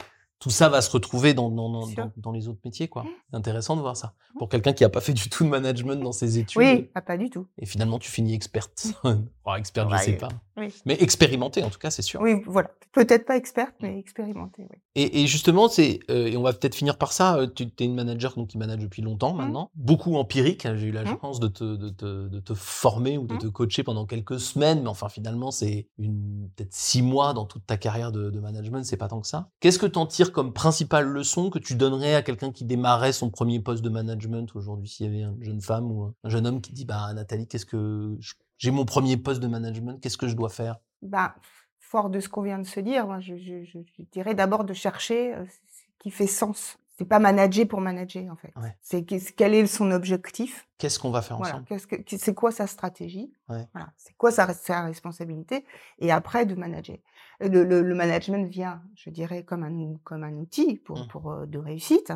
tout 0.41 0.49
ça 0.49 0.69
va 0.69 0.81
se 0.81 0.89
retrouver 0.89 1.35
dans, 1.35 1.49
dans, 1.49 1.69
dans, 1.69 2.11
dans 2.17 2.31
les 2.31 2.47
autres 2.47 2.59
métiers, 2.65 2.87
quoi. 2.87 3.05
C'est 3.29 3.37
intéressant 3.37 3.75
de 3.75 3.81
voir 3.81 3.95
ça. 3.95 4.13
Pour 4.39 4.49
quelqu'un 4.49 4.73
qui 4.73 4.83
a 4.83 4.89
pas 4.89 4.99
fait 4.99 5.13
du 5.13 5.29
tout 5.29 5.43
de 5.43 5.49
management 5.49 6.01
dans 6.01 6.11
ses 6.11 6.39
études. 6.39 6.59
Oui, 6.59 6.89
ah, 6.95 7.01
pas 7.01 7.15
du 7.15 7.29
tout. 7.29 7.45
Et 7.59 7.67
finalement, 7.67 7.99
tu 7.99 8.09
finis 8.09 8.33
experte. 8.33 8.87
Experte, 9.57 9.89
je 9.89 9.95
Ouais, 9.95 10.01
sais 10.01 10.13
pas. 10.13 10.29
Oui. 10.61 10.73
Mais 10.85 11.01
expérimentée, 11.01 11.63
en 11.63 11.69
tout 11.69 11.79
cas, 11.79 11.91
c'est 11.91 12.01
sûr. 12.01 12.21
Oui, 12.21 12.41
voilà. 12.45 12.69
Peut-être 12.93 13.25
pas 13.25 13.37
experte, 13.37 13.75
mais 13.81 13.97
expérimentée, 13.97 14.67
oui. 14.69 14.77
Et, 14.95 15.21
et 15.23 15.27
justement, 15.27 15.69
c'est 15.69 15.99
euh, 16.09 16.27
et 16.27 16.35
on 16.35 16.41
va 16.41 16.51
peut-être 16.51 16.75
finir 16.75 16.97
par 16.97 17.13
ça. 17.13 17.37
euh, 17.37 17.47
Tu 17.47 17.63
es 17.63 17.85
une 17.85 17.95
manager 17.95 18.35
donc 18.35 18.49
qui 18.49 18.57
manage 18.57 18.79
depuis 18.79 19.01
longtemps 19.01 19.33
maintenant, 19.33 19.71
beaucoup 19.75 20.15
empirique. 20.17 20.65
hein, 20.65 20.75
J'ai 20.75 20.87
eu 20.87 20.91
la 20.91 21.05
Mhm. 21.05 21.17
chance 21.21 21.39
de 21.39 21.47
te, 21.47 21.63
de, 21.63 21.89
te, 21.89 22.27
de 22.27 22.39
te 22.41 22.53
former 22.53 23.17
ou 23.17 23.27
de 23.27 23.33
Mhm. 23.35 23.39
te 23.39 23.47
coacher 23.47 23.83
pendant 23.83 24.05
quelques 24.05 24.39
semaines, 24.41 24.81
mais 24.81 24.89
enfin 24.89 25.07
finalement 25.07 25.51
c'est 25.51 25.87
une 25.97 26.49
peut-être 26.55 26.73
six 26.73 27.01
mois 27.01 27.33
dans 27.33 27.45
toute 27.45 27.65
ta 27.65 27.77
carrière 27.77 28.11
de, 28.11 28.29
de 28.29 28.39
management, 28.41 28.83
c'est 28.83 28.97
pas 28.97 29.07
tant 29.07 29.21
que 29.21 29.27
ça. 29.27 29.49
Qu'est-ce 29.61 29.79
que 29.79 29.85
tu 29.85 29.97
en 29.97 30.05
tires 30.05 30.33
comme 30.33 30.51
principale 30.51 31.05
leçon 31.07 31.49
que 31.49 31.59
tu 31.59 31.75
donnerais 31.75 32.15
à 32.15 32.21
quelqu'un 32.21 32.51
qui 32.51 32.65
démarrait 32.65 33.13
son 33.13 33.29
premier 33.29 33.61
poste 33.61 33.83
de 33.83 33.89
management 33.89 34.53
aujourd'hui, 34.55 34.89
s'il 34.89 35.05
y 35.05 35.09
avait 35.09 35.21
une 35.21 35.41
jeune 35.43 35.61
femme 35.61 35.89
ou 35.91 36.13
un 36.23 36.29
jeune 36.29 36.45
homme 36.45 36.59
qui 36.61 36.73
dit 36.73 36.83
bah 36.85 37.13
Nathalie, 37.13 37.47
qu'est-ce 37.47 37.65
que 37.65 38.17
je- 38.19 38.33
j'ai 38.61 38.69
mon 38.71 38.85
premier 38.85 39.17
poste 39.17 39.41
de 39.41 39.47
management, 39.47 39.99
qu'est-ce 39.99 40.17
que 40.17 40.27
je 40.27 40.35
dois 40.35 40.49
faire? 40.49 40.77
Bah, 41.01 41.33
fort 41.79 42.11
de 42.11 42.19
ce 42.19 42.29
qu'on 42.29 42.43
vient 42.43 42.59
de 42.59 42.67
se 42.67 42.79
dire, 42.79 43.07
moi, 43.07 43.19
je, 43.19 43.35
je- 43.37 43.63
je- 43.65 43.79
je 43.97 44.03
dirais 44.11 44.35
d'abord 44.35 44.63
de 44.65 44.73
chercher 44.73 45.33
euh, 45.33 45.43
ce 45.47 45.81
qui 45.97 46.11
fait 46.11 46.27
sens. 46.27 46.77
C'est 46.97 47.05
pas 47.05 47.17
manager 47.17 47.67
pour 47.67 47.81
manager, 47.81 48.31
en 48.31 48.35
fait. 48.35 48.53
Ouais. 48.57 48.77
C'est 48.83 49.03
quel 49.03 49.55
est 49.55 49.65
son 49.65 49.89
objectif? 49.89 50.67
Qu'est-ce 50.77 50.99
qu'on 50.99 51.09
va 51.09 51.23
faire 51.23 51.37
Voilà. 51.37 51.55
ensemble? 51.67 52.03
c'est 52.07 52.35
quoi 52.35 52.51
sa 52.51 52.67
stratégie? 52.67 53.33
Ouais. 53.49 53.65
Voilà. 53.73 53.91
C'est 53.97 54.13
quoi 54.15 54.29
sa, 54.31 54.53
sa 54.53 54.83
responsabilité? 54.83 55.65
Et 55.97 56.11
après, 56.11 56.45
de 56.45 56.53
manager. 56.53 56.97
Euh, 57.41 57.49
Le, 57.49 57.63
le- 57.63 57.81
le 57.81 57.95
management 57.95 58.47
vient, 58.47 58.83
je 58.95 59.09
dirais, 59.09 59.43
comme 59.43 59.63
un, 59.63 59.95
comme 60.03 60.23
un 60.23 60.33
outil 60.37 60.75
pour, 60.75 60.99
Mm. 60.99 61.07
pour, 61.07 61.31
euh, 61.31 61.45
de 61.47 61.57
réussite. 61.57 62.13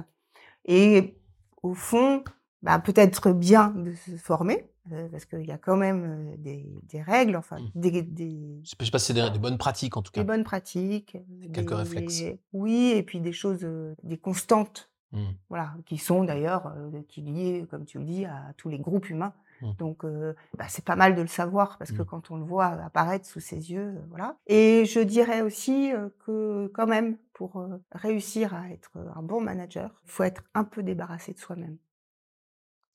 Et 0.65 1.17
au 1.63 1.73
fond, 1.73 2.23
bah, 2.61 2.77
peut-être 2.77 3.31
bien 3.33 3.69
de 3.71 3.93
se 3.93 4.15
former, 4.17 4.69
euh, 4.91 5.07
parce 5.09 5.25
qu'il 5.25 5.45
y 5.45 5.51
a 5.51 5.57
quand 5.57 5.77
même 5.77 6.33
euh, 6.33 6.37
des, 6.37 6.65
des 6.83 7.01
règles, 7.01 7.35
enfin, 7.35 7.59
Mm. 7.59 7.69
des, 7.75 8.01
des, 8.01 8.59
Je 8.63 8.69
sais 8.69 8.91
pas 8.91 8.99
si 8.99 9.05
c'est 9.07 9.13
des, 9.13 9.29
des 9.31 9.39
bonnes 9.39 9.57
pratiques 9.57 9.97
en 9.97 10.01
tout 10.01 10.11
cas. 10.11 10.21
des 10.21 10.27
bonnes 10.27 10.43
pratiques. 10.43 11.17
quelques 11.53 11.69
des- 11.69 11.75
réflexes. 11.75 12.23
Oui, 12.53 12.93
et 12.95 13.03
puis 13.03 13.19
des 13.21 13.33
choses, 13.33 13.63
euh, 13.63 13.95
des 14.03 14.17
constantes, 14.17 14.89
Hmm. 15.11 15.31
voilà, 15.49 15.73
qui 15.85 15.97
sont 15.97 16.25
d'ailleurs 16.25 16.73
euh, 16.75 17.01
qui 17.07 17.21
liées, 17.21 17.65
comme 17.69 17.85
tu 17.85 17.99
le 17.99 18.05
dis, 18.05 18.25
à 18.25 18.51
tous 18.57 18.67
les 18.67 18.79
groupes 18.79 19.09
humains. 19.09 19.33
Mm. 19.61 19.71
Donc, 19.77 20.03
euh, 20.03 20.33
bah, 20.57 20.65
c'est 20.67 20.83
pas 20.83 20.97
mal 20.97 21.15
de 21.15 21.21
le 21.21 21.27
savoir 21.29 21.77
parce 21.77 21.93
que 21.93 22.01
quand 22.01 22.31
on 22.31 22.35
le 22.35 22.43
voit 22.43 22.65
apparaître 22.65 23.25
sous 23.25 23.39
ses 23.39 23.71
yeux, 23.71 23.93
euh, 23.95 24.01
voilà. 24.09 24.35
Et 24.47 24.83
je 24.85 24.99
dirais 24.99 25.41
aussi 25.41 25.93
euh, 25.93 26.09
que 26.25 26.67
quand 26.73 26.87
même, 26.87 27.17
pour 27.31 27.57
euh, 27.61 27.81
réussir 27.93 28.53
à 28.53 28.69
être 28.71 28.91
euh, 28.97 29.07
un 29.15 29.21
bon 29.21 29.39
manager, 29.39 30.01
il 30.03 30.11
faut 30.11 30.23
être 30.23 30.43
un 30.53 30.65
peu 30.65 30.83
débarrassé 30.83 31.31
de 31.31 31.39
soi-même. 31.39 31.77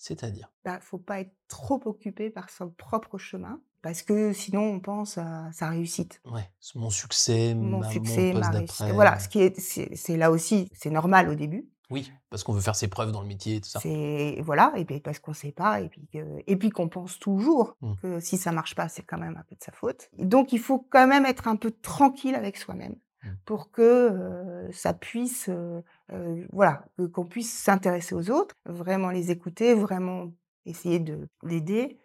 C'est-à-dire? 0.05 0.51
Il 0.65 0.79
faut 0.81 0.97
pas 0.99 1.21
être 1.21 1.35
trop 1.47 1.79
occupé 1.85 2.31
par 2.31 2.49
son 2.49 2.71
propre 2.71 3.19
chemin 3.19 3.61
parce 3.83 4.01
que 4.01 4.33
sinon 4.33 4.63
on 4.63 4.81
pense 4.81 5.19
à 5.19 5.51
sa 5.53 5.69
réussite 5.69 6.23
Ouais, 6.25 6.49
mon 6.75 6.89
succès, 6.89 7.55
mon 7.55 7.81
ma- 7.81 7.91
succès, 7.91 8.33
mon 8.33 8.41
ma 8.41 8.47
poste 8.47 8.55
réussite. 8.57 8.79
d'après. 8.81 8.93
Voilà, 8.95 9.19
ce 9.19 9.29
qui 9.29 9.41
est, 9.43 9.61
c'est 9.61 10.17
là 10.17 10.31
aussi, 10.31 10.71
c'est 10.73 10.91
normal 10.91 11.29
au 11.29 11.35
début. 11.35 11.69
Oui, 11.91 12.11
parce 12.31 12.45
qu'on 12.45 12.53
veut 12.55 12.61
faire 12.63 12.77
ses 12.77 12.89
preuves 12.89 13.13
dans 13.13 13.21
le 13.21 13.27
métier 13.27 13.57
et 13.57 13.61
tout 13.61 13.69
ça. 13.69 13.81
C'est 13.81 14.41
voilà, 14.43 14.73
et 14.77 14.85
puis 14.87 15.01
parce 15.01 15.19
qu'on 15.19 15.35
sait 15.35 15.53
pas, 15.53 15.81
et 15.83 15.89
puis 15.91 16.09
que- 16.11 16.39
et 16.47 16.57
puis 16.57 16.71
qu'on 16.71 16.89
pense 16.89 17.19
toujours 17.19 17.77
Mm. 17.83 17.93
que 18.01 18.21
si 18.21 18.39
ça 18.39 18.53
marche 18.53 18.75
pas, 18.75 18.89
c'est 18.89 19.03
quand 19.03 19.19
même 19.19 19.37
un 19.37 19.43
peu 19.43 19.55
de 19.55 19.63
sa 19.63 19.73
faute. 19.73 20.09
Donc 20.17 20.53
il 20.55 20.61
faut 20.61 20.79
quand 20.79 21.07
même 21.07 21.27
être 21.27 21.47
un 21.47 21.57
peu 21.57 21.73
tranquille 21.73 22.35
avec 22.37 22.57
soi-même 22.57 22.95
Mm. 23.25 23.29
pour 23.45 23.71
que 23.71 23.83
euh, 23.83 24.73
ça 24.73 24.95
puisse, 24.95 25.49
euh, 25.51 25.83
euh, 26.13 26.47
voilà, 26.53 26.85
qu'on 27.13 27.27
puisse 27.27 27.53
s'intéresser 27.53 28.15
aux 28.15 28.31
autres, 28.31 28.57
vraiment 28.67 29.11
les 29.11 29.31
écouter, 29.31 29.75
vraiment 29.75 30.33
essayer 30.67 30.99
de 30.99 31.29
l'aider. 31.43 31.99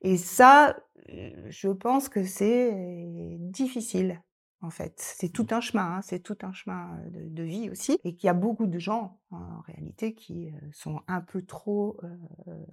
Et 0.00 0.16
ça, 0.16 0.76
euh, 1.10 1.30
je 1.48 1.68
pense 1.68 2.08
que 2.08 2.24
c'est 2.24 3.36
difficile. 3.38 4.22
En 4.60 4.70
fait, 4.70 4.94
c'est 4.96 5.28
tout 5.28 5.46
un 5.50 5.60
chemin, 5.60 5.96
hein, 5.96 6.02
c'est 6.02 6.20
tout 6.20 6.38
un 6.42 6.52
chemin 6.52 6.96
euh, 7.06 7.28
de, 7.28 7.42
vie 7.42 7.70
aussi, 7.70 7.98
et 8.04 8.14
qu'il 8.14 8.26
y 8.26 8.30
a 8.30 8.34
beaucoup 8.34 8.66
de 8.66 8.78
gens 8.78 9.20
en 9.30 9.60
réalité 9.66 10.14
qui 10.14 10.52
sont 10.72 11.00
un 11.08 11.20
peu 11.20 11.42
trop 11.42 12.00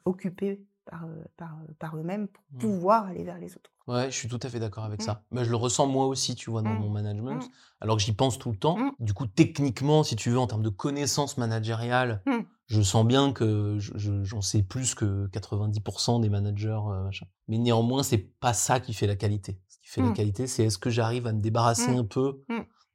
occupés 0.06 0.62
par, 0.90 1.06
euh, 1.06 1.24
par, 1.38 1.54
euh, 1.62 1.74
par 1.80 1.98
eux-mêmes 1.98 2.28
pour 2.28 2.44
Mm. 2.54 2.58
pouvoir 2.60 3.06
aller 3.06 3.24
vers 3.24 3.38
les 3.38 3.56
autres. 3.56 3.70
Ouais, 3.88 4.12
je 4.12 4.16
suis 4.16 4.28
tout 4.28 4.40
à 4.44 4.50
fait 4.50 4.60
d'accord 4.60 4.84
avec 4.86 5.02
Mm. 5.02 5.06
ça. 5.06 5.24
Mais 5.32 5.44
je 5.46 5.50
le 5.50 5.56
ressens 5.56 5.88
moi 5.88 6.06
aussi, 6.08 6.36
tu 6.36 6.50
vois, 6.52 6.62
dans 6.62 6.74
Mm. 6.74 6.80
mon 6.80 6.90
management, 6.90 7.44
alors 7.82 7.98
que 7.98 8.04
j'y 8.04 8.14
pense 8.14 8.38
tout 8.38 8.52
le 8.52 8.58
temps. 8.58 8.78
Du 9.00 9.14
coup, 9.14 9.26
techniquement, 9.28 10.04
si 10.04 10.16
tu 10.16 10.30
veux, 10.30 10.40
en 10.40 10.48
termes 10.48 10.62
de 10.64 10.70
connaissances 10.70 11.38
managériales, 11.38 12.22
je 12.68 12.82
sens 12.82 13.06
bien 13.06 13.32
que 13.34 13.78
je- 13.80 13.94
je- 13.96 14.24
j'en 14.24 14.42
sais 14.42 14.62
plus 14.64 14.94
que 14.96 15.28
90% 15.28 16.20
des 16.20 16.30
managers. 16.30 16.70
euh, 16.88 17.04
machin. 17.04 17.26
Mais 17.48 17.58
néanmoins, 17.58 18.04
c'est 18.04 18.18
pas 18.40 18.54
ça 18.54 18.80
qui 18.80 18.94
fait 18.94 19.08
la 19.08 19.16
qualité. 19.16 19.60
Ce 19.68 19.78
qui 19.80 19.88
fait 19.90 20.02
la 20.02 20.12
qualité, 20.12 20.46
c'est 20.48 20.66
est-ce 20.66 20.78
que 20.78 20.90
j'arrive 20.90 21.26
à 21.28 21.34
me 21.34 21.42
débarrasser 21.42 21.96
un 21.96 22.04
peu. 22.06 22.44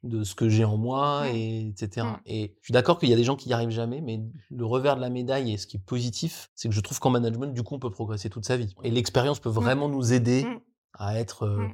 De 0.04 0.22
ce 0.22 0.34
que 0.34 0.48
j'ai 0.48 0.64
en 0.64 0.76
moi, 0.76 1.24
et 1.32 1.66
etc. 1.68 2.06
Et 2.26 2.54
je 2.60 2.66
suis 2.66 2.72
d'accord 2.72 2.98
qu'il 2.98 3.08
y 3.08 3.12
a 3.12 3.16
des 3.16 3.24
gens 3.24 3.36
qui 3.36 3.48
n'y 3.48 3.54
arrivent 3.54 3.70
jamais, 3.70 4.00
mais 4.00 4.20
le 4.50 4.64
revers 4.64 4.96
de 4.96 5.00
la 5.00 5.10
médaille 5.10 5.52
et 5.52 5.56
ce 5.56 5.66
qui 5.66 5.78
est 5.78 5.84
positif, 5.84 6.50
c'est 6.54 6.68
que 6.68 6.74
je 6.74 6.80
trouve 6.80 7.00
qu'en 7.00 7.10
management, 7.10 7.52
du 7.52 7.62
coup, 7.62 7.74
on 7.74 7.78
peut 7.80 7.90
progresser 7.90 8.30
toute 8.30 8.44
sa 8.44 8.56
vie. 8.56 8.74
Et 8.84 8.90
l'expérience 8.90 9.40
peut 9.40 9.48
vraiment 9.50 9.88
nous 9.88 10.12
aider 10.12 10.44
Mm. 10.44 10.60
à 10.98 11.18
être 11.18 11.44
euh, 11.46 11.66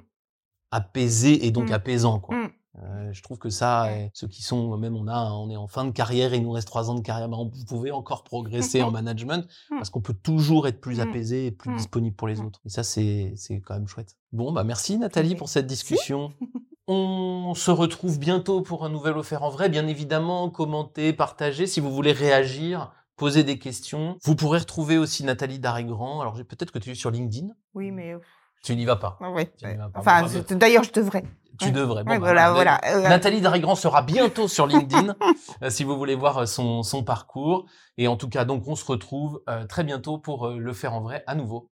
apaisé 0.71 1.47
et 1.47 1.51
donc 1.51 1.71
apaisant, 1.71 2.21
quoi. 2.21 2.37
Euh, 2.83 3.13
je 3.13 3.21
trouve 3.25 3.37
que 3.39 3.51
ça, 3.51 3.87
Ouais. 3.87 4.11
ceux 4.15 4.29
qui 4.29 4.43
sont, 4.43 4.77
même 4.79 4.95
on 4.95 5.09
a, 5.09 5.33
on 5.33 5.51
est 5.51 5.57
en 5.57 5.67
fin 5.67 5.85
de 5.85 5.91
carrière, 5.91 6.33
et 6.33 6.37
il 6.37 6.45
nous 6.45 6.53
reste 6.53 6.69
trois 6.69 6.89
ans 6.89 6.95
de 6.95 7.01
carrière, 7.01 7.29
ben, 7.29 7.37
on- 7.37 7.51
vous 7.53 7.65
pouvez 7.65 7.91
encore 7.91 8.23
progresser 8.23 8.81
en 8.83 8.91
management 8.93 9.47
parce 9.71 9.91
qu'on 9.91 10.01
peut 10.01 10.15
toujours 10.15 10.69
être 10.69 10.81
plus 10.81 11.01
apaisé 11.01 11.47
et 11.47 11.51
plus 11.51 11.75
disponible 11.75 12.15
pour 12.15 12.29
les 12.29 12.41
autres. 12.41 12.61
Et 12.65 12.69
ça, 12.69 12.85
c'est, 12.85 13.35
quand 13.67 13.75
même 13.75 13.89
chouette. 13.89 14.17
Bon, 14.33 14.53
bah 14.53 14.63
merci 14.63 14.97
Nathalie 14.99 15.35
pour 15.35 15.49
cette 15.49 15.67
discussion. 15.67 16.33
On 16.93 17.55
se 17.55 17.71
retrouve 17.71 18.19
bientôt 18.19 18.63
pour 18.63 18.85
un 18.85 18.89
nouvel 18.89 19.17
offert 19.17 19.45
en 19.45 19.49
vrai. 19.49 19.69
Bien 19.69 19.87
évidemment, 19.87 20.51
commentez, 20.51 21.13
partagez. 21.13 21.69
Si 21.69 21.79
vous 21.79 21.93
voulez 21.93 22.11
réagir, 22.11 22.91
poser 23.17 23.45
des 23.45 23.61
questions. 23.61 24.17
Vous 24.25 24.35
pourrez 24.35 24.59
retrouver 24.59 24.99
aussi 24.99 25.23
Nathalie 25.23 25.61
Darigrand. 25.61 26.21
Alors, 26.21 26.35
peut-être 26.35 26.73
que 26.73 26.81
tu 26.81 26.91
es 26.91 26.95
sur 26.97 27.13
LinkedIn. 27.13 27.47
Oui, 27.75 27.93
mais 27.93 28.15
euh, 28.15 28.19
Tu 28.65 28.75
n'y 28.75 28.87
vas 28.87 28.97
pas. 28.97 29.19
ah 29.21 29.31
ouais, 29.31 29.53
Tu 29.57 29.67
n'y 29.67 29.71
ouais. 29.71 29.77
vas 29.79 29.89
pas. 29.89 30.01
enfin, 30.01 30.23
Bon, 30.23 30.29
c'est- 30.49 30.53
d'ailleurs, 30.57 30.83
je 30.83 30.91
devrais. 30.93 31.23
Tu 31.61 31.67
Ouais. 31.67 31.71
devrais. 31.71 32.03
Bon, 32.03 32.11
Ouais, 32.11 32.19
bah, 32.19 32.25
voilà, 32.25 32.53
voilà. 32.53 32.81
euh, 32.89 33.03
Nathalie 33.09 33.41
Darigrand 33.41 33.77
sera 33.77 34.03
bientôt 34.03 34.49
sur 34.49 34.67
LinkedIn 34.67 35.15
euh, 35.63 35.71
si 35.71 35.85
vous 35.85 35.97
voulez 35.97 36.17
voir 36.17 36.49
son, 36.49 36.83
son 36.83 37.05
parcours. 37.05 37.67
Et 37.99 38.09
en 38.09 38.17
tout 38.17 38.29
cas, 38.29 38.45
donc, 38.45 38.67
on 38.67 38.75
se 38.75 38.85
retrouve 38.85 39.43
euh, 39.49 39.65
très 39.65 39.85
bientôt 39.85 40.19
pour 40.19 40.47
euh, 40.49 40.59
le 40.59 40.73
faire 40.73 40.95
en 40.95 41.03
vrai 41.03 41.23
à 41.29 41.37
nouveau. 41.37 41.69